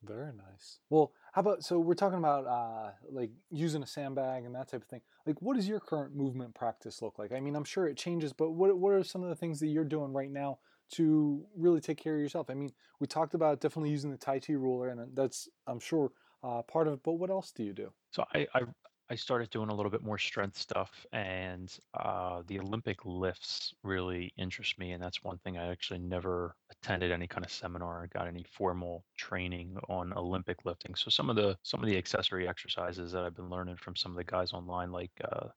very 0.02 0.32
nice. 0.32 0.78
Well 0.88 1.12
how 1.32 1.40
about 1.40 1.62
so 1.62 1.78
we're 1.78 1.92
talking 1.92 2.16
about 2.18 2.46
uh 2.46 2.92
like 3.10 3.32
using 3.50 3.82
a 3.82 3.86
sandbag 3.86 4.46
and 4.46 4.54
that 4.54 4.70
type 4.70 4.80
of 4.80 4.88
thing. 4.88 5.02
Like 5.26 5.42
what 5.42 5.56
does 5.56 5.68
your 5.68 5.78
current 5.78 6.16
movement 6.16 6.54
practice 6.54 7.02
look 7.02 7.18
like? 7.18 7.32
I 7.32 7.40
mean 7.40 7.54
i'm 7.54 7.64
sure 7.64 7.86
it 7.86 7.98
changes 7.98 8.32
but 8.32 8.52
what, 8.52 8.78
what 8.78 8.94
are 8.94 9.04
some 9.04 9.22
of 9.22 9.28
the 9.28 9.36
things 9.36 9.60
that 9.60 9.66
you're 9.66 9.84
doing 9.84 10.14
right 10.14 10.30
now 10.30 10.58
to 10.92 11.44
really 11.54 11.82
take 11.82 11.98
care 11.98 12.14
of 12.14 12.20
yourself? 12.22 12.48
I 12.48 12.54
mean 12.54 12.70
we 12.98 13.06
talked 13.06 13.34
about 13.34 13.60
definitely 13.60 13.90
using 13.90 14.10
the 14.10 14.16
tai 14.16 14.38
chi 14.38 14.54
ruler 14.54 14.88
and 14.88 15.14
that's 15.14 15.50
i'm 15.66 15.80
sure 15.80 16.12
uh, 16.42 16.62
part 16.62 16.86
of 16.86 16.94
it. 16.94 17.00
But 17.02 17.12
what 17.12 17.30
else 17.30 17.52
do 17.52 17.62
you 17.62 17.72
do? 17.72 17.90
So 18.12 18.24
I, 18.34 18.46
I 18.54 18.62
I 19.10 19.16
started 19.16 19.50
doing 19.50 19.70
a 19.70 19.74
little 19.74 19.90
bit 19.90 20.04
more 20.04 20.18
strength 20.18 20.56
stuff, 20.56 21.04
and 21.12 21.76
uh, 21.94 22.42
the 22.46 22.60
Olympic 22.60 23.04
lifts 23.04 23.74
really 23.82 24.32
interest 24.36 24.78
me. 24.78 24.92
And 24.92 25.02
that's 25.02 25.24
one 25.24 25.38
thing 25.38 25.58
I 25.58 25.72
actually 25.72 25.98
never 25.98 26.54
attended 26.70 27.10
any 27.10 27.26
kind 27.26 27.44
of 27.44 27.50
seminar 27.50 28.04
or 28.04 28.06
got 28.06 28.28
any 28.28 28.44
formal 28.44 29.04
training 29.16 29.76
on 29.88 30.12
Olympic 30.12 30.64
lifting. 30.64 30.94
So 30.94 31.10
some 31.10 31.28
of 31.28 31.34
the 31.34 31.58
some 31.64 31.82
of 31.82 31.88
the 31.88 31.98
accessory 31.98 32.46
exercises 32.46 33.10
that 33.10 33.24
I've 33.24 33.34
been 33.34 33.50
learning 33.50 33.76
from 33.76 33.96
some 33.96 34.12
of 34.12 34.16
the 34.16 34.24
guys 34.24 34.52
online, 34.52 34.92
like 34.92 35.10
uh, 35.24 35.48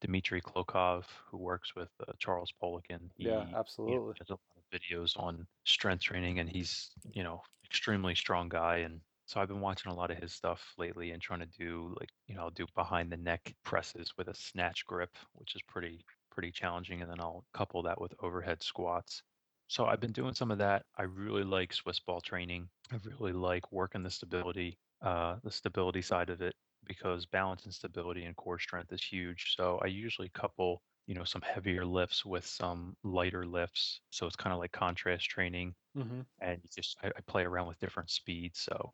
Dmitry 0.00 0.40
Klokov, 0.40 1.04
who 1.30 1.38
works 1.38 1.76
with 1.76 1.90
uh, 2.00 2.12
Charles 2.18 2.52
Poliquin. 2.60 3.10
He, 3.16 3.26
yeah, 3.26 3.44
absolutely. 3.54 4.14
Has 4.18 4.30
a 4.30 4.32
lot 4.32 4.40
of 4.56 4.80
videos 4.80 5.16
on 5.16 5.46
strength 5.64 6.02
training, 6.02 6.40
and 6.40 6.50
he's 6.50 6.90
you 7.12 7.22
know 7.22 7.42
extremely 7.64 8.16
strong 8.16 8.48
guy 8.48 8.78
and 8.78 9.00
so 9.28 9.40
I've 9.40 9.48
been 9.48 9.60
watching 9.60 9.92
a 9.92 9.94
lot 9.94 10.10
of 10.10 10.16
his 10.16 10.32
stuff 10.32 10.72
lately 10.78 11.10
and 11.10 11.20
trying 11.20 11.40
to 11.40 11.58
do 11.58 11.94
like, 12.00 12.08
you 12.26 12.34
know, 12.34 12.40
I'll 12.40 12.50
do 12.50 12.66
behind 12.74 13.12
the 13.12 13.18
neck 13.18 13.54
presses 13.62 14.10
with 14.16 14.28
a 14.28 14.34
snatch 14.34 14.86
grip, 14.86 15.10
which 15.34 15.54
is 15.54 15.60
pretty 15.68 16.02
pretty 16.30 16.50
challenging 16.50 17.02
and 17.02 17.10
then 17.10 17.20
I'll 17.20 17.44
couple 17.52 17.82
that 17.82 18.00
with 18.00 18.14
overhead 18.20 18.62
squats. 18.62 19.22
So 19.66 19.84
I've 19.84 20.00
been 20.00 20.12
doing 20.12 20.32
some 20.32 20.50
of 20.50 20.58
that. 20.58 20.86
I 20.96 21.02
really 21.02 21.44
like 21.44 21.74
Swiss 21.74 22.00
ball 22.00 22.22
training. 22.22 22.70
I 22.90 22.96
really 23.04 23.34
like 23.34 23.70
working 23.70 24.02
the 24.02 24.10
stability 24.10 24.78
uh 25.02 25.36
the 25.44 25.50
stability 25.50 26.00
side 26.00 26.30
of 26.30 26.40
it 26.40 26.54
because 26.86 27.26
balance 27.26 27.66
and 27.66 27.74
stability 27.74 28.24
and 28.24 28.34
core 28.34 28.58
strength 28.58 28.92
is 28.94 29.02
huge. 29.02 29.54
So 29.58 29.78
I 29.84 29.88
usually 29.88 30.30
couple 30.30 30.80
you 31.08 31.14
know 31.14 31.24
some 31.24 31.42
heavier 31.42 31.84
lifts 31.84 32.24
with 32.24 32.46
some 32.46 32.94
lighter 33.02 33.46
lifts 33.46 34.00
so 34.10 34.26
it's 34.26 34.36
kind 34.36 34.52
of 34.52 34.60
like 34.60 34.70
contrast 34.70 35.24
training 35.24 35.74
mm-hmm. 35.96 36.20
and 36.40 36.60
you 36.62 36.68
just 36.76 36.96
I, 37.02 37.08
I, 37.08 37.20
play 37.26 37.44
around 37.44 37.66
with 37.66 37.80
different 37.80 38.10
speeds 38.10 38.60
so 38.60 38.92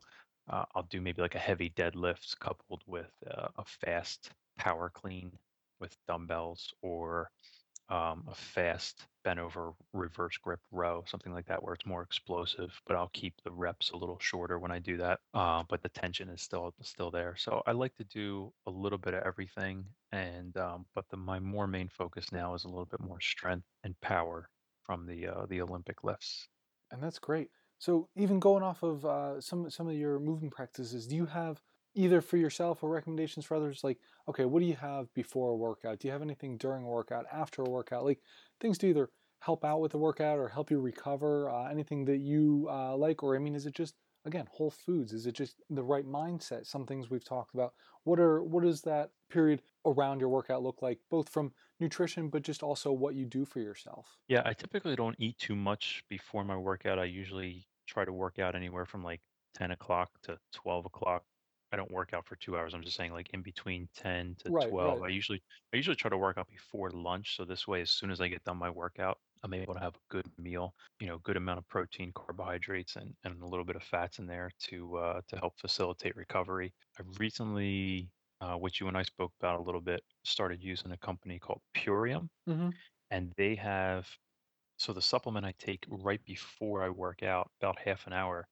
uh, 0.49 0.65
I'll 0.75 0.83
do 0.83 1.01
maybe 1.01 1.21
like 1.21 1.35
a 1.35 1.39
heavy 1.39 1.69
deadlift 1.71 2.39
coupled 2.39 2.83
with 2.87 3.11
uh, 3.29 3.47
a 3.57 3.65
fast 3.65 4.31
power 4.57 4.89
clean 4.93 5.31
with 5.79 5.97
dumbbells 6.07 6.73
or 6.81 7.29
um, 7.89 8.23
a 8.29 8.35
fast 8.35 9.05
bent 9.23 9.39
over 9.39 9.73
reverse 9.93 10.37
grip 10.37 10.59
row, 10.71 11.03
something 11.07 11.33
like 11.33 11.45
that, 11.47 11.61
where 11.61 11.73
it's 11.73 11.85
more 11.85 12.01
explosive. 12.01 12.71
But 12.87 12.95
I'll 12.95 13.11
keep 13.13 13.35
the 13.43 13.51
reps 13.51 13.91
a 13.91 13.97
little 13.97 14.17
shorter 14.19 14.57
when 14.59 14.71
I 14.71 14.79
do 14.79 14.97
that. 14.97 15.19
Uh, 15.33 15.63
but 15.69 15.83
the 15.83 15.89
tension 15.89 16.29
is 16.29 16.41
still 16.41 16.73
still 16.81 17.11
there. 17.11 17.35
So 17.37 17.61
I 17.67 17.73
like 17.73 17.95
to 17.97 18.03
do 18.05 18.51
a 18.65 18.71
little 18.71 18.97
bit 18.97 19.13
of 19.13 19.23
everything, 19.23 19.85
and 20.11 20.55
um, 20.57 20.85
but 20.95 21.05
the, 21.09 21.17
my 21.17 21.39
more 21.39 21.67
main 21.67 21.89
focus 21.89 22.31
now 22.31 22.53
is 22.55 22.63
a 22.63 22.69
little 22.69 22.85
bit 22.85 23.01
more 23.01 23.21
strength 23.21 23.67
and 23.83 23.99
power 24.01 24.49
from 24.83 25.05
the 25.05 25.27
uh, 25.27 25.45
the 25.47 25.61
Olympic 25.61 26.03
lifts. 26.03 26.47
And 26.91 27.01
that's 27.03 27.19
great. 27.19 27.49
So 27.79 28.09
even 28.15 28.39
going 28.39 28.63
off 28.63 28.83
of 28.83 29.05
uh, 29.05 29.41
some 29.41 29.69
some 29.69 29.87
of 29.87 29.95
your 29.95 30.19
movement 30.19 30.53
practices, 30.53 31.07
do 31.07 31.15
you 31.15 31.25
have 31.25 31.61
either 31.93 32.21
for 32.21 32.37
yourself 32.37 32.83
or 32.83 32.89
recommendations 32.89 33.45
for 33.45 33.55
others? 33.55 33.83
Like, 33.83 33.99
okay, 34.27 34.45
what 34.45 34.59
do 34.59 34.65
you 34.65 34.75
have 34.75 35.13
before 35.13 35.51
a 35.51 35.55
workout? 35.55 35.99
Do 35.99 36.07
you 36.07 36.11
have 36.11 36.21
anything 36.21 36.57
during 36.57 36.83
a 36.83 36.87
workout, 36.87 37.25
after 37.31 37.61
a 37.61 37.69
workout? 37.69 38.03
Like 38.05 38.19
things 38.59 38.77
to 38.79 38.87
either 38.87 39.09
help 39.39 39.63
out 39.63 39.81
with 39.81 39.91
the 39.91 39.97
workout 39.97 40.37
or 40.39 40.49
help 40.49 40.71
you 40.71 40.79
recover? 40.79 41.49
Uh, 41.49 41.69
anything 41.69 42.05
that 42.05 42.17
you 42.17 42.67
uh, 42.69 42.95
like, 42.95 43.23
or 43.23 43.35
I 43.35 43.39
mean, 43.39 43.55
is 43.55 43.65
it 43.65 43.73
just 43.73 43.95
again 44.25 44.47
whole 44.51 44.71
foods 44.71 45.13
is 45.13 45.25
it 45.27 45.33
just 45.33 45.61
the 45.69 45.83
right 45.83 46.05
mindset 46.05 46.65
some 46.65 46.85
things 46.85 47.09
we've 47.09 47.23
talked 47.23 47.53
about 47.53 47.73
what 48.03 48.19
are 48.19 48.41
what 48.41 48.63
does 48.63 48.81
that 48.81 49.11
period 49.29 49.61
around 49.85 50.19
your 50.19 50.29
workout 50.29 50.63
look 50.63 50.81
like 50.81 50.99
both 51.09 51.29
from 51.29 51.53
nutrition 51.79 52.29
but 52.29 52.41
just 52.41 52.63
also 52.63 52.91
what 52.91 53.15
you 53.15 53.25
do 53.25 53.45
for 53.45 53.59
yourself 53.59 54.17
Yeah, 54.27 54.41
I 54.45 54.53
typically 54.53 54.95
don't 54.95 55.15
eat 55.19 55.37
too 55.37 55.55
much 55.55 56.03
before 56.09 56.43
my 56.43 56.57
workout. 56.57 56.99
I 56.99 57.05
usually 57.05 57.67
try 57.87 58.05
to 58.05 58.13
work 58.13 58.39
out 58.39 58.55
anywhere 58.55 58.85
from 58.85 59.03
like 59.03 59.21
10 59.53 59.71
o'clock 59.71 60.09
to 60.23 60.37
12 60.53 60.85
o'clock. 60.85 61.23
I 61.71 61.77
don't 61.77 61.91
work 61.91 62.13
out 62.13 62.25
for 62.25 62.35
two 62.37 62.57
hours. 62.57 62.73
I'm 62.73 62.83
just 62.83 62.95
saying 62.95 63.11
like 63.11 63.29
in 63.33 63.41
between 63.41 63.89
10 63.95 64.35
to 64.39 64.49
right 64.49 64.69
12. 64.69 64.99
right 64.99 65.01
I 65.01 65.09
usually 65.09 65.41
I 65.73 65.77
usually 65.77 65.95
try 65.95 66.09
to 66.09 66.17
work 66.17 66.37
out 66.37 66.47
before 66.47 66.89
lunch. 66.91 67.35
So 67.35 67.45
this 67.45 67.67
way, 67.67 67.81
as 67.81 67.91
soon 67.91 68.11
as 68.11 68.21
I 68.21 68.27
get 68.27 68.43
done 68.43 68.57
my 68.57 68.69
workout, 68.69 69.17
I'm 69.43 69.53
able 69.53 69.73
to 69.75 69.79
have 69.79 69.95
a 69.95 69.99
good 70.09 70.25
meal, 70.37 70.73
you 70.99 71.07
know, 71.07 71.19
good 71.19 71.37
amount 71.37 71.59
of 71.59 71.67
protein, 71.67 72.11
carbohydrates, 72.15 72.95
and, 72.95 73.13
and 73.23 73.41
a 73.41 73.45
little 73.45 73.65
bit 73.65 73.75
of 73.75 73.83
fats 73.83 74.19
in 74.19 74.25
there 74.25 74.49
to 74.61 74.97
uh, 74.97 75.21
to 75.27 75.37
help 75.37 75.59
facilitate 75.59 76.15
recovery. 76.15 76.73
I 76.99 77.03
recently, 77.19 78.09
uh, 78.41 78.55
which 78.55 78.79
you 78.81 78.87
and 78.87 78.97
I 78.97 79.03
spoke 79.03 79.33
about 79.39 79.59
a 79.59 79.63
little 79.63 79.81
bit, 79.81 80.01
started 80.23 80.63
using 80.63 80.91
a 80.91 80.97
company 80.97 81.39
called 81.39 81.61
Purium 81.75 82.29
mm-hmm. 82.49 82.69
and 83.11 83.33
they 83.37 83.55
have 83.55 84.07
so 84.77 84.93
the 84.93 85.01
supplement 85.01 85.45
I 85.45 85.53
take 85.57 85.85
right 85.89 86.23
before 86.25 86.83
I 86.83 86.89
work 86.89 87.23
out, 87.23 87.51
about 87.61 87.79
half 87.79 88.07
an 88.07 88.13
hour, 88.13 88.47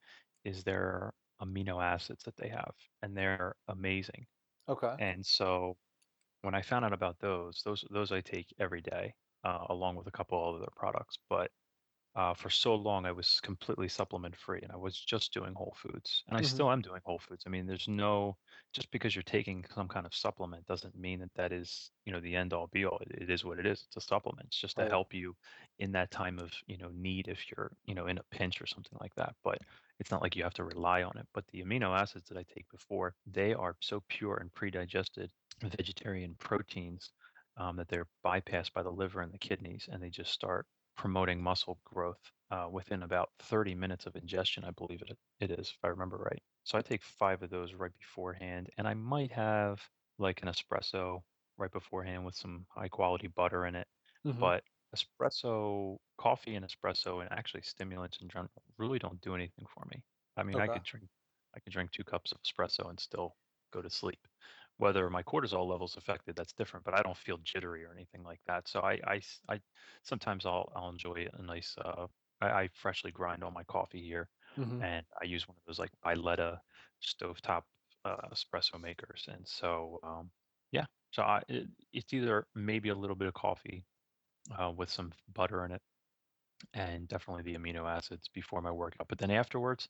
is 0.46 0.63
their 0.63 1.13
amino 1.41 1.84
acids 1.84 2.24
that 2.24 2.36
they 2.38 2.50
have, 2.50 2.74
and 3.02 3.15
they're 3.15 3.56
amazing. 3.67 4.26
okay 4.67 4.96
And 4.98 5.26
so 5.26 5.78
when 6.41 6.56
I 6.56 6.62
found 6.62 6.86
out 6.86 6.93
about 6.93 7.19
those, 7.19 7.62
those 7.65 7.86
those 7.91 8.12
I 8.12 8.22
take 8.22 8.54
every 8.60 8.82
day, 8.82 9.13
uh, 9.43 9.65
along 9.69 9.96
with 9.96 10.08
a 10.08 10.12
couple 10.12 10.50
of 10.50 10.56
other 10.58 10.72
products. 10.76 11.17
But 11.30 11.52
uh, 12.15 12.34
for 12.34 12.52
so 12.52 12.76
long, 12.76 13.08
I 13.08 13.12
was 13.12 13.39
completely 13.41 13.88
supplement 13.88 14.36
free, 14.36 14.60
and 14.62 14.71
I 14.71 14.76
was 14.76 14.95
just 14.99 15.34
doing 15.34 15.54
whole 15.56 15.76
foods, 15.76 16.23
and 16.28 16.38
I 16.38 16.41
mm-hmm. 16.41 16.47
still 16.47 16.71
am 16.71 16.82
doing 16.82 17.02
whole 17.04 17.17
foods. 17.17 17.43
I 17.47 17.49
mean, 17.49 17.65
there's 17.65 17.88
no 17.88 18.38
just 18.71 18.91
because 18.91 19.15
you're 19.15 19.23
taking 19.23 19.65
some 19.73 19.88
kind 19.88 20.06
of 20.06 20.13
supplement 20.13 20.65
doesn't 20.67 20.95
mean 20.95 21.19
that 21.21 21.34
that 21.36 21.52
is 21.52 21.89
you 22.06 22.13
know 22.13 22.19
the 22.19 22.36
end 22.36 22.54
all 22.54 22.67
be 22.67 22.86
all. 22.86 22.99
It, 23.02 23.23
it 23.23 23.30
is 23.32 23.43
what 23.43 23.58
it 23.58 23.65
is. 23.65 23.84
It's 23.88 23.97
a 23.97 24.08
supplement. 24.08 24.47
It's 24.47 24.60
just 24.60 24.78
to 24.78 24.88
help 24.88 25.12
you 25.12 25.36
in 25.80 25.91
that 25.93 26.12
time 26.12 26.38
of 26.38 26.52
you 26.67 26.78
know 26.78 26.91
need 26.93 27.30
if 27.30 27.49
you're 27.49 27.71
you 27.86 27.95
know 27.95 28.06
in 28.06 28.19
a 28.19 28.23
pinch 28.30 28.62
or 28.62 28.67
something 28.67 28.97
like 29.02 29.15
that. 29.15 29.34
But 29.43 29.58
it's 29.99 30.12
not 30.12 30.21
like 30.21 30.36
you 30.36 30.43
have 30.43 30.54
to 30.56 30.63
rely 30.63 31.02
on 31.02 31.17
it. 31.17 31.26
But 31.34 31.45
the 31.47 31.63
amino 31.63 31.99
acids 31.99 32.30
that 32.30 32.38
I 32.38 32.43
take 32.43 32.69
before 32.69 33.15
they 33.26 33.56
are 33.56 33.76
so 33.80 34.04
pure 34.08 34.38
and 34.38 34.54
pre-digested 34.54 35.32
vegetarian 35.63 36.36
proteins 36.38 37.10
um, 37.58 37.76
that 37.78 37.88
they're 37.88 38.08
bypassed 38.23 38.73
by 38.73 38.84
the 38.84 38.91
liver 38.91 39.21
and 39.21 39.34
the 39.34 39.38
kidneys, 39.39 39.89
and 39.91 40.02
they 40.02 40.10
just 40.10 40.32
start 40.32 40.67
promoting 40.96 41.42
muscle 41.42 41.80
growth 41.86 42.32
uh, 42.52 42.68
within 42.72 43.04
about 43.04 43.30
30 43.40 43.76
minutes 43.76 44.06
of 44.06 44.16
ingestion, 44.16 44.64
I 44.64 44.72
believe 44.72 45.02
it, 45.08 45.18
it 45.40 45.52
is, 45.52 45.70
if 45.70 45.78
I 45.84 45.88
remember 45.88 46.18
right. 46.18 46.42
So 46.64 46.78
I 46.78 46.82
take 46.82 47.04
five 47.04 47.42
of 47.44 47.50
those 47.50 47.74
right 47.74 47.92
beforehand, 48.00 48.70
and 48.78 48.88
I 48.88 48.94
might 48.94 49.32
have 49.32 49.82
like 50.20 50.42
an 50.44 50.50
espresso 50.50 51.22
right 51.58 51.72
beforehand 51.72 52.26
with 52.26 52.36
some 52.36 52.66
high 52.70 52.88
quality 52.88 53.28
butter 53.28 53.66
in 53.66 53.76
it. 53.76 53.88
mm-hmm. 54.26 54.40
But 54.40 54.64
espresso, 54.96 55.98
coffee 56.18 56.56
and 56.56 56.66
espresso, 56.66 57.22
and 57.22 57.32
actually 57.32 57.64
stimulants 57.64 58.20
in 58.22 58.30
general 58.30 58.50
really 58.78 59.00
don't 59.00 59.20
do 59.22 59.36
anything 59.36 59.66
for 59.74 59.86
me. 59.92 60.04
I 60.38 60.44
mean, 60.44 60.60
I 60.60 60.66
okay 60.66 60.74
could 60.74 60.84
drink, 60.84 61.08
I 61.56 61.60
could 61.60 61.74
drink 61.74 61.92
two 61.92 62.04
cups 62.04 62.32
of 62.32 62.38
espresso 62.44 62.90
and 62.90 63.00
still 63.00 63.36
go 63.74 63.82
to 63.82 63.90
sleep. 63.90 64.20
Whether 64.78 65.10
my 65.10 65.24
cortisol 65.24 65.68
levels 65.68 65.98
affected, 65.98 66.36
that's 66.36 66.54
different, 66.54 66.86
but 66.86 66.94
I 66.96 67.02
don't 67.04 67.18
feel 67.18 67.38
jittery 67.44 67.86
or 67.86 67.94
anything 67.94 68.24
like 68.24 68.42
that. 68.48 68.68
So 68.68 68.82
I, 68.82 69.00
I, 69.06 69.18
s- 69.18 69.42
I- 69.50 69.62
sometimes 70.04 70.46
I'll, 70.46 70.72
I'll 70.76 70.90
enjoy 70.90 71.28
a 71.34 71.42
nice, 71.42 71.76
uh, 71.78 72.08
I, 72.42 72.50
I 72.50 72.70
freshly 72.74 73.12
grind 73.12 73.44
all 73.44 73.52
my 73.52 73.64
coffee 73.64 74.02
here 74.04 74.30
mm-hmm. 74.58 74.84
and 74.84 75.06
I 75.22 75.26
use 75.26 75.48
one 75.48 75.58
of 75.58 75.64
those 75.66 75.80
like 75.80 75.92
Bialetti 76.06 76.60
stovetop 77.02 77.64
uh, 78.06 78.30
espresso 78.34 78.80
makers. 78.82 79.26
And 79.32 79.48
so, 79.48 80.00
um, 80.04 80.32
yeah, 80.72 80.86
so 81.12 81.24
I, 81.24 81.42
it, 81.48 81.68
it's 81.94 82.14
either 82.14 82.48
maybe 82.56 82.90
a 82.90 82.96
little 82.96 83.16
bit 83.16 83.28
of 83.28 83.34
coffee 83.34 83.86
uh, 84.58 84.72
with 84.76 84.90
some 84.90 85.14
butter 85.34 85.66
in 85.66 85.72
it 85.72 85.82
and 86.74 87.08
definitely 87.08 87.44
the 87.44 87.58
amino 87.60 87.90
acids 87.90 88.30
before 88.34 88.62
my 88.62 88.72
workout. 88.72 89.08
But 89.08 89.18
then 89.20 89.32
afterwards, 89.32 89.90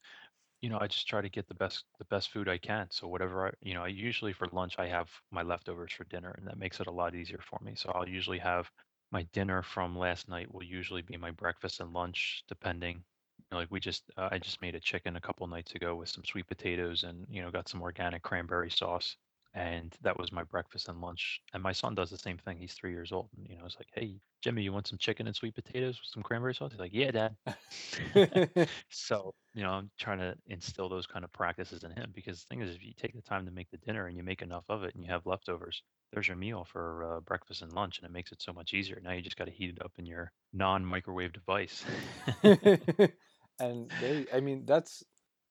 you 0.64 0.70
know, 0.70 0.80
I 0.82 0.88
just 0.88 1.08
try 1.08 1.22
to 1.22 1.30
get 1.30 1.48
the 1.48 1.56
best 1.56 1.86
the 2.00 2.06
best 2.06 2.32
food 2.32 2.50
I 2.50 2.58
can. 2.60 2.90
So 2.92 3.08
whatever 3.10 3.48
I, 3.48 3.52
you 3.62 3.76
know, 3.76 3.84
I 3.84 3.90
usually 3.90 4.34
for 4.34 4.48
lunch 4.50 4.80
I 4.80 4.88
have 4.88 5.12
my 5.32 5.44
leftovers 5.44 5.94
for 5.94 6.06
dinner, 6.06 6.32
and 6.32 6.48
that 6.48 6.58
makes 6.58 6.82
it 6.82 6.88
a 6.88 6.92
lot 6.92 7.16
easier 7.16 7.40
for 7.42 7.60
me. 7.62 7.76
So 7.76 7.92
I'll 7.92 8.10
usually 8.10 8.40
have 8.40 8.72
my 9.12 9.24
dinner 9.34 9.64
from 9.64 9.98
last 9.98 10.30
night 10.30 10.54
will 10.54 10.64
usually 10.64 11.04
be 11.04 11.18
my 11.18 11.32
breakfast 11.32 11.82
and 11.82 11.94
lunch, 11.94 12.44
depending. 12.48 12.98
You 13.40 13.46
know, 13.52 13.58
like 13.60 13.72
we 13.72 13.80
just, 13.82 14.12
uh, 14.18 14.30
I 14.32 14.40
just 14.40 14.62
made 14.62 14.76
a 14.76 14.80
chicken 14.80 15.16
a 15.18 15.22
couple 15.22 15.46
nights 15.48 15.76
ago 15.76 15.96
with 15.96 16.10
some 16.10 16.26
sweet 16.26 16.48
potatoes 16.48 17.04
and 17.04 17.28
you 17.30 17.42
know 17.42 17.52
got 17.52 17.70
some 17.70 17.82
organic 17.84 18.24
cranberry 18.24 18.72
sauce, 18.72 19.18
and 19.54 19.96
that 20.02 20.18
was 20.18 20.32
my 20.32 20.44
breakfast 20.44 20.90
and 20.90 21.02
lunch. 21.02 21.42
And 21.54 21.62
my 21.64 21.72
son 21.72 21.96
does 21.96 22.10
the 22.10 22.18
same 22.18 22.38
thing. 22.38 22.58
He's 22.58 22.74
three 22.74 22.92
years 22.92 23.12
old, 23.12 23.30
and 23.38 23.48
you 23.50 23.58
know, 23.58 23.66
it's 23.66 23.78
like, 23.78 23.90
hey, 23.94 24.20
Jimmy, 24.42 24.64
you 24.64 24.74
want 24.74 24.88
some 24.88 24.98
chicken 24.98 25.28
and 25.28 25.36
sweet 25.36 25.56
potatoes 25.56 26.00
with 26.02 26.10
some 26.14 26.24
cranberry 26.24 26.56
sauce? 26.56 26.72
He's 26.72 26.80
like, 26.80 26.94
yeah, 26.94 27.12
Dad. 27.12 27.36
So, 28.90 29.34
you 29.54 29.64
know, 29.64 29.72
I'm 29.72 29.90
trying 30.00 30.20
to 30.20 30.36
instill 30.48 30.90
those 30.90 31.08
kind 31.08 31.24
of 31.24 31.32
practices 31.34 31.84
in 31.84 31.92
him 31.92 32.12
because 32.14 32.42
the 32.42 32.48
thing 32.48 32.62
is, 32.62 32.76
if 32.76 32.84
you 32.84 32.94
take 32.98 33.14
the 33.16 33.22
time 33.22 33.46
to 33.46 33.52
make 33.52 33.70
the 33.72 33.78
dinner 33.78 34.08
and 34.08 34.18
you 34.18 34.24
make 34.24 34.42
enough 34.42 34.66
of 34.70 34.84
it 34.84 34.96
and 34.96 35.04
you 35.04 35.10
have 35.12 35.26
leftovers, 35.26 35.82
there's 36.12 36.28
your 36.28 36.38
meal 36.38 36.66
for 36.72 37.04
uh, 37.18 37.20
breakfast 37.22 37.62
and 37.62 37.74
lunch, 37.74 38.00
and 38.00 38.06
it 38.08 38.14
makes 38.14 38.32
it 38.32 38.42
so 38.42 38.54
much 38.54 38.74
easier. 38.74 39.00
Now 39.04 39.12
you 39.14 39.22
just 39.22 39.38
got 39.38 39.46
to 39.46 39.52
heat 39.52 39.72
it 39.72 39.84
up 39.84 39.94
in 39.98 40.06
your 40.06 40.32
non-microwave 40.54 41.34
device. 41.34 41.84
and 43.60 43.92
they 44.02 44.26
i 44.34 44.40
mean 44.40 44.66
that's 44.66 45.04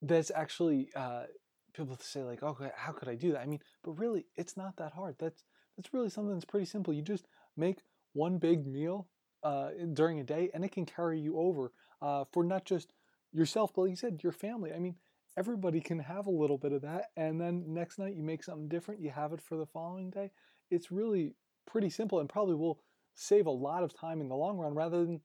that's 0.03 0.31
actually 0.35 0.89
uh 0.97 1.25
people 1.75 1.97
say 2.01 2.23
like 2.23 2.43
okay 2.43 2.71
how 2.77 2.93
could 2.93 3.09
i 3.09 3.15
do 3.15 3.33
that? 3.33 3.41
I 3.41 3.47
mean 3.47 3.61
but 3.83 3.93
really 3.93 4.27
it's 4.37 4.57
not 4.57 4.77
that 4.77 4.93
hard. 4.93 5.17
That's 5.19 5.45
that's 5.77 5.95
really 5.95 6.11
something 6.11 6.35
that's 6.35 6.45
pretty 6.45 6.67
simple. 6.67 6.93
You 6.93 7.03
just 7.03 7.27
make 7.57 7.79
one 8.13 8.39
big 8.39 8.67
meal 8.67 9.09
uh, 9.43 9.71
during 9.95 10.21
a 10.21 10.25
day 10.25 10.51
and 10.55 10.65
it 10.65 10.73
can 10.73 10.85
carry 10.87 11.19
you 11.19 11.39
over 11.39 11.73
uh, 12.01 12.25
for 12.33 12.45
not 12.45 12.65
just 12.65 12.93
yourself 13.33 13.73
but 13.75 13.83
like 13.83 13.91
you 13.91 13.97
said 13.97 14.23
your 14.23 14.33
family. 14.33 14.73
I 14.73 14.79
mean 14.79 14.97
everybody 15.37 15.81
can 15.81 15.99
have 15.99 16.27
a 16.27 16.31
little 16.31 16.59
bit 16.59 16.73
of 16.73 16.83
that 16.83 17.07
and 17.17 17.41
then 17.41 17.65
next 17.67 17.99
night 17.99 18.15
you 18.15 18.23
make 18.23 18.45
something 18.45 18.69
different 18.69 19.01
you 19.01 19.11
have 19.11 19.33
it 19.33 19.41
for 19.41 19.57
the 19.57 19.67
following 19.67 20.11
day. 20.11 20.31
It's 20.71 20.93
really 20.93 21.35
pretty 21.67 21.91
simple 21.91 22.21
and 22.21 22.29
probably 22.29 22.55
will 22.55 22.81
save 23.15 23.47
a 23.47 23.51
lot 23.51 23.83
of 23.83 23.95
time 23.95 24.21
in 24.21 24.29
the 24.29 24.37
long 24.37 24.59
run 24.59 24.75
rather 24.75 25.05
than 25.05 25.21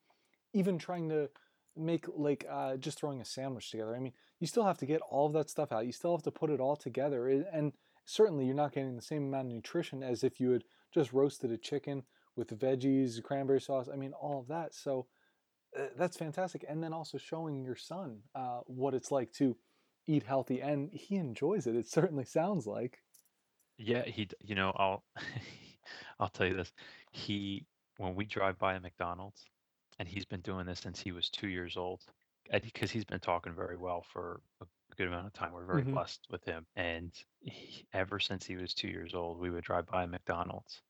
even 0.54 0.78
trying 0.78 1.10
to 1.10 1.30
make 1.78 2.06
like 2.16 2.46
uh, 2.50 2.78
just 2.78 3.00
throwing 3.00 3.22
a 3.22 3.26
sandwich 3.26 3.72
together. 3.72 3.96
I 3.96 4.00
mean, 4.00 4.14
you 4.40 4.48
still 4.48 4.66
have 4.66 4.78
to 4.80 4.86
get 4.86 5.02
all 5.02 5.28
of 5.28 5.34
that 5.34 5.50
stuff 5.50 5.72
out. 5.72 5.86
You 5.86 5.92
still 5.92 6.16
have 6.16 6.24
to 6.24 6.32
put 6.32 6.50
it 6.50 6.60
all 6.60 6.76
together, 6.76 7.28
and 7.28 7.74
certainly 8.06 8.46
you're 8.46 8.56
not 8.56 8.74
getting 8.74 8.96
the 8.96 9.02
same 9.02 9.28
amount 9.28 9.48
of 9.48 9.54
nutrition 9.54 10.02
as 10.02 10.24
if 10.24 10.40
you 10.40 10.52
had 10.52 10.64
just 10.94 11.14
roasted 11.14 11.52
a 11.52 11.58
chicken 11.58 12.04
with 12.36 12.58
veggies, 12.60 13.22
cranberry 13.22 13.62
sauce. 13.62 13.90
I 13.92 13.98
mean, 13.98 14.14
all 14.14 14.40
of 14.40 14.48
that. 14.48 14.74
So 14.74 15.08
uh, 15.78 15.88
that's 15.98 16.18
fantastic. 16.18 16.64
And 16.68 16.84
then 16.84 16.94
also 16.94 17.18
showing 17.18 17.64
your 17.64 17.76
son 17.76 18.20
uh, 18.36 18.62
what 18.66 18.94
it's 18.94 19.12
like 19.12 19.34
to 19.34 19.58
eat 20.08 20.24
healthy, 20.24 20.62
and 20.62 20.90
he 20.94 21.16
enjoys 21.16 21.68
it. 21.68 21.76
It 21.76 21.90
certainly 21.90 22.26
sounds 22.26 22.66
like. 22.66 23.00
Yeah, 23.78 24.04
he, 24.06 24.30
you 24.42 24.56
know, 24.56 24.72
I'll, 24.76 25.04
I'll 26.20 26.30
tell 26.30 26.48
you 26.48 26.56
this. 26.56 26.72
He, 27.12 27.66
when 27.98 28.16
we 28.16 28.26
drive 28.26 28.58
by 28.58 28.76
a 28.76 28.80
McDonald's, 28.80 29.44
and 30.00 30.08
he's 30.08 30.26
been 30.26 30.42
doing 30.42 30.66
this 30.66 30.80
since 30.80 31.00
he 31.02 31.12
was 31.12 31.30
two 31.30 31.48
years 31.50 31.78
old, 31.78 32.04
because 32.52 32.92
he's 32.92 33.06
been 33.06 33.20
talking 33.20 33.54
very 33.56 33.78
well 33.78 34.02
for 34.04 34.42
a 34.62 34.66
good 34.96 35.08
amount 35.08 35.28
of 35.28 35.34
time. 35.34 35.54
We're 35.54 35.66
very 35.66 35.84
Mm-hmm. 35.84 35.96
blessed 35.96 36.28
with 36.30 36.44
him, 36.46 36.66
and 36.76 37.14
he, 37.42 37.88
ever 37.94 38.20
since 38.20 38.46
he 38.46 38.56
was 38.58 38.74
two 38.74 38.90
years 38.90 39.14
old, 39.16 39.40
we 39.40 39.50
would 39.52 39.64
drive 39.64 39.88
by 39.88 40.06
McDonald's, 40.06 40.82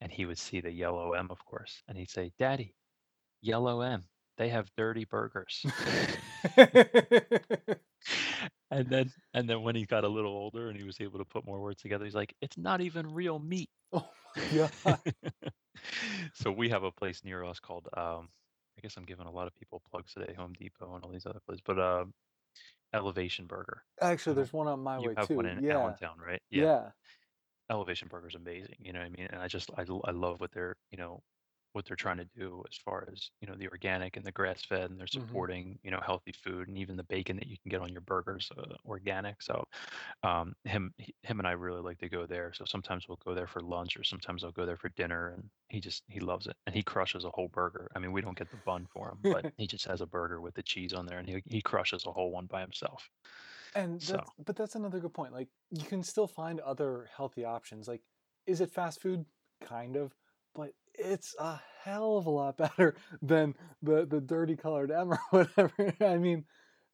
and 0.00 0.12
he 0.12 0.26
would 0.26 0.38
see 0.38 0.60
the 0.60 0.72
yellow 0.72 1.12
M, 1.14 1.30
of 1.30 1.44
course, 1.44 1.82
and 1.88 1.96
he'd 1.98 2.10
say, 2.10 2.32
"Daddy, 2.38 2.76
yellow 3.42 3.82
M, 3.82 4.08
they 4.38 4.50
have 4.50 4.72
dirty 4.76 5.04
burgers." 5.06 5.68
And 8.70 8.88
then 8.90 9.12
and 9.34 9.48
then 9.48 9.62
when 9.62 9.76
he 9.76 9.86
got 9.86 10.04
a 10.04 10.08
little 10.08 10.32
older 10.32 10.68
and 10.68 10.76
he 10.76 10.84
was 10.84 11.00
able 11.00 11.18
to 11.18 11.24
put 11.24 11.46
more 11.46 11.60
words 11.60 11.82
together, 11.82 12.04
he's 12.04 12.14
like, 12.14 12.34
"It's 12.40 12.58
not 12.58 12.80
even 12.80 13.12
real 13.14 13.38
meat." 13.38 13.70
oh 13.92 14.10
my 14.36 14.42
god! 14.84 15.00
So 16.34 16.52
we 16.52 16.68
have 16.70 16.82
a 16.84 16.92
place 16.92 17.24
near 17.24 17.44
us 17.44 17.60
called, 17.60 17.88
um, 17.96 18.30
I 18.78 18.80
guess 18.82 18.96
I'm 18.96 19.04
giving 19.04 19.26
a 19.26 19.30
lot 19.30 19.46
of 19.46 19.54
people 19.54 19.82
plugs 19.90 20.12
today, 20.12 20.34
Home 20.34 20.52
Depot 20.52 20.94
and 20.94 21.04
all 21.04 21.10
these 21.10 21.26
other 21.26 21.40
places, 21.40 21.62
but 21.64 21.78
um, 21.78 22.12
Elevation 22.92 23.46
Burger. 23.46 23.84
Actually, 24.00 24.36
there's 24.36 24.52
one 24.52 24.66
on 24.66 24.80
my 24.80 24.98
You 24.98 25.08
way 25.08 25.14
have 25.16 25.30
one 25.30 25.46
in 25.46 25.64
Yeah, 25.64 25.74
Allentown, 25.74 26.18
right? 26.18 26.42
Yeah. 26.50 26.64
yeah. 26.64 26.90
Elevation 27.70 28.08
Burger 28.08 28.28
is 28.28 28.34
amazing. 28.34 28.76
You 28.78 28.92
know 28.92 29.00
what 29.00 29.06
I 29.06 29.10
mean? 29.10 29.28
And 29.30 29.40
I 29.40 29.48
just 29.48 29.70
I, 29.76 29.84
I 30.04 30.10
love 30.12 30.40
what 30.40 30.52
they're 30.52 30.76
you 30.90 30.98
know 30.98 31.22
what 31.76 31.86
they're 31.86 31.96
trying 31.96 32.18
to 32.18 32.26
do 32.36 32.64
as 32.70 32.76
far 32.78 33.08
as 33.12 33.30
you 33.40 33.48
know 33.48 33.54
the 33.56 33.68
organic 33.68 34.16
and 34.16 34.26
the 34.26 34.32
grass 34.32 34.64
fed, 34.64 34.90
and 34.90 34.98
they're 35.00 35.06
Mm-hmm. 35.14 35.40
supporting 35.46 35.78
you 35.84 35.92
know 35.92 36.00
healthy 36.04 36.32
food 36.32 36.68
and 36.68 36.78
even 36.78 36.96
the 36.96 37.04
bacon 37.04 37.36
that 37.36 37.46
you 37.48 37.58
can 37.62 37.70
get 37.70 37.82
on 37.82 37.92
your 37.92 38.02
burgers 38.02 38.50
uh, 38.58 38.76
organic. 38.86 39.42
So 39.42 39.64
um, 40.22 40.54
him 40.64 40.92
he- 40.98 41.14
him 41.22 41.38
and 41.38 41.48
I 41.48 41.52
really 41.52 41.82
like 41.82 41.98
to 41.98 42.08
go 42.08 42.26
there. 42.26 42.52
So 42.54 42.64
sometimes 42.64 43.08
we'll 43.08 43.18
go 43.24 43.34
there 43.34 43.46
for 43.46 43.60
lunch 43.62 43.96
or 43.96 44.04
sometimes 44.04 44.44
I'll 44.44 44.52
go 44.52 44.66
there 44.66 44.76
for 44.78 44.88
dinner, 44.90 45.30
and 45.30 45.50
he 45.68 45.80
just 45.80 46.04
he 46.08 46.20
loves 46.20 46.46
it 46.46 46.56
and 46.66 46.74
he 46.74 46.82
crushes 46.82 47.24
a 47.24 47.30
whole 47.30 47.48
burger. 47.48 47.88
I 47.94 47.98
mean 48.00 48.12
we 48.12 48.20
don't 48.22 48.38
get 48.38 48.50
the 48.50 48.58
bun 48.58 48.86
for 48.92 49.10
him, 49.10 49.26
but 49.30 49.44
he 49.56 49.66
just 49.66 49.86
has 49.86 50.00
a 50.00 50.06
burger 50.06 50.40
with 50.40 50.54
the 50.54 50.62
cheese 50.62 50.92
on 50.94 51.06
there 51.06 51.18
and 51.18 51.28
he 51.28 51.42
he 51.46 51.62
crushes 51.62 52.06
a 52.06 52.12
whole 52.12 52.30
one 52.32 52.46
by 52.46 52.60
himself. 52.62 53.10
And 53.74 54.00
So 54.00 54.06
that's 54.06 54.30
but 54.38 54.56
that's 54.56 54.74
another 54.74 55.00
good 55.00 55.14
point. 55.14 55.32
Like 55.32 55.50
you 55.70 55.84
can 55.84 56.02
still 56.02 56.26
find 56.26 56.60
other 56.60 57.08
healthy 57.14 57.44
options. 57.44 57.88
Like 57.88 58.02
is 58.46 58.60
it 58.60 58.70
fast 58.70 59.00
food? 59.00 59.26
Kind 59.60 59.96
of, 59.96 60.14
but 60.54 60.74
it's 60.98 61.34
a 61.38 61.60
hell 61.82 62.18
of 62.18 62.26
a 62.26 62.30
lot 62.30 62.56
better 62.56 62.96
than 63.22 63.54
the 63.82 64.06
the 64.06 64.20
dirty 64.20 64.56
colored 64.56 64.90
M 64.92 65.12
or 65.12 65.20
whatever. 65.30 65.94
I 66.00 66.18
mean, 66.18 66.44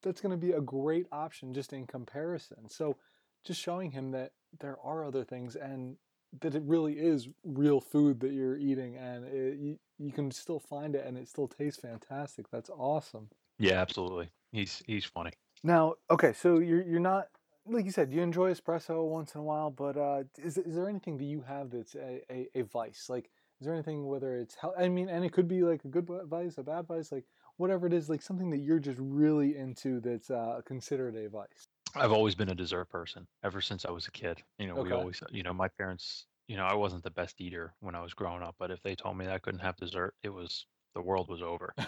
that's 0.02 0.20
going 0.20 0.32
to 0.32 0.46
be 0.46 0.52
a 0.52 0.60
great 0.60 1.06
option 1.12 1.54
just 1.54 1.72
in 1.72 1.86
comparison. 1.86 2.68
So 2.68 2.96
just 3.44 3.60
showing 3.60 3.90
him 3.90 4.10
that 4.12 4.32
there 4.60 4.76
are 4.82 5.04
other 5.04 5.24
things 5.24 5.56
and 5.56 5.96
that 6.40 6.54
it 6.54 6.62
really 6.64 6.94
is 6.94 7.28
real 7.44 7.80
food 7.80 8.20
that 8.20 8.32
you're 8.32 8.56
eating 8.56 8.96
and 8.96 9.24
it, 9.26 9.58
you, 9.58 9.78
you 9.98 10.12
can 10.12 10.30
still 10.30 10.60
find 10.60 10.94
it 10.94 11.04
and 11.06 11.18
it 11.18 11.28
still 11.28 11.48
tastes 11.48 11.80
fantastic. 11.80 12.50
That's 12.50 12.70
awesome. 12.70 13.28
yeah, 13.58 13.80
absolutely. 13.80 14.30
He's 14.52 14.82
he's 14.86 15.04
funny. 15.04 15.32
Now, 15.64 15.94
okay, 16.10 16.32
so 16.32 16.58
you're 16.58 16.82
you're 16.82 17.00
not 17.00 17.28
like 17.66 17.84
you 17.84 17.90
said, 17.90 18.12
you 18.12 18.22
enjoy 18.22 18.52
espresso 18.52 19.06
once 19.06 19.34
in 19.34 19.40
a 19.40 19.44
while, 19.44 19.70
but 19.70 19.96
uh, 19.96 20.24
is 20.38 20.58
is 20.58 20.74
there 20.74 20.88
anything 20.88 21.16
that 21.18 21.24
you 21.24 21.42
have 21.42 21.70
that's 21.70 21.94
a, 21.94 22.20
a, 22.30 22.48
a 22.54 22.62
vice? 22.62 23.06
Like, 23.08 23.30
is 23.62 23.66
there 23.66 23.74
anything 23.74 24.08
whether 24.08 24.34
it's 24.34 24.56
hel- 24.56 24.74
I 24.76 24.88
mean, 24.88 25.08
and 25.08 25.24
it 25.24 25.32
could 25.32 25.46
be 25.46 25.62
like 25.62 25.84
a 25.84 25.88
good 25.88 26.08
vice, 26.24 26.58
a 26.58 26.64
bad 26.64 26.88
vice, 26.88 27.12
like 27.12 27.26
whatever 27.58 27.86
it 27.86 27.92
is, 27.92 28.08
like 28.08 28.20
something 28.20 28.50
that 28.50 28.58
you're 28.58 28.80
just 28.80 28.98
really 29.00 29.56
into 29.56 30.00
that's 30.00 30.32
uh, 30.32 30.62
considered 30.66 31.14
a 31.14 31.28
vice. 31.28 31.68
I've 31.94 32.10
always 32.10 32.34
been 32.34 32.48
a 32.48 32.56
dessert 32.56 32.90
person 32.90 33.24
ever 33.44 33.60
since 33.60 33.84
I 33.84 33.92
was 33.92 34.08
a 34.08 34.10
kid. 34.10 34.42
You 34.58 34.66
know, 34.66 34.82
we 34.82 34.90
always, 34.90 35.22
you 35.30 35.44
know, 35.44 35.52
my 35.52 35.68
parents, 35.68 36.26
you 36.48 36.56
know, 36.56 36.64
I 36.64 36.74
wasn't 36.74 37.04
the 37.04 37.12
best 37.12 37.40
eater 37.40 37.72
when 37.78 37.94
I 37.94 38.02
was 38.02 38.14
growing 38.14 38.42
up, 38.42 38.56
but 38.58 38.72
if 38.72 38.82
they 38.82 38.96
told 38.96 39.16
me 39.16 39.26
that 39.26 39.34
I 39.34 39.38
couldn't 39.38 39.60
have 39.60 39.76
dessert, 39.76 40.14
it 40.24 40.30
was 40.30 40.66
the 40.96 41.00
world 41.00 41.28
was 41.28 41.40
over. 41.40 41.72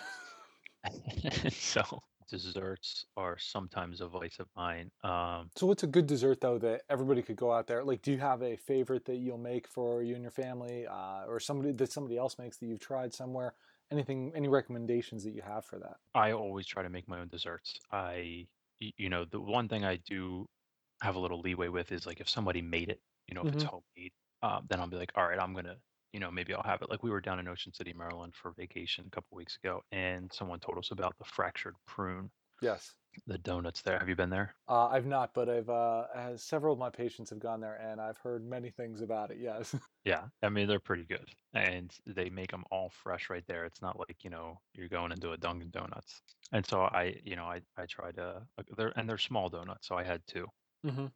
so 1.50 1.82
desserts 2.26 3.06
are 3.16 3.38
sometimes 3.38 4.00
a 4.00 4.08
vice 4.08 4.38
of 4.38 4.48
mine. 4.56 4.90
Um, 5.02 5.50
So 5.56 5.66
what's 5.66 5.82
a 5.84 5.86
good 5.86 6.06
dessert 6.06 6.40
though 6.40 6.58
that 6.58 6.82
everybody 6.88 7.22
could 7.22 7.36
go 7.36 7.52
out 7.52 7.66
there? 7.68 7.84
Like, 7.84 8.02
do 8.02 8.10
you 8.12 8.18
have 8.18 8.42
a 8.42 8.56
favorite 8.56 9.04
that 9.06 9.16
you'll 9.16 9.38
make 9.38 9.68
for 9.68 10.02
you 10.02 10.14
and 10.14 10.22
your 10.22 10.32
family, 10.32 10.86
uh, 10.86 11.24
or 11.26 11.38
somebody 11.40 11.72
that 11.72 11.92
somebody 11.92 12.16
else 12.18 12.38
makes 12.38 12.58
that 12.58 12.66
you've 12.66 12.80
tried 12.80 13.14
somewhere? 13.14 13.54
Anything, 13.90 14.32
any 14.34 14.48
recommendations 14.48 15.22
that 15.24 15.30
you 15.32 15.42
have 15.42 15.64
for 15.64 15.78
that? 15.78 15.98
I 16.14 16.32
always 16.32 16.66
try 16.66 16.82
to 16.82 16.88
make 16.90 17.08
my 17.08 17.20
own 17.20 17.28
desserts. 17.28 17.78
I, 17.90 18.48
you 18.78 19.08
know, 19.08 19.24
the 19.24 19.40
one 19.40 19.68
thing 19.68 19.84
I 19.84 19.96
do 19.96 20.48
have 21.02 21.16
a 21.16 21.18
little 21.18 21.40
leeway 21.40 21.68
with 21.68 21.92
is 21.92 22.06
like 22.06 22.20
if 22.20 22.28
somebody 22.28 22.62
made 22.62 22.88
it, 22.88 23.02
you 23.28 23.34
know, 23.34 23.42
if 23.42 23.52
it's 23.52 23.62
hmm 23.62 23.64
homemade, 23.64 24.12
um, 24.42 24.66
then 24.68 24.80
I'll 24.80 24.86
be 24.88 24.96
like, 24.96 25.12
all 25.16 25.26
right, 25.26 25.38
I'm 25.38 25.54
gonna, 25.54 25.78
you 26.14 26.20
know, 26.20 26.32
maybe 26.32 26.54
I'll 26.54 26.64
have 26.64 26.82
it. 26.82 26.90
Like 26.90 27.04
we 27.04 27.10
were 27.12 27.22
down 27.22 27.40
in 27.40 27.48
Ocean 27.48 27.74
City, 27.74 27.94
Maryland 27.94 28.34
for 28.36 28.52
vacation 28.54 29.06
a 29.08 29.10
couple 29.10 29.36
weeks 29.36 29.58
ago, 29.62 29.82
and 29.92 30.32
someone 30.32 30.60
told 30.60 30.78
us 30.78 30.92
about 30.92 31.18
the 31.18 31.26
fractured 31.26 31.76
prune, 31.86 32.32
Yes. 32.60 32.96
the 33.26 33.38
donuts 33.38 33.82
there. 33.82 33.98
Have 33.98 34.08
you 34.08 34.16
been 34.16 34.30
there? 34.30 34.56
Uh, 34.68 34.86
I've 34.88 35.04
not, 35.06 35.34
but 35.34 35.48
I've 35.50 35.68
uh, 35.68 36.36
several 36.38 36.72
of 36.72 36.78
my 36.78 36.88
patients 36.90 37.30
have 37.30 37.38
gone 37.38 37.60
there, 37.60 37.76
and 37.76 38.00
I've 38.00 38.16
heard 38.18 38.44
many 38.44 38.70
things 38.70 39.02
about 39.02 39.30
it. 39.30 39.38
Yes. 39.38 39.74
Yeah, 40.04 40.28
I 40.42 40.50
mean 40.50 40.68
they're 40.68 40.80
pretty 40.80 41.04
good, 41.06 41.30
and 41.54 41.94
they 42.06 42.28
make 42.28 42.50
them 42.50 42.64
all 42.70 42.90
fresh 42.90 43.30
right 43.30 43.44
there. 43.46 43.64
It's 43.64 43.80
not 43.80 43.98
like 43.98 44.22
you 44.22 44.28
know 44.30 44.60
you're 44.74 44.88
going 44.88 45.12
into 45.12 45.32
a 45.32 45.38
Dunkin' 45.38 45.70
Donuts. 45.70 46.22
And 46.52 46.64
so 46.66 46.82
I, 46.82 47.20
you 47.24 47.36
know, 47.36 47.44
I 47.46 47.62
I 47.76 47.86
tried 47.86 48.18
uh, 48.18 48.40
they're 48.76 48.92
and 48.98 49.08
they're 49.08 49.18
small 49.18 49.48
donuts, 49.48 49.88
so 49.88 49.96
I 49.96 50.04
had 50.04 50.26
two. 50.26 50.46
mm-hmm. 50.84 51.06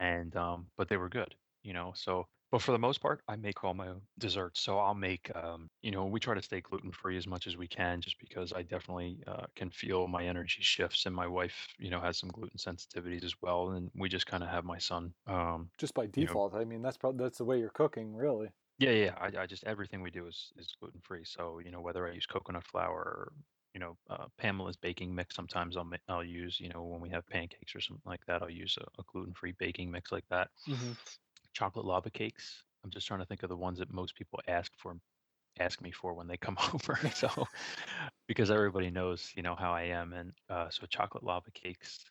and 0.00 0.34
um, 0.36 0.70
but 0.76 0.88
they 0.88 0.96
were 0.96 1.08
good, 1.08 1.34
you 1.62 1.72
know. 1.72 1.92
So, 1.94 2.28
but 2.52 2.62
for 2.62 2.72
the 2.72 2.78
most 2.78 3.00
part, 3.00 3.22
I 3.28 3.36
make 3.36 3.64
all 3.64 3.74
my 3.74 3.88
own 3.88 4.02
desserts. 4.18 4.60
So 4.60 4.78
I'll 4.78 4.94
make, 4.94 5.34
um, 5.36 5.70
you 5.82 5.90
know, 5.90 6.06
we 6.06 6.20
try 6.20 6.34
to 6.34 6.42
stay 6.42 6.60
gluten 6.60 6.92
free 6.92 7.16
as 7.16 7.26
much 7.26 7.48
as 7.48 7.56
we 7.56 7.68
can, 7.68 8.00
just 8.02 8.18
because 8.20 8.52
I 8.52 8.62
definitely 8.62 9.24
uh, 9.26 9.46
can 9.56 9.70
feel 9.70 10.08
my 10.08 10.26
energy 10.26 10.62
shifts, 10.62 11.06
and 11.06 11.16
my 11.16 11.26
wife, 11.28 11.68
you 11.80 11.90
know, 11.90 12.00
has 12.00 12.18
some 12.18 12.30
gluten 12.30 12.58
sensitivities 12.58 13.24
as 13.24 13.34
well, 13.42 13.70
and 13.72 13.90
we 13.96 14.08
just 14.10 14.26
kind 14.28 14.44
of 14.44 14.50
have 14.50 14.64
my 14.66 14.78
son, 14.78 15.14
um, 15.26 15.72
Just 15.76 15.92
by 15.92 16.06
you 16.16 16.26
know, 16.26 16.40
default, 16.40 16.54
I 16.54 16.64
mean 16.64 16.80
that's 16.80 16.96
probably 16.96 17.22
that's 17.26 17.36
the 17.36 17.44
way 17.44 17.58
you're 17.58 17.68
cooking, 17.68 18.14
really. 18.16 18.52
yeah, 18.78 18.90
yeah. 18.90 19.14
I, 19.18 19.42
I 19.42 19.46
just 19.46 19.64
everything 19.64 20.02
we 20.02 20.10
do 20.10 20.26
is 20.26 20.52
is 20.56 20.74
gluten 20.80 21.00
free. 21.00 21.24
So 21.24 21.58
you 21.58 21.70
know, 21.70 21.80
whether 21.80 22.06
I 22.08 22.12
use 22.12 22.26
coconut 22.26 22.64
flour 22.64 22.94
or 23.00 23.32
you 23.74 23.80
know, 23.80 23.96
uh, 24.10 24.26
Pamela's 24.36 24.76
baking 24.76 25.14
mix. 25.14 25.34
Sometimes 25.34 25.78
I'll 25.78 25.90
I'll 26.08 26.22
use, 26.24 26.60
you 26.60 26.68
know, 26.68 26.84
when 26.84 27.00
we 27.00 27.08
have 27.08 27.26
pancakes 27.26 27.74
or 27.74 27.80
something 27.80 28.02
like 28.04 28.20
that, 28.26 28.42
I'll 28.42 28.50
use 28.50 28.76
a, 28.78 28.84
a 29.00 29.04
gluten-free 29.06 29.52
baking 29.52 29.90
mix 29.90 30.12
like 30.12 30.26
that. 30.28 30.50
hmm 30.66 30.92
chocolate 31.52 31.86
lava 31.86 32.10
cakes. 32.10 32.64
I'm 32.84 32.90
just 32.90 33.06
trying 33.06 33.20
to 33.20 33.26
think 33.26 33.42
of 33.42 33.48
the 33.48 33.56
ones 33.56 33.78
that 33.78 33.92
most 33.92 34.14
people 34.16 34.40
ask 34.48 34.72
for 34.78 34.96
ask 35.60 35.82
me 35.82 35.92
for 35.92 36.14
when 36.14 36.28
they 36.28 36.36
come 36.38 36.58
over. 36.74 36.96
So 37.12 37.46
because 38.28 38.50
everybody 38.50 38.90
knows, 38.90 39.32
you 39.36 39.42
know, 39.42 39.56
how 39.56 39.72
I 39.72 39.84
am 39.84 40.12
and 40.12 40.32
uh 40.48 40.70
so 40.70 40.86
chocolate 40.86 41.24
lava 41.24 41.50
cakes 41.52 42.04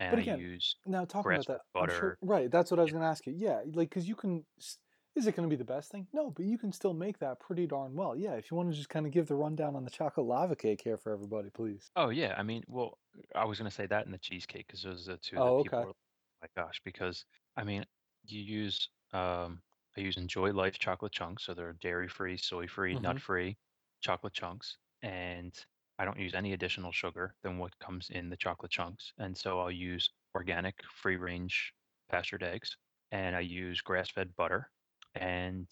and 0.00 0.10
But 0.10 0.18
I 0.18 0.22
again, 0.22 0.46
use 0.46 0.76
now 0.86 1.04
talking 1.04 1.34
about 1.34 1.46
that, 1.46 1.62
I'm 1.78 1.88
sure. 1.88 2.14
butter. 2.14 2.18
Right, 2.20 2.50
that's 2.50 2.70
what 2.70 2.78
I 2.78 2.82
was 2.82 2.90
Yeah. 2.90 2.92
going 2.92 3.02
to 3.02 3.08
ask 3.08 3.26
you. 3.26 3.32
Yeah, 3.34 3.62
like 3.72 3.90
because 3.90 4.08
you 4.08 4.14
can. 4.16 4.46
s- 4.58 4.78
Is 5.14 5.26
it 5.26 5.36
going 5.36 5.48
to 5.48 5.52
be 5.54 5.58
the 5.58 5.64
best 5.64 5.90
thing? 5.90 6.08
No, 6.12 6.30
but 6.30 6.44
you 6.46 6.58
can 6.58 6.72
still 6.72 6.94
make 6.94 7.18
that 7.18 7.40
pretty 7.40 7.66
darn 7.66 7.94
well. 7.94 8.16
Yeah, 8.16 8.34
if 8.34 8.50
you 8.50 8.56
want 8.56 8.70
to 8.70 8.76
just 8.76 8.88
kind 8.88 9.06
of 9.06 9.12
give 9.12 9.28
the 9.28 9.36
rundown 9.36 9.76
on 9.76 9.84
the 9.84 9.90
chocolate 9.90 10.26
lava 10.26 10.56
cake 10.56 10.82
here 10.82 10.96
for 10.98 11.12
everybody, 11.12 11.50
please. 11.50 11.92
Oh 11.96 12.08
yeah, 12.10 12.34
I 12.36 12.42
mean, 12.42 12.64
well, 12.68 12.98
I 13.34 13.44
was 13.44 13.58
gonna 13.58 13.70
say 13.70 13.86
that 13.86 14.04
and 14.04 14.12
the 14.14 14.18
cheesecake 14.18 14.66
because 14.66 14.82
those 14.82 15.08
are 15.08 15.12
the 15.12 15.18
two 15.18 15.40
that 15.42 15.54
Oh, 15.54 15.58
people 15.58 15.80
okay. 15.80 15.86
like, 15.86 15.96
oh 15.96 16.38
my 16.42 16.62
gosh, 16.62 16.80
because 16.84 17.24
I 17.56 17.64
mean, 17.64 17.84
you 18.26 18.40
use 18.42 18.88
um 19.12 19.62
I 19.96 20.00
use 20.00 20.16
Enjoy 20.16 20.52
Life 20.52 20.78
chocolate 20.78 21.12
chunks, 21.12 21.44
so 21.44 21.54
they're 21.54 21.72
dairy-free, 21.74 22.36
soy-free, 22.38 22.94
hmm 22.94 22.96
nut-free 22.96 23.56
chocolate 24.00 24.32
chunks, 24.32 24.76
and 25.02 25.54
I 25.98 26.04
don't 26.04 26.18
use 26.18 26.34
any 26.34 26.52
additional 26.52 26.90
sugar 26.92 27.36
than 27.42 27.58
what 27.58 27.78
comes 27.78 28.10
in 28.10 28.28
the 28.28 28.36
chocolate 28.36 28.72
chunks. 28.72 29.12
And 29.18 29.36
so 29.36 29.60
I'll 29.60 29.70
use 29.70 30.10
organic, 30.34 30.82
free-range 30.84 31.74
pastured 32.08 32.42
eggs, 32.42 32.76
and 33.12 33.36
I 33.36 33.40
use 33.40 33.80
grass-fed 33.82 34.34
butter, 34.34 34.72
and 35.14 35.68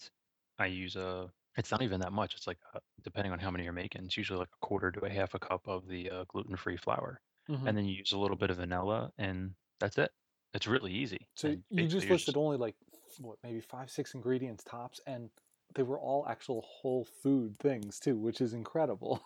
I 0.59 0.67
use 0.67 0.95
a 0.95 1.31
it's 1.57 1.69
not 1.71 1.81
even 1.83 1.99
that 2.01 2.13
much. 2.13 2.35
It's 2.35 2.47
like 2.47 2.59
uh, 2.73 2.79
depending 3.03 3.31
on 3.33 3.39
how 3.39 3.51
many 3.51 3.63
you're 3.65 3.73
making, 3.73 4.05
it's 4.05 4.17
usually 4.17 4.39
like 4.39 4.49
a 4.53 4.65
quarter 4.65 4.91
to 4.91 5.01
a 5.05 5.09
half 5.09 5.33
a 5.35 5.39
cup 5.39 5.67
of 5.67 5.87
the 5.87 6.09
uh, 6.09 6.25
gluten-free 6.29 6.77
flour, 6.77 7.21
hmm 7.47 7.65
and 7.65 7.77
then 7.77 7.85
you 7.85 7.95
use 7.97 8.11
a 8.13 8.17
little 8.17 8.37
bit 8.37 8.49
of 8.51 8.57
vanilla, 8.57 9.11
and 9.17 9.55
that's 9.79 9.97
it. 9.97 10.11
It's 10.53 10.67
really 10.67 10.93
easy, 10.93 11.27
So 11.35 11.55
and 11.55 11.63
you 11.69 11.87
just 11.87 12.09
listed 12.09 12.35
just 12.35 12.37
only 12.37 12.57
like 12.57 12.75
what, 13.19 13.37
maybe 13.43 13.61
five, 13.61 13.89
six 13.91 14.13
ingredients 14.13 14.63
tops, 14.63 14.99
and 15.05 15.29
they 15.75 15.83
were 15.83 15.99
all 15.99 16.27
actual 16.27 16.61
whole 16.61 17.05
food 17.05 17.57
things 17.57 17.99
too, 17.99 18.17
which 18.17 18.41
is 18.41 18.53
incredible. 18.53 19.23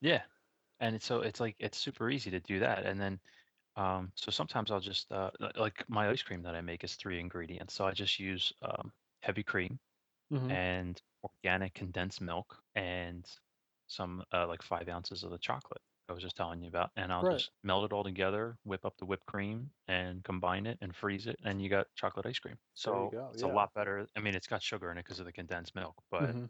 yeah, 0.00 0.22
and 0.80 0.96
it's 0.96 1.06
so 1.06 1.20
it's 1.22 1.40
like 1.40 1.56
it's 1.60 1.78
super 1.78 2.10
easy 2.10 2.30
to 2.30 2.40
do 2.40 2.60
that, 2.60 2.84
and 2.86 3.00
then 3.00 3.20
um, 3.76 4.12
so 4.16 4.30
sometimes 4.32 4.70
I'll 4.70 4.80
just 4.80 5.12
uh, 5.12 5.30
like 5.56 5.88
my 5.90 6.10
ice 6.10 6.22
cream 6.22 6.42
that 6.44 6.56
I 6.56 6.62
make 6.62 6.84
is 6.84 6.96
three 6.96 7.20
ingredients, 7.20 7.74
so 7.74 7.86
I 7.86 7.92
just 7.92 8.20
use 8.20 8.52
um, 8.62 8.92
heavy 9.22 9.44
cream 9.44 9.80
hmm 10.30 10.54
and 10.60 11.02
organic 11.24 11.74
condensed 11.74 12.20
milk 12.22 12.62
and 12.76 13.26
some 13.88 14.24
uh, 14.34 14.46
like 14.48 14.62
five 14.62 14.88
ounces 14.90 15.24
of 15.24 15.32
the 15.32 15.38
chocolate 15.38 15.82
I 16.12 16.14
was 16.14 16.22
just 16.22 16.36
telling 16.36 16.62
you 16.62 16.68
about, 16.68 16.90
and 16.96 17.12
I'll 17.12 17.24
Right. 17.24 17.26
just 17.26 17.52
melt 17.62 17.84
it 17.86 17.92
all 17.94 18.04
together, 18.04 18.58
whip 18.64 18.84
up 18.84 18.96
the 18.98 19.06
whipped 19.06 19.26
cream, 19.26 19.72
and 19.88 20.24
combine 20.24 20.66
it 20.66 20.78
and 20.80 20.94
freeze 20.96 21.26
it, 21.26 21.38
and 21.44 21.62
you 21.62 21.68
got 21.70 21.88
chocolate 21.96 22.26
ice 22.26 22.38
cream. 22.38 22.58
So 22.74 23.12
go. 23.12 23.32
it's 23.32 23.42
a 23.42 23.48
lot 23.48 23.74
better. 23.74 24.06
I 24.16 24.20
mean, 24.20 24.34
it's 24.34 24.46
got 24.48 24.62
sugar 24.62 24.90
in 24.92 24.98
it 24.98 25.02
because 25.04 25.20
of 25.20 25.26
the 25.26 25.32
condensed 25.32 25.74
milk, 25.74 26.02
but 26.10 26.36
hmm 26.36 26.46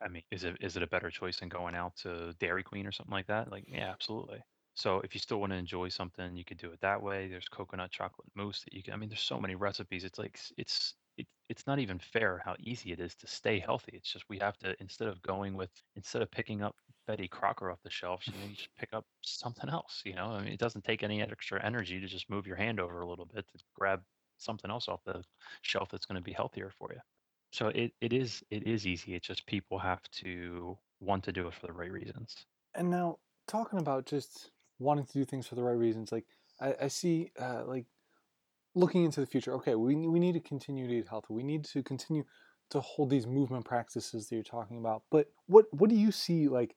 I 0.00 0.08
mean, 0.08 0.22
is 0.30 0.44
it 0.44 0.56
is 0.60 0.76
it 0.76 0.82
a 0.82 0.86
better 0.86 1.10
choice 1.10 1.40
than 1.40 1.48
going 1.48 1.74
out 1.74 1.96
to 1.98 2.32
Dairy 2.34 2.62
Queen 2.62 2.86
or 2.86 2.92
something 2.92 3.12
like 3.12 3.26
that? 3.26 3.50
Like, 3.50 3.64
yeah, 3.68 3.90
absolutely. 3.90 4.42
So 4.74 5.00
if 5.00 5.14
you 5.14 5.20
still 5.20 5.40
want 5.40 5.52
to 5.52 5.56
enjoy 5.56 5.88
something, 5.90 6.36
you 6.36 6.44
could 6.44 6.56
do 6.58 6.72
it 6.72 6.80
that 6.80 7.02
way. 7.02 7.28
There's 7.28 7.48
coconut 7.48 7.90
chocolate 7.90 8.28
mousse 8.34 8.62
that 8.64 8.72
you 8.72 8.82
can. 8.82 8.94
I 8.94 8.96
mean, 8.96 9.08
there's 9.10 9.20
so 9.20 9.40
many 9.40 9.54
recipes. 9.54 10.04
It's 10.04 10.18
like 10.18 10.38
it's 10.56 10.94
it, 11.16 11.26
it's 11.48 11.66
not 11.66 11.78
even 11.80 11.98
fair 11.98 12.38
how 12.38 12.56
easy 12.60 12.92
it 12.92 13.00
is 13.00 13.14
to 13.16 13.26
stay 13.26 13.58
healthy. 13.58 13.92
It's 13.94 14.10
just 14.12 14.28
we 14.28 14.38
have 14.38 14.56
to 14.58 14.74
instead 14.80 15.08
of 15.08 15.20
going 15.22 15.54
with 15.54 15.82
instead 15.96 16.22
of 16.22 16.30
picking 16.30 16.62
up 16.62 16.76
Betty 17.10 17.26
Crocker 17.26 17.72
off 17.72 17.82
the 17.82 17.90
shelf, 17.90 18.22
you 18.28 18.34
know, 18.34 18.46
you 18.48 18.54
just 18.54 18.68
pick 18.78 18.92
up 18.92 19.04
something 19.22 19.68
else. 19.68 20.00
You 20.04 20.14
know, 20.14 20.26
I 20.26 20.44
mean, 20.44 20.52
it 20.52 20.60
doesn't 20.60 20.84
take 20.84 21.02
any 21.02 21.20
extra 21.20 21.60
energy 21.64 21.98
to 21.98 22.06
just 22.06 22.30
move 22.30 22.46
your 22.46 22.54
hand 22.54 22.78
over 22.78 23.00
a 23.00 23.08
little 23.08 23.24
bit 23.24 23.48
to 23.48 23.58
grab 23.74 24.00
something 24.38 24.70
else 24.70 24.86
off 24.86 25.00
the 25.04 25.24
shelf 25.62 25.88
that's 25.90 26.06
going 26.06 26.22
to 26.22 26.24
be 26.24 26.32
healthier 26.32 26.70
for 26.78 26.92
you. 26.92 27.00
So 27.50 27.66
it, 27.68 27.94
it 28.00 28.12
is 28.12 28.44
it 28.52 28.64
is 28.64 28.86
easy. 28.86 29.16
It's 29.16 29.26
just 29.26 29.44
people 29.46 29.76
have 29.80 30.02
to 30.22 30.78
want 31.00 31.24
to 31.24 31.32
do 31.32 31.48
it 31.48 31.54
for 31.54 31.66
the 31.66 31.72
right 31.72 31.90
reasons. 31.90 32.46
And 32.76 32.90
now 32.90 33.18
talking 33.48 33.80
about 33.80 34.06
just 34.06 34.52
wanting 34.78 35.06
to 35.06 35.12
do 35.12 35.24
things 35.24 35.48
for 35.48 35.56
the 35.56 35.64
right 35.64 35.72
reasons, 35.76 36.12
like 36.12 36.26
I, 36.60 36.76
I 36.82 36.88
see, 36.88 37.32
uh, 37.40 37.64
like 37.66 37.86
looking 38.76 39.04
into 39.04 39.18
the 39.18 39.26
future. 39.26 39.52
Okay, 39.54 39.74
we 39.74 39.96
we 39.96 40.20
need 40.20 40.34
to 40.34 40.40
continue 40.40 40.86
to 40.86 40.94
eat 40.94 41.08
healthy. 41.08 41.34
We 41.34 41.42
need 41.42 41.64
to 41.64 41.82
continue 41.82 42.22
to 42.70 42.80
hold 42.80 43.10
these 43.10 43.26
movement 43.26 43.64
practices 43.64 44.28
that 44.28 44.34
you're 44.36 44.44
talking 44.44 44.78
about. 44.78 45.02
But 45.10 45.26
what 45.46 45.66
what 45.72 45.90
do 45.90 45.96
you 45.96 46.12
see 46.12 46.46
like 46.46 46.76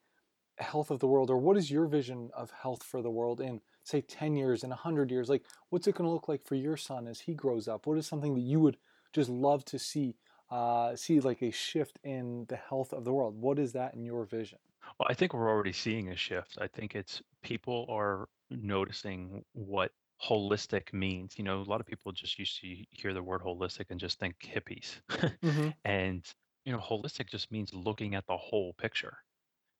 health 0.60 0.92
of 0.92 1.00
the 1.00 1.08
world, 1.08 1.30
or 1.30 1.38
what 1.38 1.58
is 1.58 1.72
your 1.72 1.88
vision 1.88 2.30
of 2.34 2.52
health 2.52 2.84
for 2.84 3.02
the 3.02 3.12
world 3.12 3.42
in 3.42 3.62
say 3.84 4.02
10 4.02 4.36
years 4.36 4.64
in 4.64 4.70
100 4.70 5.12
years 5.12 5.30
like 5.30 5.46
what's 5.70 5.88
it 5.88 5.96
going 5.96 6.08
to 6.08 6.14
look 6.14 6.28
like 6.30 6.42
for 6.44 6.56
your 6.56 6.78
son 6.78 7.08
as 7.08 7.22
he 7.22 7.34
grows 7.34 7.68
up 7.68 7.86
what 7.86 7.98
is 7.98 8.08
something 8.08 8.34
that 8.36 8.42
you 8.42 8.60
would 8.60 8.78
just 9.12 9.30
love 9.30 9.66
to 9.66 9.78
see 9.80 10.16
uh, 10.50 10.96
see 10.96 11.20
like 11.20 11.42
a 11.42 11.52
shift 11.52 12.00
in 12.04 12.46
the 12.48 12.56
health 12.56 12.94
of 12.94 13.04
the 13.04 13.14
world 13.14 13.36
what 13.42 13.60
is 13.60 13.74
that 13.74 13.94
in 13.94 14.04
your 14.06 14.24
vision 14.26 14.60
Well, 15.00 15.08
I 15.10 15.14
think 15.14 15.34
we're 15.34 15.50
already 15.50 15.74
seeing 15.74 16.10
a 16.10 16.16
shift. 16.16 16.58
I 16.60 16.68
think 16.68 16.96
it's 16.96 17.22
people 17.42 17.86
are 17.90 18.28
noticing 18.50 19.46
what 19.54 19.94
holistic 20.22 20.94
means. 20.94 21.38
You 21.38 21.44
know, 21.44 21.62
a 21.62 21.64
lot 21.64 21.82
of 21.82 21.88
people 21.88 22.12
just 22.12 22.40
used 22.40 22.60
to 22.62 22.84
hear 22.92 23.14
the 23.14 23.24
word 23.24 23.42
holistic 23.42 23.86
and 23.90 24.00
just 24.00 24.20
think 24.20 24.40
hippies. 24.40 25.02
hmm 25.42 25.70
and, 25.84 26.26
you 26.66 26.72
know, 26.74 26.80
holistic 26.80 27.28
just 27.30 27.52
means 27.52 27.74
looking 27.74 28.16
at 28.16 28.26
the 28.28 28.38
whole 28.38 28.74
picture. 28.74 29.18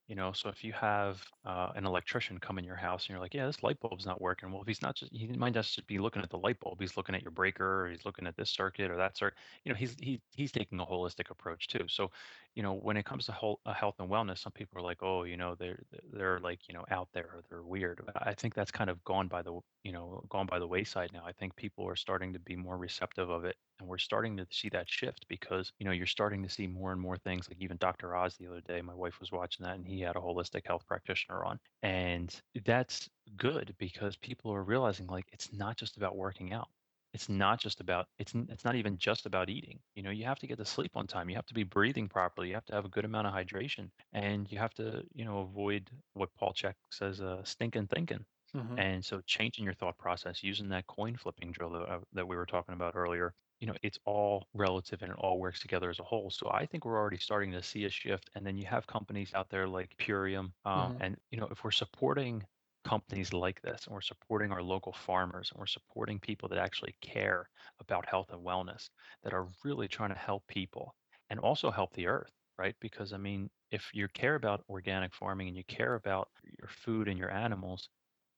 You 0.08 0.16
know, 0.16 0.34
so 0.34 0.50
if 0.50 0.66
you 0.66 0.74
have 0.74 1.24
uh, 1.46 1.72
an 1.76 1.86
electrician 1.86 2.38
come 2.38 2.58
in 2.60 2.66
your 2.66 2.76
house 2.76 3.04
and 3.06 3.12
you're 3.12 3.22
like, 3.22 3.34
yeah, 3.34 3.46
this 3.46 3.64
light 3.64 3.80
bulb's 3.80 4.06
not 4.06 4.20
working. 4.20 4.52
Well, 4.52 4.62
if 4.62 4.68
he's 4.68 4.82
not 4.82 4.96
just, 4.98 5.14
he 5.14 5.28
might 5.28 5.54
not 5.56 5.64
just 5.64 5.88
be 5.88 5.98
looking 5.98 6.22
at 6.22 6.30
the 6.30 6.38
light 6.38 6.60
bulb. 6.60 6.82
He's 6.82 6.98
looking 6.98 7.16
at 7.16 7.22
your 7.22 7.32
breaker, 7.32 7.86
or 7.86 7.90
he's 7.90 8.04
looking 8.04 8.28
at 8.28 8.36
this 8.36 8.50
circuit 8.50 8.92
or 8.92 8.98
that 8.98 9.16
circuit. 9.16 9.40
You 9.64 9.72
know, 9.72 9.78
he's 9.78 9.96
he 10.00 10.22
he's 10.36 10.52
taking 10.52 10.80
a 10.82 10.86
holistic 10.86 11.30
approach 11.30 11.68
too. 11.68 11.88
So, 11.88 12.12
you 12.54 12.64
know, 12.64 12.74
when 12.74 12.98
it 12.98 13.06
comes 13.06 13.26
to 13.28 13.32
whole, 13.32 13.62
uh, 13.66 13.74
health 13.74 13.96
and 14.00 14.10
wellness, 14.10 14.40
some 14.40 14.52
people 14.52 14.78
are 14.78 14.82
like, 14.84 15.02
oh, 15.02 15.24
you 15.24 15.38
know, 15.38 15.56
they're 15.56 15.82
they're 16.12 16.40
like, 16.40 16.68
you 16.68 16.74
know, 16.74 16.84
out 16.90 17.10
there 17.14 17.28
or 17.36 17.42
they're 17.50 17.64
weird. 17.64 18.02
I 18.16 18.34
think 18.34 18.56
that's 18.56 18.72
kind 18.72 18.90
of 18.90 19.02
gone 19.06 19.30
by 19.30 19.42
the, 19.42 19.60
you 19.84 19.94
know, 19.94 20.26
gone 20.30 20.48
by 20.48 20.60
the 20.60 20.68
wayside 20.68 21.14
now. 21.14 21.24
I 21.26 21.32
think 21.32 21.56
people 21.56 21.88
are 21.88 21.96
starting 21.96 22.34
to 22.34 22.40
be 22.40 22.58
more 22.58 22.78
receptive 22.78 23.30
of 23.30 23.46
it 23.46 23.56
and 23.80 23.88
we're 23.88 23.98
starting 23.98 24.38
to 24.38 24.48
see 24.52 24.70
that 24.70 24.90
shift 24.90 25.28
because 25.28 25.72
you 25.80 25.86
know 25.86 25.92
you're 25.92 26.06
starting 26.06 26.44
to 26.44 26.50
see 26.50 26.68
more 26.68 26.92
and 26.92 27.02
more 27.02 27.18
things 27.18 27.50
like 27.50 27.58
even 27.60 27.78
dr 27.78 28.16
oz 28.16 28.38
the 28.38 28.48
other 28.48 28.62
day 28.62 28.82
my 28.82 28.94
wife 28.94 29.20
was 29.20 29.32
watching 29.32 29.64
that 29.66 29.76
and 29.76 29.88
he 29.88 29.93
had 30.02 30.16
a 30.16 30.20
holistic 30.20 30.66
health 30.66 30.86
practitioner 30.88 31.44
on 31.44 31.60
and 31.82 32.42
that's 32.66 33.10
good 33.38 33.74
because 33.78 34.16
people 34.18 34.52
are 34.54 34.64
realizing 34.64 35.08
like 35.08 35.26
it's 35.32 35.52
not 35.54 35.78
just 35.78 35.98
about 35.98 36.16
working 36.16 36.54
out. 36.54 36.68
It's 37.14 37.30
not 37.30 37.60
just 37.60 37.80
about 37.80 38.08
it's 38.20 38.34
it's 38.50 38.64
not 38.66 38.76
even 38.76 38.98
just 38.98 39.26
about 39.26 39.50
eating. 39.50 39.80
You 39.96 40.04
know 40.04 40.10
you 40.12 40.26
have 40.26 40.40
to 40.40 40.48
get 40.48 40.58
to 40.58 40.66
sleep 40.66 40.92
on 40.96 41.08
time. 41.08 41.30
You 41.30 41.36
have 41.36 41.46
to 41.48 41.54
be 41.54 41.64
breathing 41.64 42.08
properly. 42.08 42.48
You 42.50 42.54
have 42.56 42.66
to 42.66 42.76
have 42.76 42.86
a 42.86 42.90
good 42.90 43.06
amount 43.06 43.28
of 43.28 43.34
hydration 43.34 43.90
and 44.14 44.52
you 44.52 44.58
have 44.60 44.74
to 44.76 45.04
you 45.14 45.26
know 45.26 45.40
avoid 45.40 45.90
what 46.14 46.30
paul 46.38 46.54
Chek 46.54 46.74
says 46.92 47.22
uh, 47.22 47.44
stinking 47.44 47.88
thinking. 47.88 48.26
Hmm 48.54 48.78
and 48.78 49.04
so 49.06 49.22
changing 49.26 49.66
your 49.66 49.74
thought 49.74 49.98
process 49.98 50.44
using 50.44 50.70
that 50.70 50.88
coin 50.88 51.16
flipping 51.16 51.52
drill 51.52 51.72
that, 51.72 51.84
uh, 51.90 52.00
that 52.14 52.28
we 52.28 52.36
were 52.36 52.46
talking 52.46 52.74
about 52.74 52.96
earlier 52.96 53.34
you 53.64 53.68
know 53.68 53.76
it's 53.84 54.00
all 54.06 54.48
relative 54.54 55.02
and 55.02 55.12
it 55.12 55.18
all 55.20 55.40
works 55.40 55.62
together 55.62 55.90
as 55.90 56.00
a 56.00 56.04
whole 56.04 56.30
so 56.30 56.50
i 56.52 56.66
think 56.66 56.86
we're 56.86 56.98
already 57.00 57.18
starting 57.18 57.52
to 57.52 57.64
see 57.64 57.86
a 57.86 57.90
shift 57.90 58.30
and 58.36 58.46
then 58.46 58.58
you 58.58 58.66
have 58.66 58.88
companies 58.88 59.34
out 59.34 59.50
there 59.50 59.68
like 59.68 59.96
purium 59.98 60.52
um, 60.66 60.94
hmm 60.94 61.00
and 61.00 61.18
you 61.32 61.40
know 61.40 61.48
if 61.52 61.64
we're 61.64 61.72
supporting 61.72 62.44
companies 62.84 63.32
like 63.32 63.62
this 63.62 63.86
and 63.86 63.94
we're 63.94 64.02
supporting 64.02 64.52
our 64.52 64.62
local 64.62 64.92
farmers 64.92 65.52
and 65.52 65.60
we're 65.60 65.66
supporting 65.66 66.20
people 66.20 66.50
that 66.50 66.60
actually 66.60 66.96
care 67.02 67.50
about 67.80 68.06
health 68.06 68.30
and 68.32 68.46
wellness 68.46 68.90
that 69.24 69.34
are 69.34 69.48
really 69.64 69.88
trying 69.88 70.10
to 70.10 70.20
help 70.20 70.46
people 70.48 70.94
and 71.30 71.40
also 71.40 71.72
help 71.72 71.94
the 71.94 72.08
earth 72.08 72.32
right? 72.60 72.76
Because 72.82 73.14
i 73.14 73.18
mean 73.18 73.50
if 73.72 73.90
you 73.94 74.08
care 74.10 74.36
about 74.36 74.64
organic 74.70 75.14
farming 75.16 75.48
and 75.48 75.58
you 75.58 75.64
care 75.66 75.96
about 75.96 76.30
your 76.60 76.68
food 76.70 77.08
and 77.08 77.18
your 77.18 77.32
animals 77.32 77.90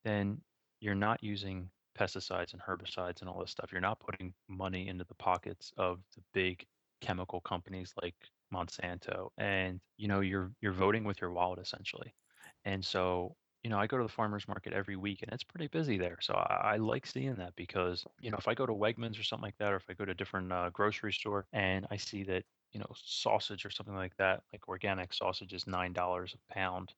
then 0.03 0.41
you're 0.79 0.95
not 0.95 1.23
using 1.23 1.71
pesticides 1.97 2.53
and 2.53 2.61
herbicides 2.61 3.21
and 3.21 3.29
all 3.29 3.39
this 3.39 3.51
stuff. 3.51 3.71
You're 3.71 3.81
not 3.81 3.99
putting 3.99 4.35
money 4.47 4.87
into 4.87 5.05
the 5.05 5.15
pockets 5.15 5.73
of 5.77 6.03
the 6.15 6.23
big 6.33 6.65
chemical 7.01 7.41
companies 7.41 7.93
like 8.01 8.15
Monsanto. 8.53 9.29
And 9.37 9.81
you 9.97 10.07
know, 10.07 10.21
you're 10.21 10.53
you're 10.61 10.73
voting 10.73 11.03
with 11.03 11.21
your 11.21 11.31
wallet 11.31 11.59
essentially. 11.59 12.15
And 12.63 12.83
so, 12.83 13.37
you 13.63 13.69
know, 13.69 13.79
I 13.79 13.87
go 13.87 13.97
to 13.97 14.03
the 14.03 14.09
farmers 14.09 14.47
market 14.47 14.73
every 14.73 14.95
week 14.95 15.21
and 15.21 15.31
it's 15.31 15.43
pretty 15.43 15.67
busy 15.67 15.97
there. 15.97 16.19
So 16.21 16.33
I, 16.35 16.73
I 16.73 16.77
like 16.77 17.05
seeing 17.05 17.35
that 17.35 17.55
because, 17.55 18.05
you 18.19 18.29
know, 18.31 18.37
if 18.37 18.47
I 18.47 18.53
go 18.53 18.65
to 18.65 18.73
Wegmans 18.73 19.19
or 19.19 19.23
something 19.23 19.43
like 19.43 19.57
that, 19.57 19.73
or 19.73 19.77
if 19.77 19.89
I 19.89 19.93
go 19.93 20.05
to 20.05 20.11
a 20.11 20.15
different 20.15 20.51
uh, 20.51 20.69
grocery 20.71 21.13
store 21.13 21.47
and 21.51 21.87
I 21.89 21.97
see 21.97 22.23
that, 22.25 22.45
you 22.71 22.79
know, 22.79 22.91
sausage 22.95 23.65
or 23.65 23.69
something 23.71 23.95
like 23.95 24.15
that, 24.17 24.43
like 24.53 24.67
organic 24.67 25.13
sausage 25.13 25.53
is 25.53 25.65
nine 25.67 25.93
dollars 25.93 26.35
a 26.35 26.53
pound 26.53 26.93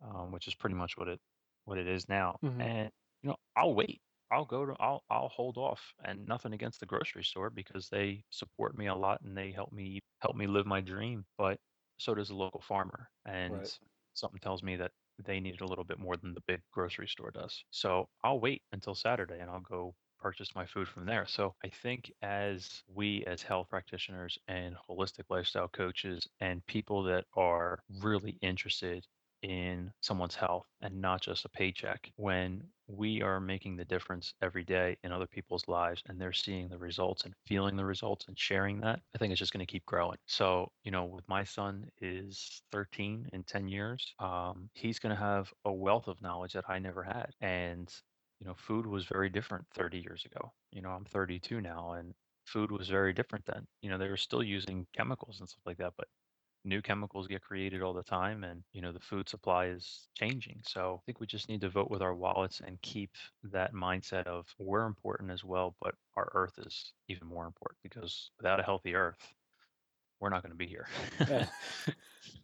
um, 0.00 0.32
which 0.32 0.48
is 0.48 0.54
pretty 0.54 0.74
much 0.76 0.96
what 0.96 1.08
it 1.08 1.20
what 1.64 1.78
it 1.78 1.86
is 1.86 2.08
now. 2.08 2.40
hmm 2.42 2.64
And 2.64 2.90
you 3.22 3.30
know, 3.30 3.36
I'll 3.56 3.74
wait. 3.74 4.02
I'll 4.32 4.44
go 4.46 4.66
to 4.66 4.74
I'll 4.80 5.04
I'll 5.10 5.28
hold 5.28 5.58
off 5.58 5.94
and 6.04 6.26
nothing 6.26 6.52
against 6.52 6.80
the 6.80 6.86
grocery 6.86 7.24
store 7.24 7.50
because 7.50 7.88
they 7.88 8.24
support 8.30 8.76
me 8.76 8.86
a 8.86 8.94
lot 8.94 9.20
and 9.22 9.36
they 9.36 9.52
help 9.52 9.72
me 9.72 10.00
help 10.20 10.36
me 10.36 10.46
live 10.46 10.66
my 10.66 10.80
dream. 10.80 11.26
But 11.38 11.60
so 11.98 12.14
does 12.14 12.30
a 12.30 12.34
local 12.36 12.60
farmer. 12.60 13.10
And 13.24 13.64
Right. 13.64 13.72
something 14.14 14.40
tells 14.40 14.62
me 14.62 14.76
that 14.76 14.92
they 15.18 15.40
need 15.40 15.54
it 15.54 15.60
a 15.60 15.66
little 15.66 15.84
bit 15.84 15.98
more 15.98 16.16
than 16.16 16.34
the 16.34 16.42
big 16.46 16.62
grocery 16.72 17.08
store 17.08 17.30
does. 17.30 17.64
So 17.70 18.08
I'll 18.24 18.40
wait 18.40 18.62
until 18.72 18.94
Saturday 18.94 19.38
and 19.40 19.50
I'll 19.50 19.60
go 19.60 19.94
purchase 20.18 20.54
my 20.54 20.66
food 20.66 20.88
from 20.88 21.06
there. 21.06 21.26
So 21.26 21.54
I 21.64 21.68
think 21.68 22.12
as 22.22 22.82
we 22.88 23.24
as 23.26 23.42
health 23.42 23.68
practitioners 23.68 24.38
and 24.48 24.76
holistic 24.76 25.24
lifestyle 25.28 25.68
coaches 25.68 26.26
and 26.40 26.64
people 26.66 27.02
that 27.04 27.26
are 27.34 27.82
really 27.88 28.38
interested 28.40 29.06
in 29.42 29.92
someone's 30.00 30.34
health 30.36 30.66
and 30.80 31.00
not 31.00 31.20
just 31.20 31.44
a 31.44 31.48
paycheck 31.48 32.10
when 32.16 32.62
we 32.88 33.22
are 33.22 33.40
making 33.40 33.76
the 33.76 33.84
difference 33.84 34.34
every 34.42 34.64
day 34.64 34.96
in 35.04 35.12
other 35.12 35.26
people's 35.26 35.66
lives 35.68 36.02
and 36.08 36.20
they're 36.20 36.32
seeing 36.32 36.68
the 36.68 36.78
results 36.78 37.24
and 37.24 37.34
feeling 37.46 37.76
the 37.76 37.84
results 37.84 38.26
and 38.28 38.38
sharing 38.38 38.80
that 38.80 39.00
i 39.14 39.18
think 39.18 39.30
it's 39.32 39.38
just 39.38 39.52
going 39.52 39.64
to 39.64 39.70
keep 39.70 39.84
growing. 39.86 40.18
So 40.26 40.70
you 40.84 40.90
know 40.90 41.04
with 41.04 41.28
my 41.28 41.44
son 41.44 41.86
is 42.00 42.62
13 42.72 43.28
in 43.32 43.42
10 43.44 43.68
years 43.68 44.14
um, 44.18 44.68
he's 44.74 44.98
going 44.98 45.14
to 45.14 45.20
have 45.20 45.52
a 45.64 45.72
wealth 45.72 46.08
of 46.08 46.20
knowledge 46.22 46.52
that 46.52 46.68
i 46.68 46.78
never 46.78 47.02
had. 47.02 47.30
And 47.40 47.92
you 48.40 48.46
know 48.46 48.54
food 48.54 48.86
was 48.86 49.06
very 49.06 49.28
different 49.28 49.64
30 49.74 49.98
years 49.98 50.24
ago. 50.24 50.52
You 50.72 50.82
know 50.82 50.90
i'm 50.90 51.04
32 51.04 51.60
now 51.60 51.92
and 51.92 52.14
food 52.46 52.70
was 52.72 52.88
very 52.88 53.12
different 53.12 53.44
then. 53.46 53.66
You 53.82 53.90
know 53.90 53.98
they 53.98 54.08
were 54.08 54.16
still 54.16 54.42
using 54.42 54.86
chemicals 54.96 55.40
and 55.40 55.48
stuff 55.48 55.62
like 55.66 55.78
that 55.78 55.94
but 55.96 56.08
new 56.64 56.80
chemicals 56.82 57.26
get 57.26 57.42
created 57.42 57.82
all 57.82 57.92
the 57.92 58.02
time 58.02 58.44
and 58.44 58.62
you 58.72 58.80
know 58.80 58.92
the 58.92 59.00
food 59.00 59.28
supply 59.28 59.66
is 59.66 60.08
changing 60.14 60.60
so 60.64 60.98
i 61.00 61.02
think 61.04 61.20
we 61.20 61.26
just 61.26 61.48
need 61.48 61.60
to 61.60 61.68
vote 61.68 61.90
with 61.90 62.02
our 62.02 62.14
wallets 62.14 62.60
and 62.64 62.80
keep 62.82 63.10
that 63.42 63.72
mindset 63.74 64.26
of 64.26 64.46
we're 64.58 64.86
important 64.86 65.30
as 65.30 65.44
well 65.44 65.74
but 65.80 65.94
our 66.16 66.30
earth 66.34 66.58
is 66.58 66.92
even 67.08 67.26
more 67.26 67.46
important 67.46 67.78
because 67.82 68.30
without 68.38 68.60
a 68.60 68.64
healthy 68.64 68.94
earth 68.94 69.34
we're 70.20 70.30
not 70.30 70.42
going 70.42 70.52
to 70.52 70.56
be 70.56 70.66
here 70.66 70.86
Yeah. 71.26 71.46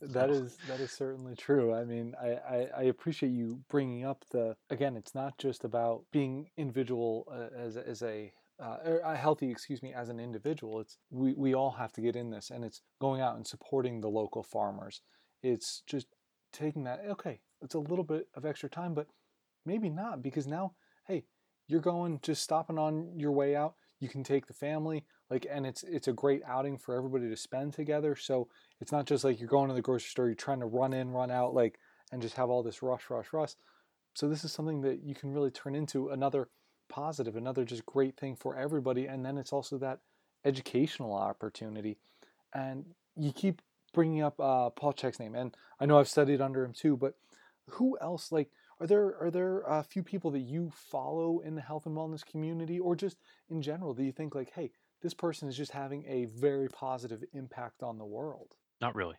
That 0.01 0.31
is 0.31 0.59
that 0.67 0.81
is 0.81 0.93
certainly 0.93 1.35
true. 1.35 1.75
I 1.75 1.85
mean, 1.85 2.15
I, 2.21 2.35
I, 2.35 2.69
I 2.77 2.83
appreciate 2.85 3.31
you 3.31 3.63
bringing 3.69 4.05
up 4.05 4.25
the 4.31 4.57
again. 4.71 4.97
It's 4.97 5.15
not 5.15 5.39
just 5.39 5.65
about 5.65 6.05
being 6.13 6.51
individual 6.57 7.27
uh, 7.31 7.55
as 7.57 7.77
as 7.77 8.03
a 8.03 8.33
uh, 8.61 8.77
er, 8.85 9.15
healthy, 9.15 9.51
excuse 9.51 9.83
me, 9.83 9.93
as 9.95 10.09
an 10.09 10.19
individual. 10.19 10.81
It's 10.81 10.99
we 11.11 11.35
we 11.35 11.55
all 11.55 11.73
have 11.73 11.93
to 11.95 12.01
get 12.01 12.17
in 12.17 12.31
this, 12.31 12.51
and 12.51 12.65
it's 12.65 12.83
going 13.01 13.21
out 13.21 13.37
and 13.37 13.47
supporting 13.47 14.01
the 14.01 14.09
local 14.09 14.43
farmers. 14.43 15.03
It's 15.43 15.83
just 15.87 16.09
taking 16.53 16.85
that. 16.85 17.03
Okay, 17.09 17.41
it's 17.63 17.75
a 17.75 17.81
little 17.81 18.05
bit 18.05 18.29
of 18.35 18.45
extra 18.45 18.69
time, 18.69 18.95
but 18.95 19.07
maybe 19.65 19.89
not 19.89 20.23
because 20.23 20.47
now, 20.47 20.73
hey, 21.07 21.25
you're 21.69 21.81
going 21.81 22.19
just 22.23 22.43
stopping 22.43 22.79
on 22.79 23.13
your 23.17 23.33
way 23.33 23.55
out. 23.55 23.75
You 24.01 24.09
can 24.09 24.23
take 24.23 24.47
the 24.47 24.55
family, 24.55 25.05
like, 25.31 25.47
and 25.51 25.67
it's 25.67 25.83
it's 25.85 26.09
a 26.09 26.13
great 26.13 26.43
outing 26.47 26.79
for 26.79 26.97
everybody 26.97 27.29
to 27.29 27.37
spend 27.37 27.75
together. 27.75 28.17
So 28.17 28.49
it's 28.81 28.93
not 28.93 29.07
just 29.07 29.25
like 29.25 29.39
you're 29.39 29.49
going 29.49 29.69
to 29.69 29.75
the 29.75 29.83
grocery 29.83 30.09
store, 30.09 30.27
you're 30.27 30.35
trying 30.35 30.61
to 30.61 30.67
run 30.67 30.93
in, 30.93 31.11
run 31.11 31.31
out, 31.31 31.55
like, 31.55 31.79
and 32.13 32.23
just 32.23 32.37
have 32.37 32.51
all 32.51 32.63
this 32.63 32.83
rush, 32.83 33.11
rush, 33.11 33.33
rush. 33.33 33.55
So 34.15 34.29
this 34.29 34.45
is 34.45 34.53
something 34.53 34.81
that 34.83 35.05
you 35.05 35.15
can 35.15 35.33
really 35.33 35.51
turn 35.51 35.75
into 35.75 36.09
another 36.09 36.49
positive, 36.89 37.37
another 37.37 37.65
just 37.65 37.87
great 37.87 38.17
thing 38.17 38.37
for 38.37 38.57
everybody. 38.57 39.07
And 39.07 39.25
then 39.25 39.39
it's 39.39 39.53
also 39.53 39.79
that 39.79 40.01
educational 40.45 41.15
opportunity. 41.15 41.99
And 42.55 42.85
you 43.17 43.33
keep 43.33 43.63
bringing 43.95 44.23
up 44.23 44.39
uh, 44.41 44.71
Paul 44.71 44.93
Chek's 44.93 45.19
name, 45.19 45.35
and 45.35 45.57
I 45.81 45.87
know 45.87 45.99
I've 45.99 46.09
studied 46.09 46.41
under 46.41 46.65
him 46.65 46.73
too. 46.73 46.97
But 46.97 47.15
who 47.71 47.99
else? 48.01 48.33
Like, 48.33 48.51
are 48.81 48.87
there 48.87 49.17
are 49.21 49.31
there 49.31 49.61
a 49.61 49.83
few 49.83 50.03
people 50.03 50.31
that 50.33 50.41
you 50.41 50.73
follow 50.91 51.41
in 51.41 51.55
the 51.55 51.61
health 51.61 51.87
and 51.87 51.97
wellness 51.97 52.25
community, 52.25 52.79
or 52.79 52.97
just 52.97 53.19
in 53.51 53.61
general? 53.63 53.95
Do 53.95 54.03
you 54.03 54.13
think 54.13 54.35
like, 54.35 54.53
hey, 54.55 54.71
this 55.03 55.15
person 55.15 55.49
is 55.49 55.57
just 55.57 55.73
having 55.73 56.05
a 56.07 56.27
very 56.27 56.69
positive 56.69 57.23
impact 57.33 57.83
on 57.83 57.99
the 57.99 58.07
world? 58.07 58.55
not 58.81 58.95
really 58.95 59.17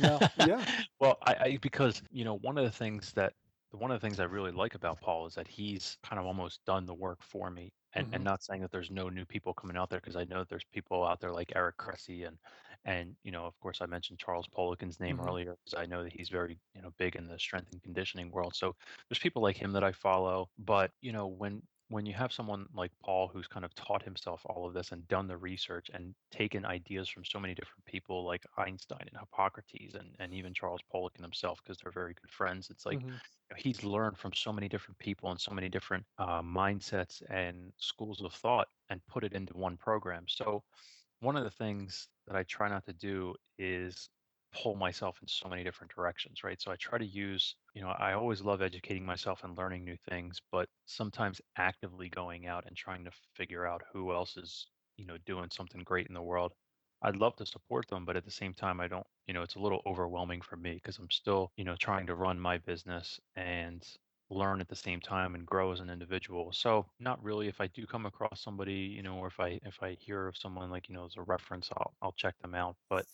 No, 0.00 0.18
yeah, 0.46 0.64
well 1.00 1.18
I, 1.26 1.34
I 1.34 1.58
because 1.60 2.02
you 2.10 2.24
know 2.24 2.38
one 2.38 2.58
of 2.58 2.64
the 2.64 2.70
things 2.70 3.12
that 3.12 3.34
one 3.74 3.90
of 3.90 4.00
the 4.00 4.06
things 4.06 4.20
I 4.20 4.24
really 4.24 4.52
like 4.52 4.74
about 4.74 5.00
Paul 5.00 5.26
is 5.26 5.34
that 5.34 5.48
he's 5.48 5.98
kind 6.02 6.18
of 6.20 6.26
almost 6.26 6.64
done 6.64 6.86
the 6.86 6.94
work 6.94 7.22
for 7.22 7.50
me. 7.50 7.72
And 7.94 8.06
and 8.12 8.22
hmm 8.22 8.24
not 8.24 8.42
saying 8.42 8.60
that 8.62 8.70
there's 8.72 8.90
no 8.90 9.08
new 9.08 9.24
people 9.24 9.54
coming 9.54 9.76
out 9.76 9.88
there 9.90 10.00
because 10.00 10.16
I 10.16 10.24
know 10.24 10.40
that 10.40 10.48
there's 10.48 10.64
people 10.72 11.04
out 11.04 11.20
there 11.20 11.32
like 11.32 11.52
Eric 11.54 11.76
Cressey 11.78 12.24
and 12.26 12.38
and 12.84 13.16
you 13.22 13.30
know 13.30 13.44
of 13.46 13.58
course 13.60 13.80
I 13.80 13.86
mentioned 13.86 14.18
Charles 14.18 14.48
Poliquin's 14.48 14.98
name 15.00 15.20
hmm 15.20 15.20
earlier 15.20 15.56
because 15.64 15.78
I 15.80 15.86
know 15.86 16.02
that 16.02 16.12
he's 16.12 16.28
very 16.28 16.58
you 16.74 16.82
know 16.82 16.90
big 16.98 17.14
in 17.16 17.26
the 17.28 17.38
strength 17.38 17.70
and 17.72 17.82
conditioning 17.82 18.30
world. 18.30 18.54
So 18.56 18.74
there's 19.08 19.18
people 19.20 19.42
like 19.42 19.56
him 19.56 19.72
that 19.72 19.84
I 19.84 19.92
follow. 19.92 20.50
But 20.58 20.90
you 21.00 21.12
know 21.12 21.26
when 21.28 21.62
when 21.88 22.06
you 22.06 22.14
have 22.14 22.32
someone 22.32 22.66
like 22.74 22.92
Paul 23.02 23.28
who's 23.28 23.46
kind 23.46 23.64
of 23.64 23.74
taught 23.74 24.02
himself 24.02 24.42
all 24.46 24.66
of 24.66 24.74
this 24.74 24.92
and 24.92 25.06
done 25.06 25.28
the 25.28 25.36
research 25.36 25.90
and 25.92 26.14
taken 26.30 26.64
ideas 26.64 27.08
from 27.08 27.24
so 27.24 27.38
many 27.38 27.54
different 27.54 27.84
people 27.84 28.24
like 28.24 28.44
Einstein 28.56 29.06
and 29.06 29.18
Hippocrates 29.20 29.94
and, 29.94 30.16
and 30.18 30.32
even 30.32 30.54
Charles 30.54 30.80
Poliquin 30.92 31.22
himself 31.22 31.60
because 31.62 31.78
they're 31.78 31.92
very 31.92 32.14
good 32.14 32.30
friends, 32.30 32.70
it's 32.70 32.86
like 32.86 33.00
hmm 33.00 33.16
know, 33.50 33.56
he's 33.58 33.84
learned 33.84 34.18
from 34.18 34.32
so 34.32 34.52
many 34.52 34.68
different 34.68 34.98
people 34.98 35.30
and 35.30 35.40
so 35.40 35.52
many 35.52 35.68
different 35.68 36.06
uh, 36.18 36.42
mindsets 36.42 37.22
and 37.30 37.72
schools 37.78 38.22
of 38.22 38.32
thought 38.34 38.68
and 38.88 39.06
put 39.06 39.24
it 39.24 39.32
into 39.34 39.54
one 39.56 39.76
program. 39.76 40.24
So 40.28 40.64
one 41.20 41.36
of 41.36 41.44
the 41.44 41.50
things 41.50 42.08
that 42.26 42.36
I 42.36 42.42
try 42.44 42.68
not 42.68 42.84
to 42.86 42.92
do 42.92 43.34
is 43.58 44.08
pull 44.54 44.76
myself 44.76 45.18
in 45.22 45.28
so 45.28 45.48
many 45.48 45.64
different 45.64 45.92
directions, 45.94 46.44
right? 46.44 46.60
So 46.60 46.70
I 46.72 46.76
try 46.76 46.98
to 46.98 47.06
use, 47.06 47.56
you 47.74 47.82
know, 47.82 47.88
I 47.90 48.14
always 48.14 48.40
love 48.42 48.62
educating 48.62 49.04
myself 49.04 49.44
and 49.44 49.56
learning 49.58 49.84
new 49.84 49.96
things, 50.08 50.40
but 50.52 50.68
sometimes 50.86 51.40
actively 51.56 52.08
going 52.08 52.46
out 52.46 52.66
and 52.66 52.76
trying 52.76 53.04
to 53.04 53.10
figure 53.36 53.66
out 53.66 53.82
who 53.92 54.12
else 54.12 54.36
is, 54.36 54.66
you 54.96 55.06
know, 55.06 55.18
doing 55.18 55.50
something 55.50 55.82
great 55.84 56.06
in 56.08 56.14
the 56.14 56.22
world. 56.22 56.54
I'd 57.02 57.16
love 57.16 57.36
to 57.36 57.46
support 57.46 57.88
them, 57.88 58.04
but 58.06 58.16
at 58.16 58.24
the 58.24 58.30
same 58.30 58.54
time, 58.54 58.80
I 58.80 58.88
don't, 58.88 59.06
you 59.26 59.34
know, 59.34 59.42
it's 59.42 59.56
a 59.56 59.60
little 59.60 59.82
overwhelming 59.86 60.40
for 60.40 60.56
me 60.56 60.74
because 60.74 60.98
I'm 60.98 61.10
still, 61.10 61.52
you 61.56 61.64
know, 61.64 61.76
trying 61.76 62.06
to 62.06 62.14
run 62.14 62.40
my 62.40 62.58
business 62.58 63.20
and 63.36 63.86
learn 64.30 64.60
at 64.60 64.68
the 64.68 64.76
same 64.76 65.00
time 65.00 65.34
and 65.34 65.46
grow 65.46 65.72
as 65.72 65.80
an 65.80 65.90
individual. 65.90 66.52
So 66.52 66.86
not 66.98 67.22
really 67.22 67.48
if 67.48 67.60
I 67.60 67.66
do 67.68 67.86
come 67.86 68.06
across 68.06 68.42
somebody, 68.42 68.74
you 68.96 69.02
know, 69.02 69.18
or 69.18 69.26
if 69.28 69.38
I 69.38 69.60
if 69.62 69.82
I 69.82 69.94
hear 70.00 70.26
of 70.28 70.36
someone 70.36 70.70
like, 70.70 70.88
you 70.88 70.94
know, 70.94 71.04
as 71.04 71.16
a 71.16 71.22
reference, 71.22 71.70
I'll 71.76 71.94
I'll 72.02 72.12
check 72.12 72.38
them 72.40 72.54
out. 72.54 72.76
But 72.88 73.06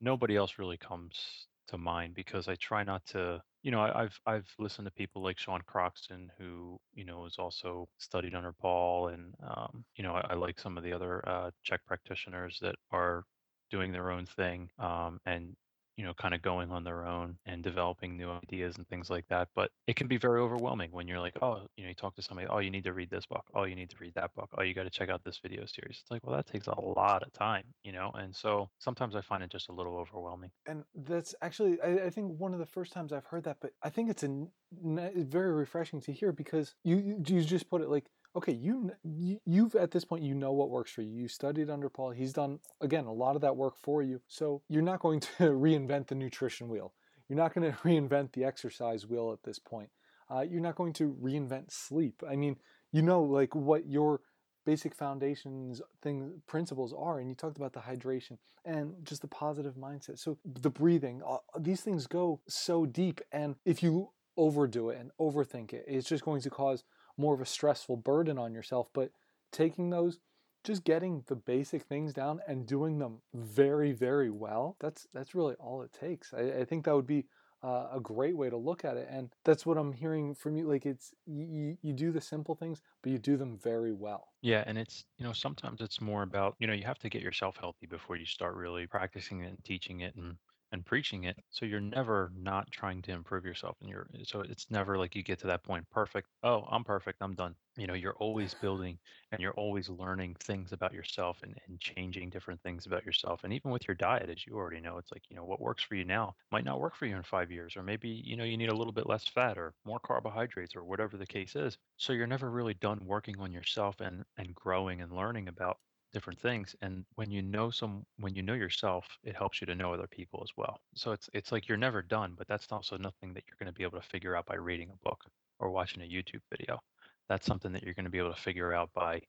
nobody 0.00 0.36
else 0.36 0.58
really 0.58 0.78
comes 0.78 1.46
to 1.68 1.78
mind 1.78 2.14
because 2.14 2.48
I 2.48 2.56
try 2.56 2.84
not 2.84 3.04
to, 3.06 3.42
you 3.62 3.70
know, 3.70 3.80
I, 3.80 4.04
I've 4.04 4.20
I've 4.26 4.48
listened 4.58 4.86
to 4.86 4.92
people 4.92 5.22
like 5.22 5.38
Sean 5.38 5.62
Croxton 5.66 6.30
who, 6.38 6.78
you 6.94 7.04
know, 7.04 7.24
has 7.24 7.36
also 7.38 7.88
studied 7.98 8.34
under 8.34 8.52
Paul 8.52 9.08
and 9.08 9.34
um, 9.42 9.84
you 9.96 10.02
know, 10.04 10.14
I, 10.14 10.28
I 10.30 10.34
like 10.34 10.58
some 10.58 10.76
of 10.78 10.84
the 10.84 10.92
other 10.92 11.26
uh 11.28 11.50
Chek 11.68 11.78
practitioners 11.86 12.58
that 12.62 12.76
are 12.90 13.24
doing 13.70 13.92
their 13.92 14.10
own 14.10 14.26
thing 14.26 14.70
um, 14.78 15.20
and 15.26 15.56
you 16.00 16.06
know, 16.06 16.14
kind 16.14 16.32
of 16.32 16.40
going 16.40 16.70
on 16.70 16.82
their 16.82 17.04
own 17.04 17.36
and 17.44 17.62
developing 17.62 18.16
new 18.16 18.30
ideas 18.30 18.74
and 18.78 18.88
things 18.88 19.10
like 19.10 19.26
that. 19.28 19.48
But 19.54 19.70
it 19.86 19.96
can 19.96 20.06
be 20.06 20.16
very 20.16 20.40
overwhelming 20.40 20.92
when 20.92 21.06
you're 21.06 21.20
like, 21.20 21.34
oh, 21.42 21.66
you 21.76 21.84
know, 21.84 21.90
you 21.90 21.94
talk 21.94 22.16
to 22.16 22.22
somebody, 22.22 22.48
oh, 22.48 22.60
you 22.60 22.70
need 22.70 22.84
to 22.84 22.94
read 22.94 23.10
this 23.10 23.26
book, 23.26 23.44
oh, 23.54 23.64
you 23.64 23.74
need 23.74 23.90
to 23.90 23.96
read 24.00 24.14
that 24.14 24.34
book, 24.34 24.48
oh, 24.56 24.62
you 24.62 24.72
got 24.72 24.84
to 24.84 24.90
check 24.90 25.10
out 25.10 25.22
this 25.24 25.38
video 25.42 25.66
series. 25.66 25.98
It's 26.00 26.10
like, 26.10 26.26
well, 26.26 26.34
that 26.34 26.46
takes 26.46 26.68
a 26.68 26.80
lot 26.80 27.22
of 27.22 27.34
time, 27.34 27.64
you 27.82 27.92
know, 27.92 28.12
and 28.14 28.34
so 28.34 28.70
sometimes 28.78 29.14
I 29.14 29.20
find 29.20 29.42
it 29.42 29.50
just 29.50 29.68
a 29.68 29.72
little 29.72 29.98
overwhelming. 29.98 30.50
And 30.66 30.84
that's 30.94 31.34
actually, 31.42 31.78
I, 31.82 32.06
I 32.06 32.10
think 32.10 32.40
one 32.40 32.54
of 32.54 32.60
the 32.60 32.66
first 32.66 32.94
times 32.94 33.12
I've 33.12 33.26
heard 33.26 33.44
that, 33.44 33.58
but 33.60 33.72
I 33.82 33.90
think 33.90 34.08
it's 34.08 34.22
a 34.22 34.46
very 34.72 35.52
refreshing 35.52 36.00
to 36.00 36.12
hear 36.12 36.32
because 36.32 36.74
you 36.82 37.22
you 37.26 37.42
just 37.42 37.68
put 37.68 37.82
it 37.82 37.90
like 37.90 38.06
okay, 38.36 38.52
you, 38.52 38.92
you 39.04 39.64
have 39.64 39.74
at 39.74 39.90
this 39.90 40.04
point 40.04 40.22
you 40.22 40.34
know 40.34 40.52
what 40.52 40.70
works 40.70 40.92
for 40.92 41.02
you. 41.02 41.10
You 41.10 41.28
studied 41.28 41.70
under 41.70 41.88
Paul. 41.88 42.10
He's 42.10 42.32
done 42.32 42.60
again 42.80 43.06
a 43.06 43.12
lot 43.12 43.36
of 43.36 43.42
that 43.42 43.56
work 43.56 43.74
for 43.76 44.02
you. 44.02 44.20
So 44.28 44.62
you're 44.68 44.82
not 44.82 45.00
going 45.00 45.20
to 45.38 45.44
reinvent 45.44 46.08
the 46.08 46.14
nutrition 46.14 46.68
wheel. 46.68 46.92
You're 47.28 47.38
not 47.38 47.54
going 47.54 47.70
to 47.72 47.78
reinvent 47.78 48.32
the 48.32 48.44
exercise 48.44 49.06
wheel 49.06 49.32
at 49.32 49.42
this 49.42 49.58
point. 49.58 49.90
Uh, 50.30 50.44
you're 50.48 50.60
not 50.60 50.76
going 50.76 50.92
to 50.92 51.16
reinvent 51.20 51.72
sleep. 51.72 52.22
I 52.28 52.36
mean, 52.36 52.56
you 52.92 53.02
know 53.02 53.22
like 53.22 53.54
what 53.54 53.86
your 53.86 54.20
basic 54.66 54.94
foundations 54.94 55.80
things 56.02 56.32
principles 56.46 56.94
are 56.96 57.18
and 57.18 57.28
you 57.28 57.34
talked 57.34 57.56
about 57.56 57.72
the 57.72 57.80
hydration 57.80 58.36
and 58.64 58.94
just 59.02 59.22
the 59.22 59.28
positive 59.28 59.74
mindset 59.74 60.18
so 60.18 60.38
the 60.44 60.70
breathing 60.70 61.22
uh, 61.26 61.38
these 61.58 61.80
things 61.80 62.06
go 62.06 62.40
so 62.46 62.84
deep 62.84 63.20
and 63.32 63.56
if 63.64 63.82
you 63.82 64.10
overdo 64.36 64.90
it 64.90 64.98
and 64.98 65.10
overthink 65.18 65.72
it 65.72 65.84
it's 65.88 66.08
just 66.08 66.24
going 66.24 66.40
to 66.40 66.50
cause 66.50 66.84
more 67.20 67.34
of 67.34 67.40
a 67.40 67.46
stressful 67.46 67.98
burden 67.98 68.38
on 68.38 68.54
yourself. 68.54 68.88
But 68.92 69.12
taking 69.52 69.90
those, 69.90 70.18
just 70.64 70.84
getting 70.84 71.24
the 71.26 71.36
basic 71.36 71.82
things 71.84 72.12
down 72.12 72.40
and 72.46 72.66
doing 72.66 72.98
them 72.98 73.20
very, 73.34 73.92
very 73.92 74.30
well, 74.30 74.76
that's 74.80 75.06
that's 75.12 75.34
really 75.34 75.54
all 75.56 75.82
it 75.82 75.92
takes. 75.92 76.32
I, 76.34 76.60
I 76.60 76.64
think 76.64 76.84
that 76.84 76.94
would 76.94 77.06
be 77.06 77.26
uh, 77.62 77.88
a 77.92 78.00
great 78.00 78.36
way 78.36 78.48
to 78.48 78.56
look 78.56 78.84
at 78.84 78.96
it. 78.96 79.08
And 79.10 79.30
that's 79.44 79.66
what 79.66 79.76
I'm 79.76 79.92
hearing 79.92 80.34
from 80.34 80.56
you. 80.56 80.66
Like 80.66 80.86
it's 80.86 81.12
you, 81.26 81.76
you 81.82 81.92
do 81.92 82.10
the 82.10 82.20
simple 82.20 82.54
things, 82.54 82.80
but 83.02 83.12
you 83.12 83.18
do 83.18 83.36
them 83.36 83.58
very 83.58 83.92
well. 83.92 84.28
Yeah, 84.42 84.64
and 84.66 84.78
it's 84.78 85.04
you 85.18 85.24
know 85.24 85.32
sometimes 85.32 85.80
it's 85.80 86.00
more 86.00 86.22
about 86.22 86.56
you 86.58 86.66
know 86.66 86.72
you 86.72 86.84
have 86.84 86.98
to 87.00 87.10
get 87.10 87.22
yourself 87.22 87.56
healthy 87.58 87.86
before 87.86 88.16
you 88.16 88.26
start 88.26 88.54
really 88.54 88.86
practicing 88.86 89.42
it 89.42 89.48
and 89.48 89.64
teaching 89.64 90.00
it 90.00 90.14
and 90.14 90.36
and 90.72 90.84
preaching 90.86 91.24
it. 91.24 91.38
So 91.50 91.64
you're 91.66 91.80
never 91.80 92.30
not 92.34 92.70
trying 92.70 93.02
to 93.02 93.12
improve 93.12 93.44
yourself. 93.44 93.76
And 93.80 93.88
you're, 93.90 94.08
eh, 94.14 94.24
so 94.24 94.40
it's 94.40 94.70
never 94.70 94.96
like 94.98 95.14
you 95.14 95.22
get 95.22 95.38
to 95.40 95.46
that 95.48 95.62
point 95.64 95.88
perfect. 95.90 96.28
Oh, 96.42 96.64
I'm 96.68 96.84
perfect. 96.84 97.18
I'm 97.22 97.34
done. 97.34 97.56
You 97.76 97.86
know, 97.86 97.94
you're 97.94 98.16
always 98.16 98.54
building 98.54 98.98
and 99.32 99.40
you're 99.40 99.54
always 99.54 99.88
learning 99.88 100.36
things 100.40 100.72
about 100.72 100.92
yourself 100.92 101.42
and, 101.42 101.56
and 101.66 101.80
changing 101.80 102.30
different 102.30 102.62
things 102.62 102.86
about 102.86 103.04
yourself. 103.04 103.44
And 103.44 103.52
even 103.52 103.70
with 103.70 103.86
your 103.88 103.94
diet, 103.94 104.28
as 104.30 104.46
you 104.46 104.54
already 104.56 104.80
know, 104.80 104.98
it's 104.98 105.12
like, 105.12 105.24
you 105.30 105.36
know, 105.36 105.44
what 105.44 105.60
works 105.60 105.82
for 105.82 105.94
you 105.94 106.04
now 106.04 106.34
might 106.50 106.64
not 106.64 106.80
work 106.80 106.94
for 106.96 107.06
you 107.06 107.16
in 107.16 107.22
five 107.22 107.50
years, 107.50 107.76
or 107.76 107.82
maybe, 107.82 108.08
you 108.08 108.36
know, 108.36 108.44
you 108.44 108.56
need 108.56 108.70
a 108.70 108.76
little 108.76 108.92
bit 108.92 109.06
less 109.06 109.26
fat 109.26 109.58
or 109.58 109.74
more 109.84 110.00
carbohydrates 110.00 110.76
or 110.76 110.84
whatever 110.84 111.16
the 111.16 111.26
case 111.26 111.56
is. 111.56 111.78
So 111.96 112.12
you're 112.12 112.26
never 112.26 112.50
really 112.50 112.74
done 112.74 113.04
working 113.04 113.38
on 113.40 113.52
yourself 113.52 114.00
and, 114.00 114.24
and 114.36 114.54
growing 114.54 115.00
and 115.00 115.12
learning 115.12 115.48
about 115.48 115.78
different 116.12 116.38
things 116.38 116.74
and 116.82 117.04
when 117.14 117.30
you 117.30 117.42
know 117.42 117.70
some 117.70 118.04
when 118.18 118.34
you 118.34 118.42
know 118.42 118.54
yourself 118.54 119.06
it 119.24 119.36
helps 119.36 119.60
you 119.60 119.66
to 119.66 119.74
know 119.74 119.92
other 119.94 120.08
people 120.08 120.40
as 120.42 120.50
well. 120.56 120.78
So 120.94 121.12
it's 121.12 121.28
it's 121.32 121.52
like 121.52 121.68
you're 121.68 121.78
never 121.78 122.02
done 122.02 122.34
but 122.36 122.48
that's 122.48 122.70
also 122.72 122.96
nothing 122.96 123.34
that 123.34 123.44
you're 123.46 123.56
going 123.58 123.72
to 123.72 123.78
be 123.78 123.84
able 123.84 124.00
to 124.00 124.08
figure 124.08 124.36
out 124.36 124.46
by 124.46 124.56
reading 124.56 124.90
a 124.90 125.08
book 125.08 125.24
or 125.58 125.70
watching 125.70 126.02
a 126.02 126.06
youtube 126.06 126.42
video. 126.50 126.80
That's 127.28 127.46
something 127.46 127.72
that 127.72 127.82
you're 127.84 127.94
going 127.94 128.04
to 128.04 128.10
be 128.10 128.18
able 128.18 128.34
to 128.34 128.40
figure 128.40 128.74
out 128.74 128.90
by 128.94 129.20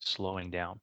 slowing 0.00 0.50
down 0.50 0.80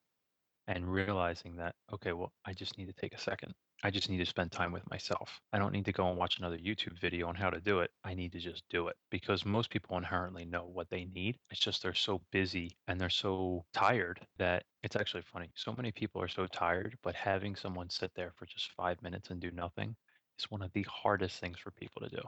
and 0.68 0.92
realizing 0.92 1.56
that 1.58 1.76
okay 1.94 2.14
well 2.14 2.32
i 2.46 2.54
just 2.54 2.78
need 2.78 2.88
to 2.88 2.94
take 2.94 3.14
a 3.14 3.20
second 3.20 3.54
I 3.84 3.92
just 3.92 4.10
need 4.10 4.18
to 4.18 4.26
spend 4.26 4.52
time 4.52 4.72
with 4.72 4.90
myself. 4.90 5.40
I 5.54 5.60
don't 5.60 5.72
need 5.72 5.86
to 5.86 5.92
go 5.92 6.10
and 6.10 6.18
watch 6.18 6.40
another 6.40 6.58
YouTube 6.58 7.00
video 7.00 7.28
on 7.28 7.36
how 7.36 7.52
to 7.52 7.60
do 7.60 7.82
it. 7.82 7.92
I 8.04 8.16
need 8.16 8.32
to 8.32 8.40
just 8.40 8.64
do 8.70 8.88
it 8.88 8.96
because 9.12 9.46
most 9.46 9.70
people 9.70 9.98
inherently 9.98 10.46
know 10.46 10.66
what 10.66 10.90
they 10.90 11.06
need. 11.06 11.38
It's 11.52 11.60
just 11.60 11.84
they're 11.84 11.94
so 11.94 12.22
busy 12.32 12.76
and 12.88 13.00
they're 13.00 13.10
so 13.10 13.66
tired 13.74 14.20
that 14.40 14.64
it's 14.82 14.96
actually 14.96 15.22
funny. 15.22 15.50
So 15.54 15.74
many 15.78 15.92
people 15.92 16.22
are 16.22 16.28
so 16.28 16.48
tired, 16.48 16.98
but 17.04 17.14
having 17.14 17.56
someone 17.56 17.90
sit 17.90 18.12
there 18.16 18.32
for 18.36 18.48
just 18.48 18.72
five 18.72 19.02
minutes 19.04 19.30
and 19.30 19.40
do 19.40 19.52
nothing 19.52 19.96
is 20.40 20.50
one 20.50 20.64
of 20.64 20.74
the 20.74 20.86
hardest 20.90 21.40
things 21.40 21.60
for 21.60 21.72
people 21.72 22.02
to 22.02 22.10
do. 22.10 22.22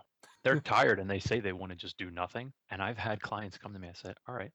They're 0.44 0.60
tired 0.60 1.00
and 1.00 1.10
they 1.10 1.20
say 1.20 1.40
they 1.40 1.54
want 1.54 1.72
to 1.72 1.76
just 1.76 1.98
do 1.98 2.12
nothing. 2.12 2.54
And 2.70 2.82
I've 2.82 2.98
had 2.98 3.22
clients 3.22 3.58
come 3.58 3.74
to 3.74 3.80
me 3.80 3.88
and 3.88 3.98
say, 3.98 4.14
All 4.28 4.36
right, 4.36 4.52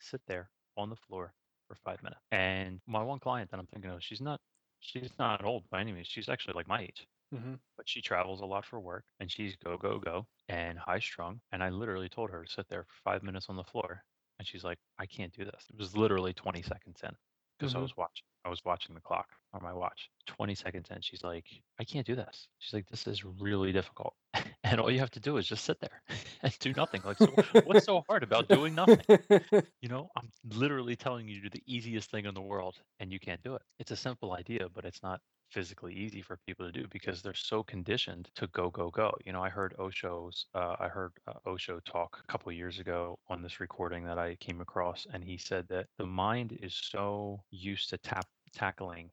sit 0.00 0.22
there 0.26 0.48
on 0.78 0.88
the 0.88 0.96
floor 0.96 1.34
for 1.68 1.74
five 1.84 2.02
minutes. 2.02 2.20
And 2.32 2.80
my 2.86 3.02
one 3.02 3.18
client 3.18 3.50
that 3.50 3.60
I'm 3.60 3.66
thinking 3.66 3.90
of, 3.90 4.02
she's 4.02 4.22
not 4.22 4.40
she's 4.80 5.10
not 5.18 5.44
old 5.44 5.64
by 5.70 5.80
any 5.80 5.92
means. 5.92 6.06
She's 6.06 6.28
actually 6.28 6.54
like 6.54 6.68
my 6.68 6.82
age. 6.82 7.06
Mm-hmm. 7.34 7.54
But 7.76 7.88
she 7.88 8.00
travels 8.00 8.40
a 8.40 8.46
lot 8.46 8.64
for 8.64 8.80
work 8.80 9.04
and 9.20 9.30
she's 9.30 9.54
go, 9.56 9.76
go, 9.76 9.98
go 9.98 10.26
and 10.48 10.78
high 10.78 10.98
strung. 10.98 11.40
And 11.52 11.62
I 11.62 11.68
literally 11.68 12.08
told 12.08 12.30
her 12.30 12.44
to 12.44 12.50
sit 12.50 12.66
there 12.68 12.84
for 12.84 12.94
five 13.04 13.22
minutes 13.22 13.46
on 13.48 13.56
the 13.56 13.64
floor. 13.64 14.02
And 14.38 14.46
she's 14.46 14.64
like, 14.64 14.78
I 14.98 15.06
can't 15.06 15.32
do 15.32 15.44
this. 15.44 15.66
It 15.68 15.78
was 15.78 15.96
literally 15.96 16.32
20 16.32 16.62
seconds 16.62 17.00
in 17.02 17.10
because 17.58 17.72
mm-hmm. 17.72 17.80
I 17.80 17.82
was 17.82 17.96
watching. 17.96 18.24
I 18.44 18.48
was 18.48 18.64
watching 18.64 18.94
the 18.94 19.00
clock 19.00 19.26
on 19.52 19.62
my 19.62 19.72
watch. 19.72 20.08
20 20.26 20.54
seconds 20.54 20.88
in, 20.94 21.00
she's 21.00 21.24
like, 21.24 21.44
I 21.78 21.84
can't 21.84 22.06
do 22.06 22.14
this. 22.14 22.48
She's 22.60 22.72
like, 22.72 22.88
this 22.88 23.06
is 23.06 23.24
really 23.24 23.72
difficult. 23.72 24.14
and 24.64 24.80
all 24.80 24.90
you 24.90 24.98
have 24.98 25.10
to 25.12 25.20
do 25.20 25.36
is 25.36 25.46
just 25.46 25.64
sit 25.64 25.80
there 25.80 26.02
and 26.42 26.56
do 26.60 26.72
nothing. 26.72 27.02
Like, 27.04 27.18
so 27.18 27.26
what's 27.64 27.84
so 27.84 28.02
hard 28.08 28.22
about 28.22 28.48
doing 28.48 28.74
nothing? 28.74 29.00
You 29.80 29.88
know, 29.88 30.08
I'm 30.16 30.30
literally 30.56 30.96
telling 30.96 31.28
you 31.28 31.36
to 31.36 31.42
do 31.42 31.50
the 31.50 31.62
easiest 31.66 32.10
thing 32.10 32.24
in 32.26 32.34
the 32.34 32.40
world 32.40 32.76
and 33.00 33.12
you 33.12 33.20
can't 33.20 33.42
do 33.42 33.54
it. 33.54 33.62
It's 33.78 33.90
a 33.90 33.96
simple 33.96 34.32
idea, 34.32 34.66
but 34.74 34.84
it's 34.84 35.02
not 35.02 35.20
physically 35.50 35.94
easy 35.94 36.20
for 36.20 36.38
people 36.46 36.66
to 36.66 36.72
do 36.72 36.86
because 36.90 37.22
they're 37.22 37.34
so 37.34 37.62
conditioned 37.62 38.28
to 38.36 38.46
go 38.48 38.70
go 38.70 38.90
go 38.90 39.10
you 39.24 39.32
know 39.32 39.42
i 39.42 39.48
heard 39.48 39.74
osho's 39.78 40.46
uh, 40.54 40.76
i 40.78 40.88
heard 40.88 41.12
uh, 41.26 41.32
osho 41.48 41.80
talk 41.80 42.18
a 42.22 42.32
couple 42.32 42.52
years 42.52 42.78
ago 42.78 43.18
on 43.28 43.42
this 43.42 43.60
recording 43.60 44.04
that 44.04 44.18
i 44.18 44.34
came 44.40 44.60
across 44.60 45.06
and 45.12 45.24
he 45.24 45.38
said 45.38 45.66
that 45.68 45.86
the 45.96 46.04
mind 46.06 46.56
is 46.60 46.74
so 46.74 47.40
used 47.50 47.88
to 47.88 47.96
tap 47.98 48.26
tackling 48.54 49.10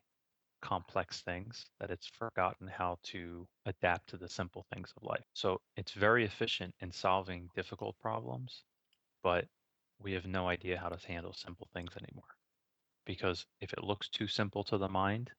complex 0.66 1.22
things 1.22 1.66
that 1.80 1.91
it's 1.91 2.07
forgotten 2.07 2.68
how 2.68 2.97
to 3.03 3.47
adapt 3.66 4.09
to 4.09 4.18
the 4.18 4.30
simple 4.30 4.66
things 4.74 4.93
of 4.97 5.03
life. 5.03 5.26
So 5.34 5.61
it's 5.78 5.93
very 5.93 6.26
efficient 6.26 6.76
in 6.82 6.91
solving 6.91 7.49
difficult 7.55 7.97
problems, 7.99 8.63
but 9.24 9.47
we 9.99 10.13
have 10.13 10.26
no 10.28 10.49
idea 10.49 10.80
how 10.80 10.89
to 10.89 11.07
handle 11.07 11.34
simple 11.34 11.68
things 11.74 11.95
anymore. 11.97 12.36
Because 13.05 13.47
if 13.61 13.74
it 13.74 13.84
looks 13.84 14.09
too 14.09 14.28
simple 14.28 14.63
to 14.66 14.78
the 14.78 14.89
mind, 14.89 15.32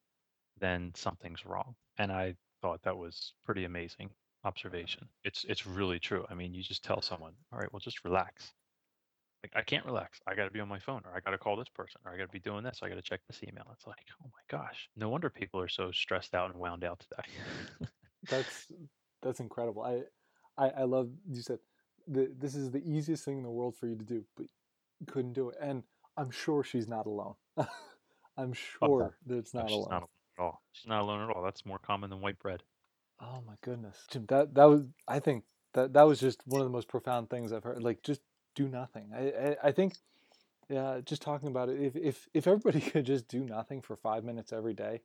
then 0.57 0.93
something's 0.95 1.45
wrong. 1.45 1.75
And 1.97 2.11
I 2.11 2.35
thought 2.61 2.81
that 2.83 2.97
was 2.97 3.33
pretty 3.45 3.65
amazing 3.65 4.11
observation. 4.43 5.09
It's 5.23 5.43
it's 5.45 5.65
really 5.67 5.99
true. 5.99 6.25
I 6.29 6.35
mean, 6.35 6.53
you 6.53 6.63
just 6.63 6.83
tell 6.83 7.01
someone, 7.01 7.35
"All 7.51 7.59
right, 7.59 7.71
well 7.73 7.79
just 7.79 8.03
relax." 8.05 8.53
Like 9.53 9.61
I 9.61 9.65
can't 9.65 9.85
relax. 9.85 10.19
I 10.27 10.35
got 10.35 10.45
to 10.45 10.51
be 10.51 10.59
on 10.59 10.67
my 10.67 10.79
phone, 10.79 11.01
or 11.05 11.15
I 11.15 11.19
got 11.19 11.31
to 11.31 11.37
call 11.37 11.55
this 11.55 11.69
person, 11.69 12.01
or 12.05 12.13
I 12.13 12.17
got 12.17 12.25
to 12.25 12.31
be 12.31 12.39
doing 12.39 12.63
this. 12.63 12.79
I 12.83 12.89
got 12.89 12.95
to 12.95 13.01
check 13.01 13.21
this 13.27 13.41
email. 13.43 13.65
It's 13.73 13.87
like, 13.87 14.05
oh 14.23 14.29
my 14.33 14.57
gosh, 14.57 14.89
no 14.95 15.09
wonder 15.09 15.29
people 15.29 15.59
are 15.59 15.67
so 15.67 15.91
stressed 15.91 16.35
out 16.35 16.51
and 16.51 16.59
wound 16.59 16.83
out 16.83 16.99
today. 16.99 17.89
that's 18.29 18.67
that's 19.21 19.39
incredible. 19.39 19.83
I, 19.83 20.01
I 20.61 20.69
I 20.69 20.83
love 20.83 21.09
you 21.29 21.41
said 21.41 21.59
the, 22.07 22.31
this 22.37 22.55
is 22.55 22.71
the 22.71 22.83
easiest 22.85 23.25
thing 23.25 23.37
in 23.37 23.43
the 23.43 23.49
world 23.49 23.75
for 23.75 23.87
you 23.87 23.95
to 23.95 24.03
do, 24.03 24.23
but 24.35 24.47
you 24.99 25.05
couldn't 25.05 25.33
do 25.33 25.49
it. 25.49 25.55
And 25.61 25.83
I'm 26.17 26.31
sure 26.31 26.63
she's 26.63 26.87
not 26.87 27.05
alone. 27.05 27.35
I'm 28.37 28.51
oh, 28.51 28.53
sure 28.53 29.03
okay. 29.03 29.15
that 29.27 29.37
it's 29.37 29.53
not 29.53 29.69
no, 29.69 29.75
alone. 29.75 29.87
Not 29.89 29.97
alone. 29.97 30.09
at 30.37 30.41
all. 30.43 30.61
She's 30.71 30.87
not 30.87 31.01
alone 31.01 31.29
at 31.29 31.35
all. 31.35 31.43
That's 31.43 31.65
more 31.65 31.79
common 31.79 32.09
than 32.09 32.21
white 32.21 32.39
bread. 32.39 32.63
Oh 33.21 33.41
my 33.47 33.55
goodness, 33.61 33.97
Jim. 34.11 34.25
That 34.29 34.53
that 34.55 34.65
was. 34.65 34.83
I 35.07 35.19
think 35.19 35.43
that 35.73 35.93
that 35.93 36.03
was 36.03 36.19
just 36.19 36.41
one 36.45 36.61
of 36.61 36.65
the 36.65 36.71
most 36.71 36.87
profound 36.87 37.29
things 37.29 37.51
I've 37.51 37.63
heard. 37.63 37.81
Like 37.81 38.03
just 38.03 38.21
do 38.57 38.67
nothing. 38.67 39.11
I, 39.15 39.27
I, 39.27 39.57
I 39.65 39.71
think, 39.71 39.93
yeah, 40.69 40.99
just 41.05 41.21
talking 41.21 41.47
about 41.47 41.69
it, 41.69 41.81
if, 41.81 41.95
if, 41.95 42.27
if 42.33 42.47
everybody 42.47 42.81
could 42.91 43.05
just 43.05 43.27
do 43.27 43.43
nothing 43.43 43.81
for 43.81 43.95
five 43.95 44.23
minutes 44.23 44.51
every 44.51 44.73
day, 44.73 45.01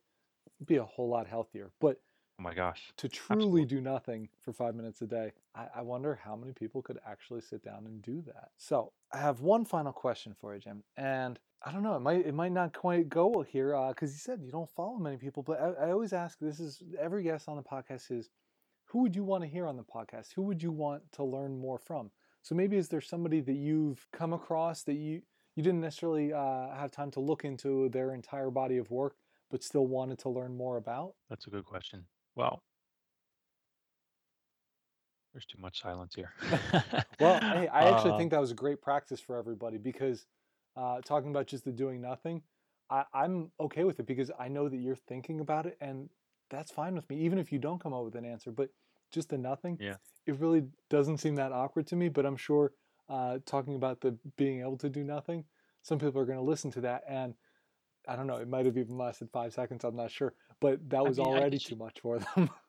it'd 0.57 0.67
be 0.67 0.77
a 0.77 0.83
whole 0.83 1.09
lot 1.09 1.27
healthier. 1.27 1.71
But 1.79 1.99
Oh 2.39 2.43
my 2.43 2.53
gosh. 2.55 2.91
to 2.97 3.07
truly 3.07 3.61
Absolutely. 3.61 3.65
do 3.65 3.81
nothing 3.81 4.29
for 4.41 4.53
five 4.53 4.75
minutes 4.75 5.01
a 5.01 5.07
day. 5.07 5.33
I, 5.55 5.67
I 5.77 5.81
wonder 5.81 6.19
how 6.23 6.35
many 6.35 6.51
people 6.51 6.81
could 6.81 6.97
actually 7.07 7.41
sit 7.41 7.63
down 7.63 7.85
and 7.85 8.01
do 8.01 8.21
that. 8.25 8.49
So 8.57 8.91
I 9.13 9.19
have 9.19 9.41
one 9.41 9.65
final 9.65 9.93
question 9.93 10.33
for 10.41 10.53
you, 10.55 10.59
Jim, 10.59 10.83
and 10.97 11.39
I 11.63 11.71
don't 11.71 11.83
know. 11.83 11.95
It 11.95 11.99
might 11.99 12.25
it 12.25 12.33
might 12.33 12.51
not 12.51 12.73
quite 12.73 13.07
go 13.07 13.45
here 13.47 13.75
uh, 13.75 13.89
because 13.89 14.11
you 14.11 14.17
said 14.17 14.41
you 14.43 14.51
don't 14.51 14.69
follow 14.71 14.97
many 14.97 15.17
people, 15.17 15.43
but 15.43 15.61
I, 15.61 15.85
I 15.87 15.91
always 15.91 16.11
ask. 16.11 16.39
This 16.39 16.59
is 16.59 16.81
every 16.99 17.23
guest 17.23 17.47
on 17.47 17.55
the 17.55 17.63
podcast 17.63 18.11
is 18.11 18.29
who 18.85 18.99
would 19.03 19.15
you 19.15 19.23
want 19.23 19.43
to 19.43 19.47
hear 19.47 19.67
on 19.67 19.77
the 19.77 19.83
podcast? 19.83 20.33
Who 20.35 20.41
would 20.43 20.61
you 20.61 20.71
want 20.71 21.03
to 21.13 21.23
learn 21.23 21.57
more 21.57 21.77
from? 21.77 22.11
So 22.43 22.53
maybe 22.55 22.77
is 22.77 22.89
there 22.89 23.01
somebody 23.01 23.41
that 23.41 23.53
you've 23.53 24.07
come 24.11 24.33
across 24.33 24.83
that 24.83 24.93
you 24.95 25.23
you 25.55 25.63
didn't 25.63 25.81
necessarily 25.81 26.33
uh, 26.33 26.75
have 26.75 26.91
time 26.91 27.11
to 27.11 27.19
look 27.19 27.45
into 27.45 27.89
their 27.89 28.13
entire 28.13 28.49
body 28.51 28.77
of 28.77 28.91
work, 28.91 29.17
but 29.51 29.63
still 29.63 29.87
wanted 29.87 30.19
to 30.19 30.29
learn 30.29 30.55
more 30.57 30.77
about? 30.77 31.15
That's 31.29 31.47
a 31.47 31.49
good 31.49 31.65
question. 31.65 32.07
Well, 32.35 32.63
there's 35.33 35.45
too 35.45 35.57
much 35.59 35.81
silence 35.81 36.15
here. 36.15 36.33
Well, 37.19 37.45
hey, 37.51 37.67
I 37.67 37.85
actually 37.85 38.13
Uh, 38.13 38.13
think 38.13 38.31
that 38.31 38.39
was 38.41 38.51
a 38.51 38.55
great 38.55 38.81
practice 38.81 39.19
for 39.19 39.37
everybody 39.37 39.77
because 39.77 40.27
uh, 40.75 41.01
talking 41.01 41.29
about 41.29 41.47
just 41.47 41.63
the 41.65 41.71
doing 41.71 42.01
nothing, 42.01 42.43
I, 42.89 43.05
I'm 43.13 43.51
okay 43.59 43.83
with 43.83 43.99
it 43.99 44.05
because 44.05 44.31
I 44.37 44.47
know 44.47 44.67
that 44.69 44.77
you're 44.77 44.95
thinking 44.95 45.39
about 45.39 45.65
it, 45.65 45.77
and 45.79 46.09
that's 46.49 46.71
fine 46.71 46.95
with 46.95 47.09
me, 47.09 47.17
even 47.21 47.39
if 47.39 47.51
you 47.51 47.59
don't 47.59 47.79
come 47.79 47.93
up 47.93 48.03
with 48.03 48.15
an 48.15 48.25
answer. 48.25 48.51
But 48.51 48.71
just 49.13 49.29
the 49.29 49.37
nothing, 49.37 49.79
Yeah. 49.79 49.97
it 50.25 50.39
really 50.39 50.65
doesn't 50.89 51.19
seem 51.19 51.35
that 51.35 51.53
awkward 51.53 51.87
to 51.87 51.95
me. 51.95 52.09
But 52.09 52.25
I'm 52.25 52.37
sure 52.37 52.73
uh, 53.09 53.39
talking 53.45 53.75
about 53.75 54.01
the 54.01 54.13
being 54.37 54.61
able 54.61 54.77
to 54.79 54.89
do 54.89 55.03
nothing, 55.03 55.45
some 55.83 55.99
people 55.99 56.21
are 56.21 56.25
going 56.25 56.39
to 56.39 56.43
listen 56.43 56.71
to 56.73 56.81
that, 56.81 57.03
and 57.07 57.35
I 58.07 58.15
don't 58.15 58.27
know, 58.27 58.37
it 58.37 58.47
might 58.49 58.65
have 58.65 58.77
even 58.77 58.97
lasted 58.97 59.31
five 59.31 59.53
seconds. 59.53 59.83
I'm 59.85 59.95
not 59.95 60.11
sure, 60.11 60.35
but 60.61 60.89
that 60.89 61.05
I 61.05 61.07
was 61.07 61.19
mean, 61.19 61.19
already 61.19 61.59
too 61.59 61.75
much 61.75 62.01
for 62.01 62.19
them. 62.19 62.49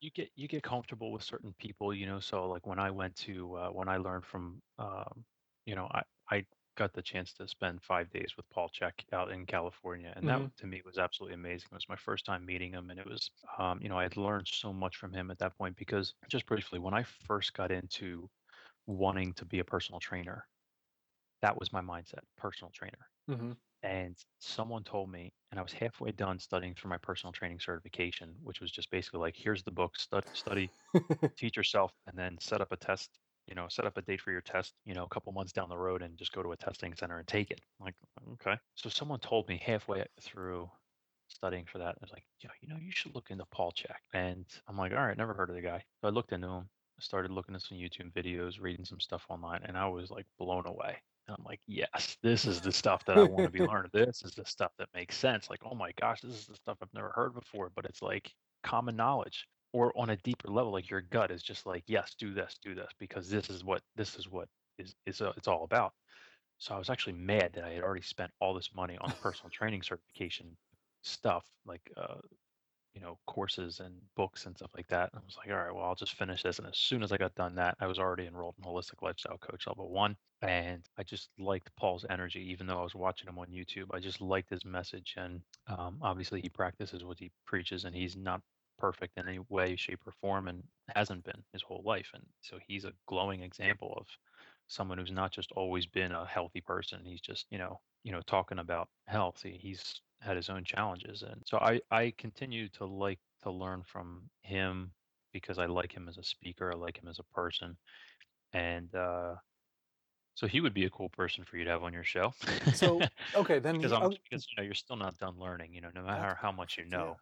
you 0.00 0.10
get 0.10 0.30
you 0.36 0.48
get 0.48 0.62
comfortable 0.62 1.12
with 1.12 1.22
certain 1.22 1.54
people, 1.58 1.94
you 1.94 2.06
know. 2.06 2.20
So 2.20 2.48
like 2.48 2.66
when 2.66 2.78
I 2.78 2.90
went 2.90 3.16
to 3.16 3.54
uh, 3.56 3.68
when 3.70 3.88
I 3.88 3.96
learned 3.96 4.24
from, 4.26 4.62
um, 4.78 5.24
you 5.66 5.74
know, 5.74 5.88
I 5.90 6.02
I 6.30 6.46
got 6.74 6.92
the 6.92 7.02
chance 7.02 7.32
to 7.34 7.48
spend 7.48 7.82
five 7.82 8.10
days 8.10 8.36
with 8.36 8.48
Paul 8.50 8.68
Chek 8.70 9.04
out 9.12 9.30
in 9.30 9.46
California, 9.46 10.12
and 10.16 10.28
that 10.28 10.42
hmm 10.42 10.46
to 10.58 10.66
me 10.66 10.82
was 10.84 10.98
absolutely 10.98 11.34
amazing. 11.34 11.68
It 11.72 11.74
was 11.74 11.88
my 11.88 11.96
first 11.96 12.24
time 12.26 12.44
meeting 12.46 12.72
him, 12.72 12.90
and 12.90 12.98
it 13.00 13.06
was, 13.06 13.30
um, 13.58 13.80
you 13.82 13.88
know, 13.88 13.98
I 13.98 14.04
had 14.04 14.16
learned 14.16 14.48
so 14.48 14.72
much 14.72 14.96
from 14.96 15.12
him 15.12 15.30
at 15.30 15.38
that 15.38 15.56
point 15.56 15.76
because 15.76 16.14
just 16.28 16.46
briefly, 16.46 16.78
when 16.78 16.94
I 16.94 17.02
first 17.04 17.54
got 17.54 17.70
into 17.72 18.30
wanting 18.86 19.34
to 19.34 19.46
be 19.46 19.60
a 19.60 19.64
personal 19.64 20.00
trainer, 20.00 20.46
that 21.42 21.58
was 21.58 21.72
my 21.72 21.80
mindset, 21.80 22.20
personal 22.36 22.70
trainer. 22.72 23.10
hmm 23.28 23.54
And 23.82 24.18
someone 24.40 24.84
told 24.84 25.10
me, 25.10 25.32
and 25.50 25.60
I 25.60 25.64
was 25.64 25.72
halfway 25.74 26.12
done 26.12 26.38
studying 26.38 26.74
for 26.74 26.88
my 26.88 26.98
personal 26.98 27.32
training 27.32 27.60
certification, 27.60 28.36
which 28.42 28.60
was 28.60 28.72
just 28.72 28.90
basically 28.90 29.20
like, 29.20 29.36
here's 29.36 29.64
the 29.64 29.72
book, 29.72 29.96
study, 29.98 30.28
study, 30.34 30.72
teach 31.38 31.56
yourself, 31.56 31.92
and 32.06 32.18
then 32.18 32.38
set 32.40 32.60
up 32.62 32.72
a 32.72 32.78
test. 32.78 33.18
You 33.46 33.54
know, 33.54 33.66
set 33.68 33.84
up 33.84 33.96
a 33.96 34.02
date 34.02 34.20
for 34.20 34.32
your 34.32 34.40
test. 34.40 34.74
You 34.84 34.94
know, 34.94 35.04
a 35.04 35.08
couple 35.08 35.32
months 35.32 35.52
down 35.52 35.68
the 35.68 35.76
road, 35.76 36.02
and 36.02 36.16
just 36.16 36.32
go 36.32 36.42
to 36.42 36.52
a 36.52 36.56
testing 36.56 36.94
center 36.94 37.18
and 37.18 37.26
take 37.26 37.50
it. 37.50 37.60
I'm 37.80 37.86
like, 37.86 37.94
okay. 38.32 38.58
So 38.74 38.88
someone 38.88 39.20
told 39.20 39.48
me 39.48 39.60
halfway 39.64 40.04
through 40.20 40.70
studying 41.28 41.64
for 41.64 41.78
that, 41.78 41.88
I 41.88 41.98
was 42.00 42.12
like, 42.12 42.24
yeah, 42.42 42.50
you 42.60 42.68
know, 42.68 42.76
you 42.80 42.92
should 42.92 43.14
look 43.14 43.30
into 43.30 43.44
Paul 43.46 43.72
Chek. 43.72 43.96
And 44.12 44.44
I'm 44.68 44.76
like, 44.76 44.92
all 44.92 45.06
right, 45.06 45.16
never 45.16 45.34
heard 45.34 45.50
of 45.50 45.56
the 45.56 45.62
guy. 45.62 45.82
So 46.00 46.08
I 46.08 46.10
looked 46.10 46.32
into 46.32 46.48
him. 46.48 46.68
Started 47.00 47.32
looking 47.32 47.56
at 47.56 47.60
some 47.60 47.76
YouTube 47.76 48.12
videos, 48.12 48.60
reading 48.60 48.84
some 48.84 49.00
stuff 49.00 49.24
online, 49.28 49.62
and 49.64 49.76
I 49.76 49.88
was 49.88 50.12
like 50.12 50.26
blown 50.38 50.64
away. 50.64 50.96
And 51.26 51.36
I'm 51.36 51.44
like, 51.44 51.58
yes, 51.66 52.16
this 52.22 52.44
is 52.44 52.60
the 52.60 52.70
stuff 52.70 53.04
that 53.06 53.18
I 53.18 53.24
want 53.24 53.46
to 53.46 53.50
be 53.50 53.64
learning. 53.64 53.90
This 53.92 54.22
is 54.22 54.36
the 54.36 54.44
stuff 54.44 54.70
that 54.78 54.88
makes 54.94 55.16
sense. 55.16 55.50
Like, 55.50 55.62
oh 55.68 55.74
my 55.74 55.90
gosh, 56.00 56.20
this 56.20 56.34
is 56.34 56.46
the 56.46 56.54
stuff 56.54 56.78
I've 56.80 56.94
never 56.94 57.10
heard 57.10 57.34
before, 57.34 57.72
but 57.74 57.84
it's 57.84 58.00
like 58.00 58.32
common 58.62 58.94
knowledge. 58.94 59.48
Or 59.74 59.92
on 59.96 60.10
a 60.10 60.16
deeper 60.16 60.48
level, 60.48 60.72
like 60.72 60.88
your 60.88 61.00
gut 61.00 61.32
is 61.32 61.42
just 61.42 61.66
like, 61.66 61.82
yes, 61.88 62.14
do 62.16 62.32
this, 62.32 62.58
do 62.62 62.76
this, 62.76 62.92
because 63.00 63.28
this 63.28 63.50
is 63.50 63.64
what 63.64 63.82
this 63.96 64.14
is 64.14 64.30
what 64.30 64.48
is 64.78 64.94
is 65.04 65.20
uh, 65.20 65.32
it's 65.36 65.48
all 65.48 65.64
about. 65.64 65.92
So 66.58 66.76
I 66.76 66.78
was 66.78 66.90
actually 66.90 67.14
mad 67.14 67.50
that 67.54 67.64
I 67.64 67.70
had 67.70 67.82
already 67.82 68.02
spent 68.02 68.30
all 68.40 68.54
this 68.54 68.70
money 68.74 68.96
on 69.00 69.12
personal 69.20 69.50
training 69.50 69.82
certification 69.82 70.56
stuff, 71.02 71.44
like 71.66 71.82
uh, 71.96 72.20
you 72.94 73.00
know, 73.00 73.18
courses 73.26 73.80
and 73.80 73.92
books 74.14 74.46
and 74.46 74.56
stuff 74.56 74.70
like 74.76 74.86
that. 74.86 75.10
And 75.12 75.20
I 75.20 75.24
was 75.26 75.36
like, 75.36 75.50
all 75.50 75.64
right, 75.64 75.74
well, 75.74 75.84
I'll 75.84 75.96
just 75.96 76.14
finish 76.14 76.44
this. 76.44 76.60
And 76.60 76.68
as 76.68 76.78
soon 76.78 77.02
as 77.02 77.10
I 77.10 77.16
got 77.16 77.34
done 77.34 77.56
that, 77.56 77.76
I 77.80 77.88
was 77.88 77.98
already 77.98 78.26
enrolled 78.26 78.54
in 78.58 78.64
Holistic 78.64 79.02
Lifestyle 79.02 79.38
Coach 79.38 79.66
Level 79.66 79.90
One. 79.90 80.16
And 80.42 80.82
I 80.96 81.02
just 81.02 81.30
liked 81.36 81.74
Paul's 81.76 82.06
energy, 82.08 82.48
even 82.52 82.68
though 82.68 82.78
I 82.78 82.82
was 82.84 82.94
watching 82.94 83.28
him 83.28 83.38
on 83.40 83.48
YouTube. 83.48 83.86
I 83.92 83.98
just 83.98 84.20
liked 84.20 84.50
his 84.50 84.64
message. 84.64 85.14
And 85.16 85.40
um, 85.66 85.98
obviously, 86.00 86.40
he 86.40 86.48
practices 86.48 87.02
what 87.04 87.18
he 87.18 87.32
preaches, 87.44 87.84
and 87.84 87.96
he's 87.96 88.16
not 88.16 88.40
perfect 88.84 89.16
in 89.16 89.26
any 89.26 89.40
way, 89.48 89.76
shape, 89.76 90.00
or 90.06 90.12
form, 90.20 90.46
and 90.48 90.62
hasn't 90.94 91.24
been 91.24 91.42
his 91.52 91.62
whole 91.62 91.82
life. 91.86 92.10
And 92.12 92.22
so 92.42 92.58
he's 92.66 92.84
a 92.84 92.92
glowing 93.06 93.42
example 93.42 93.94
of 93.96 94.06
someone 94.68 94.98
who's 94.98 95.10
not 95.10 95.32
just 95.32 95.52
always 95.52 95.86
been 95.86 96.12
a 96.12 96.26
healthy 96.26 96.60
person. 96.60 97.00
He's 97.02 97.22
just, 97.22 97.46
you 97.50 97.56
know, 97.56 97.80
you 98.02 98.12
know, 98.12 98.20
talking 98.26 98.58
about 98.58 98.88
health. 99.06 99.40
He, 99.42 99.52
he's 99.52 100.02
had 100.20 100.36
his 100.36 100.50
own 100.50 100.64
challenges, 100.64 101.22
and 101.22 101.42
so 101.46 101.56
I 101.58 101.80
I 101.90 102.12
continue 102.18 102.68
to 102.70 102.84
like 102.84 103.20
to 103.42 103.50
learn 103.50 103.82
from 103.84 104.28
him 104.42 104.92
because 105.32 105.58
I 105.58 105.66
like 105.66 105.92
him 105.92 106.06
as 106.08 106.18
a 106.18 106.22
speaker. 106.22 106.70
I 106.70 106.76
like 106.76 106.98
him 106.98 107.08
as 107.08 107.18
a 107.18 107.34
person, 107.34 107.76
and 108.52 108.94
uh, 108.94 109.36
so 110.34 110.46
he 110.46 110.60
would 110.60 110.74
be 110.74 110.84
a 110.84 110.90
cool 110.90 111.08
person 111.08 111.44
for 111.44 111.56
you 111.56 111.64
to 111.64 111.70
have 111.70 111.82
on 111.82 111.94
your 111.94 112.04
show. 112.04 112.34
so 112.74 113.00
okay, 113.34 113.58
then 113.64 113.76
because 113.76 113.92
I'm 113.92 114.10
because 114.10 114.46
you 114.50 114.56
know 114.58 114.62
you're 114.62 114.74
still 114.74 114.96
not 114.96 115.16
done 115.18 115.38
learning. 115.38 115.72
You 115.72 115.80
know, 115.80 115.90
no 115.94 116.02
matter 116.02 116.36
how 116.40 116.52
much 116.52 116.76
you 116.76 116.84
know, 116.84 117.16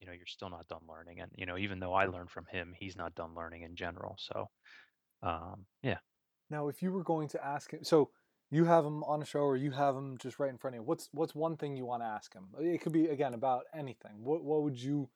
you 0.00 0.06
know 0.06 0.12
you're 0.12 0.26
still 0.26 0.50
not 0.50 0.68
done 0.68 0.82
learning. 0.88 1.20
And 1.20 1.30
you 1.34 1.46
know, 1.46 1.56
even 1.58 1.80
though 1.80 1.94
I 1.94 2.06
learned 2.06 2.30
from 2.30 2.46
him, 2.50 2.74
he's 2.78 2.96
not 2.96 3.14
done 3.14 3.34
learning 3.34 3.62
in 3.62 3.74
general. 3.76 4.16
So 4.18 4.48
um, 5.22 5.66
yeah. 5.82 5.98
Now, 6.50 6.68
if 6.68 6.82
you 6.82 6.92
were 6.92 7.02
going 7.02 7.28
to 7.28 7.44
ask 7.44 7.72
him, 7.72 7.82
so 7.82 8.10
you 8.50 8.64
have 8.66 8.84
him 8.84 9.02
on 9.04 9.20
a 9.22 9.24
show 9.24 9.40
or 9.40 9.56
you 9.56 9.72
have 9.72 9.96
him 9.96 10.16
just 10.18 10.38
right 10.38 10.50
in 10.50 10.58
front 10.58 10.76
of 10.76 10.80
you, 10.80 10.86
what's 10.86 11.08
what's 11.12 11.34
one 11.34 11.56
thing 11.56 11.76
you 11.76 11.84
want 11.86 12.02
to 12.02 12.06
ask 12.06 12.32
him? 12.32 12.44
It 12.60 12.80
could 12.80 12.92
be 12.92 13.06
again 13.06 13.34
about 13.34 13.64
anything. 13.74 14.12
What 14.22 14.44
what 14.44 14.62
would 14.62 14.80
you 14.80 15.08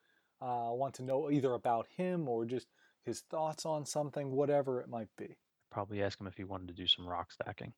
uh, 0.42 0.70
want 0.72 0.94
to 0.94 1.02
know 1.04 1.30
either 1.30 1.54
about 1.54 1.86
him 1.96 2.28
or 2.28 2.44
just 2.44 2.66
his 3.04 3.20
thoughts 3.30 3.64
on 3.66 3.86
something, 3.86 4.30
whatever 4.32 4.80
it 4.80 4.88
might 4.88 5.08
be? 5.16 5.36
Probably 5.70 6.02
ask 6.02 6.20
him 6.20 6.26
if 6.26 6.36
he 6.36 6.44
wanted 6.44 6.68
to 6.68 6.74
do 6.74 6.86
some 6.88 7.06
rock 7.06 7.30
stacking 7.30 7.72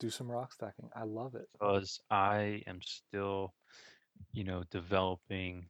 Do 0.00 0.10
some 0.10 0.28
rock 0.30 0.52
stacking. 0.52 0.88
I 0.96 1.04
love 1.04 1.36
it. 1.36 1.48
because 1.52 2.00
I 2.10 2.62
am 2.66 2.80
still, 2.82 3.54
you 4.32 4.42
know, 4.42 4.64
developing 4.72 5.66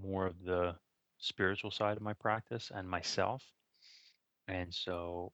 more 0.00 0.26
of 0.26 0.34
the 0.44 0.74
spiritual 1.18 1.70
side 1.70 1.96
of 1.96 2.02
my 2.02 2.12
practice 2.14 2.70
and 2.74 2.88
myself. 2.88 3.42
And 4.48 4.72
so, 4.72 5.32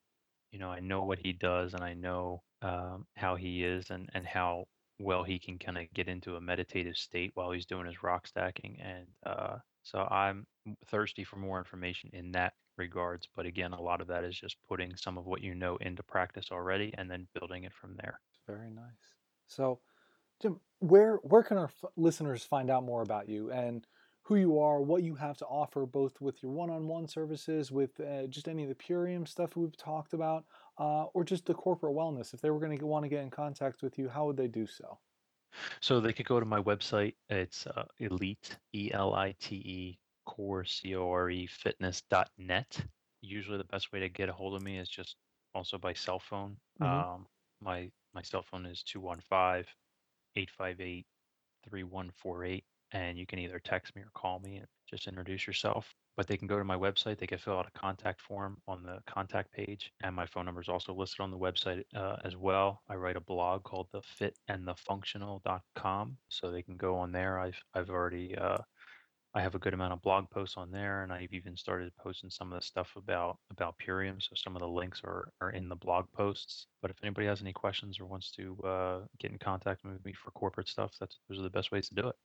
you 0.52 0.58
know, 0.58 0.70
I 0.70 0.80
know 0.80 1.04
what 1.04 1.18
he 1.18 1.32
does 1.32 1.74
and 1.74 1.82
I 1.82 1.94
know 1.94 2.42
um, 2.62 3.06
how 3.16 3.36
he 3.36 3.64
is 3.64 3.90
and, 3.90 4.08
and 4.14 4.26
how 4.26 4.66
well 4.98 5.24
he 5.24 5.38
can 5.38 5.58
kind 5.58 5.78
of 5.78 5.92
get 5.94 6.08
into 6.08 6.36
a 6.36 6.40
meditative 6.40 6.96
state 6.96 7.32
while 7.34 7.50
he's 7.50 7.66
doing 7.66 7.86
his 7.86 8.02
rock 8.02 8.26
stacking. 8.26 8.78
And 8.80 9.06
uh, 9.26 9.56
so 9.82 10.00
I'm 10.10 10.46
thirsty 10.86 11.24
for 11.24 11.36
more 11.36 11.58
information 11.58 12.10
in 12.12 12.32
that 12.32 12.54
regards. 12.76 13.28
But 13.34 13.46
again, 13.46 13.72
a 13.72 13.80
lot 13.80 14.00
of 14.00 14.06
that 14.08 14.24
is 14.24 14.38
just 14.38 14.56
putting 14.68 14.96
some 14.96 15.18
of 15.18 15.26
what 15.26 15.42
you 15.42 15.54
know 15.54 15.76
into 15.76 16.02
practice 16.02 16.48
already 16.52 16.94
and 16.96 17.10
then 17.10 17.26
building 17.38 17.64
it 17.64 17.72
from 17.74 17.96
there. 17.96 18.20
Very 18.46 18.70
nice. 18.70 19.16
So, 19.46 19.80
Jim, 20.40 20.60
where 20.78 21.16
where 21.16 21.42
can 21.42 21.58
our 21.58 21.66
f- 21.66 21.90
listeners 21.96 22.44
find 22.44 22.70
out 22.70 22.84
more 22.84 23.02
about 23.02 23.28
you 23.28 23.50
and 23.50 23.86
who 24.22 24.36
you 24.36 24.58
are, 24.58 24.80
what 24.80 25.02
you 25.02 25.14
have 25.16 25.36
to 25.38 25.46
offer, 25.46 25.86
both 25.86 26.20
with 26.20 26.42
your 26.42 26.52
one-on-one 26.52 27.08
services, 27.08 27.70
with 27.72 27.98
uh, 28.00 28.26
just 28.26 28.48
any 28.48 28.62
of 28.62 28.68
the 28.68 28.74
Purium 28.74 29.26
stuff 29.26 29.56
we've 29.56 29.76
talked 29.76 30.12
about, 30.14 30.44
uh, 30.78 31.04
or 31.14 31.24
just 31.24 31.46
the 31.46 31.54
corporate 31.54 31.94
wellness? 31.94 32.32
If 32.34 32.40
they 32.40 32.50
were 32.50 32.60
going 32.60 32.78
to 32.78 32.86
want 32.86 33.04
to 33.04 33.08
get 33.08 33.22
in 33.22 33.30
contact 33.30 33.82
with 33.82 33.98
you, 33.98 34.08
how 34.08 34.26
would 34.26 34.36
they 34.36 34.48
do 34.48 34.66
so? 34.66 34.98
So 35.80 36.00
they 36.00 36.12
could 36.12 36.26
go 36.26 36.40
to 36.40 36.46
my 36.46 36.60
website. 36.62 37.14
It's 37.28 37.66
uh, 37.66 37.86
elite, 37.98 38.58
E 38.74 38.90
L 38.92 39.14
I 39.14 39.32
T 39.32 39.56
E, 39.56 39.98
core, 40.24 40.64
C 40.64 40.94
O 40.96 41.10
R 41.10 41.30
E, 41.30 41.46
fitness.net. 41.46 42.86
Usually 43.20 43.58
the 43.58 43.64
best 43.64 43.92
way 43.92 44.00
to 44.00 44.08
get 44.08 44.28
a 44.28 44.32
hold 44.32 44.54
of 44.54 44.62
me 44.62 44.78
is 44.78 44.88
just 44.88 45.16
also 45.54 45.78
by 45.78 45.92
cell 45.92 46.18
phone. 46.18 46.56
hmm 46.80 47.02
Um, 47.12 47.26
my 47.60 47.90
my 48.14 48.22
cell 48.22 48.42
phone 48.42 48.66
is 48.66 48.82
215 48.82 49.66
858 50.36 51.06
3148. 51.64 52.64
And 52.92 53.18
you 53.18 53.26
can 53.26 53.38
either 53.38 53.58
text 53.58 53.94
me 53.96 54.02
or 54.02 54.10
call 54.14 54.38
me 54.40 54.56
and 54.56 54.66
just 54.88 55.08
introduce 55.08 55.46
yourself. 55.46 55.94
But 56.16 56.26
they 56.26 56.36
can 56.36 56.46
go 56.46 56.58
to 56.58 56.64
my 56.64 56.76
website. 56.76 57.18
They 57.18 57.26
can 57.26 57.38
fill 57.38 57.58
out 57.58 57.66
a 57.74 57.78
contact 57.78 58.20
form 58.20 58.58
on 58.68 58.82
the 58.82 58.98
contact 59.06 59.50
page. 59.52 59.90
And 60.02 60.14
my 60.14 60.26
phone 60.26 60.44
number 60.44 60.60
is 60.60 60.68
also 60.68 60.92
listed 60.92 61.20
on 61.20 61.30
the 61.30 61.38
website 61.38 61.84
uh, 61.96 62.16
as 62.24 62.36
well. 62.36 62.82
I 62.90 62.96
write 62.96 63.16
a 63.16 63.20
blog 63.20 63.64
called 63.64 63.88
the 63.92 64.02
fitandthefunctional.com. 64.50 66.16
So 66.28 66.50
they 66.50 66.62
can 66.62 66.76
go 66.76 66.96
on 66.96 67.12
there. 67.12 67.38
I've, 67.38 67.58
I've 67.74 67.88
already, 67.88 68.36
uh, 68.36 68.58
I 69.34 69.40
have 69.40 69.54
a 69.54 69.58
good 69.58 69.72
amount 69.72 69.94
of 69.94 70.02
blog 70.02 70.28
posts 70.28 70.58
on 70.58 70.70
there, 70.70 71.02
and 71.02 71.12
I've 71.12 71.32
even 71.32 71.56
started 71.56 71.90
posting 71.96 72.28
some 72.28 72.52
of 72.52 72.60
the 72.60 72.66
stuff 72.66 72.92
about 72.96 73.38
about 73.50 73.78
Purium. 73.78 74.20
So 74.20 74.34
some 74.34 74.56
of 74.56 74.60
the 74.60 74.68
links 74.68 75.00
are 75.04 75.32
are 75.40 75.50
in 75.50 75.70
the 75.70 75.76
blog 75.76 76.04
posts. 76.12 76.66
But 76.82 76.90
if 76.90 76.98
anybody 77.02 77.26
has 77.28 77.40
any 77.40 77.52
questions 77.52 77.98
or 77.98 78.04
wants 78.04 78.30
to 78.32 78.56
uh, 78.62 79.00
get 79.18 79.30
in 79.30 79.38
contact 79.38 79.84
with 79.84 80.04
me 80.04 80.12
for 80.12 80.32
corporate 80.32 80.68
stuff, 80.68 80.92
that's 81.00 81.18
those 81.28 81.38
are 81.38 81.42
the 81.42 81.50
best 81.50 81.72
ways 81.72 81.88
to 81.88 81.94
do 81.94 82.08
it. 82.08 82.16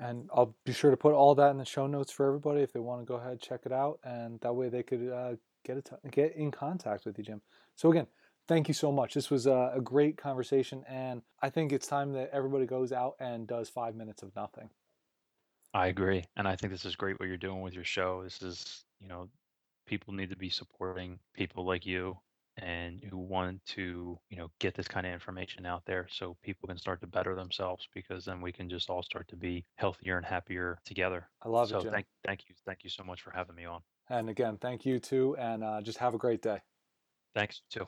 And 0.00 0.28
I'll 0.32 0.54
be 0.64 0.72
sure 0.72 0.90
to 0.90 0.96
put 0.96 1.12
all 1.12 1.34
that 1.34 1.50
in 1.50 1.58
the 1.58 1.64
show 1.64 1.86
notes 1.86 2.12
for 2.12 2.26
everybody 2.26 2.60
if 2.60 2.72
they 2.72 2.80
want 2.80 3.00
to 3.00 3.04
go 3.04 3.16
ahead 3.16 3.32
and 3.32 3.40
check 3.40 3.62
it 3.66 3.72
out, 3.72 3.98
and 4.04 4.40
that 4.40 4.54
way 4.54 4.68
they 4.68 4.82
could 4.82 5.10
uh, 5.10 5.32
get 5.64 5.88
get 6.10 6.36
in 6.36 6.50
contact 6.50 7.04
with 7.04 7.18
you, 7.18 7.24
Jim. 7.24 7.40
So 7.74 7.90
again, 7.90 8.06
thank 8.46 8.68
you 8.68 8.74
so 8.74 8.92
much. 8.92 9.14
This 9.14 9.30
was 9.30 9.46
a, 9.46 9.72
a 9.74 9.80
great 9.80 10.16
conversation, 10.16 10.84
and 10.88 11.22
I 11.42 11.50
think 11.50 11.72
it's 11.72 11.86
time 11.86 12.12
that 12.12 12.30
everybody 12.32 12.64
goes 12.64 12.92
out 12.92 13.16
and 13.18 13.46
does 13.46 13.68
five 13.68 13.96
minutes 13.96 14.22
of 14.22 14.34
nothing. 14.36 14.70
I 15.74 15.88
agree, 15.88 16.24
and 16.36 16.46
I 16.46 16.56
think 16.56 16.72
this 16.72 16.84
is 16.84 16.96
great 16.96 17.18
what 17.18 17.28
you're 17.28 17.36
doing 17.36 17.60
with 17.60 17.74
your 17.74 17.84
show. 17.84 18.22
This 18.22 18.40
is, 18.40 18.84
you 19.00 19.08
know, 19.08 19.28
people 19.86 20.14
need 20.14 20.30
to 20.30 20.36
be 20.36 20.48
supporting 20.48 21.18
people 21.34 21.66
like 21.66 21.84
you 21.84 22.16
and 22.58 23.02
who 23.10 23.18
want 23.18 23.64
to 23.66 24.18
you 24.30 24.36
know 24.36 24.50
get 24.58 24.74
this 24.74 24.88
kind 24.88 25.06
of 25.06 25.12
information 25.12 25.66
out 25.66 25.82
there 25.86 26.06
so 26.10 26.36
people 26.42 26.68
can 26.68 26.78
start 26.78 27.00
to 27.00 27.06
better 27.06 27.34
themselves 27.34 27.88
because 27.94 28.24
then 28.24 28.40
we 28.40 28.52
can 28.52 28.68
just 28.68 28.90
all 28.90 29.02
start 29.02 29.28
to 29.28 29.36
be 29.36 29.64
healthier 29.76 30.16
and 30.16 30.26
happier 30.26 30.78
together 30.84 31.28
i 31.42 31.48
love 31.48 31.68
so 31.68 31.78
it 31.78 31.82
Jim. 31.82 31.92
thank 31.92 32.06
thank 32.26 32.48
you 32.48 32.54
thank 32.66 32.84
you 32.84 32.90
so 32.90 33.02
much 33.02 33.22
for 33.22 33.30
having 33.30 33.54
me 33.54 33.64
on 33.64 33.80
and 34.10 34.28
again 34.28 34.58
thank 34.60 34.84
you 34.84 34.98
too 34.98 35.36
and 35.38 35.62
uh, 35.62 35.80
just 35.80 35.98
have 35.98 36.14
a 36.14 36.18
great 36.18 36.42
day 36.42 36.60
thanks 37.34 37.62
too 37.70 37.86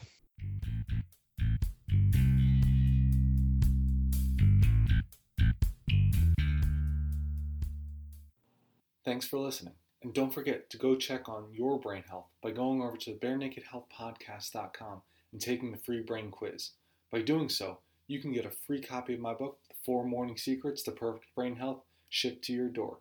Thanks 9.04 9.26
for 9.26 9.38
listening. 9.38 9.74
And 10.02 10.14
don't 10.14 10.32
forget 10.32 10.70
to 10.70 10.78
go 10.78 10.96
check 10.96 11.28
on 11.28 11.52
your 11.52 11.78
brain 11.78 12.04
health 12.08 12.28
by 12.42 12.52
going 12.52 12.80
over 12.80 12.96
to 12.96 13.14
barenakedhealthpodcast.com 13.14 15.02
and 15.32 15.40
taking 15.40 15.70
the 15.70 15.78
free 15.78 16.00
brain 16.00 16.30
quiz. 16.30 16.70
By 17.10 17.22
doing 17.22 17.48
so, 17.48 17.78
you 18.06 18.20
can 18.20 18.32
get 18.32 18.46
a 18.46 18.50
free 18.50 18.80
copy 18.80 19.14
of 19.14 19.20
my 19.20 19.34
book, 19.34 19.58
The 19.68 19.74
Four 19.84 20.04
Morning 20.04 20.36
Secrets 20.36 20.82
to 20.84 20.92
Perfect 20.92 21.34
Brain 21.34 21.56
Health, 21.56 21.82
shipped 22.08 22.44
to 22.46 22.52
your 22.52 22.68
door. 22.68 22.98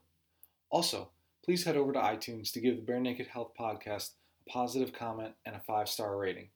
Also, 0.69 1.09
please 1.43 1.63
head 1.63 1.77
over 1.77 1.93
to 1.93 1.99
iTunes 1.99 2.51
to 2.51 2.59
give 2.59 2.75
the 2.75 2.81
Bare 2.81 2.99
Naked 2.99 3.27
Health 3.27 3.53
Podcast 3.57 4.11
a 4.45 4.49
positive 4.51 4.93
comment 4.93 5.33
and 5.45 5.55
a 5.55 5.61
five 5.61 5.89
star 5.89 6.17
rating. 6.17 6.49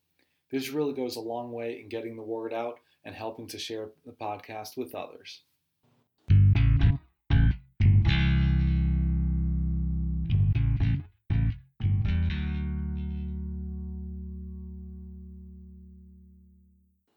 This 0.51 0.69
really 0.69 0.93
goes 0.93 1.15
a 1.15 1.21
long 1.21 1.51
way 1.51 1.79
in 1.81 1.89
getting 1.89 2.15
the 2.15 2.21
word 2.21 2.53
out 2.53 2.79
and 3.05 3.15
helping 3.15 3.47
to 3.47 3.57
share 3.57 3.89
the 4.05 4.11
podcast 4.11 4.77
with 4.77 4.93
others. 4.93 5.41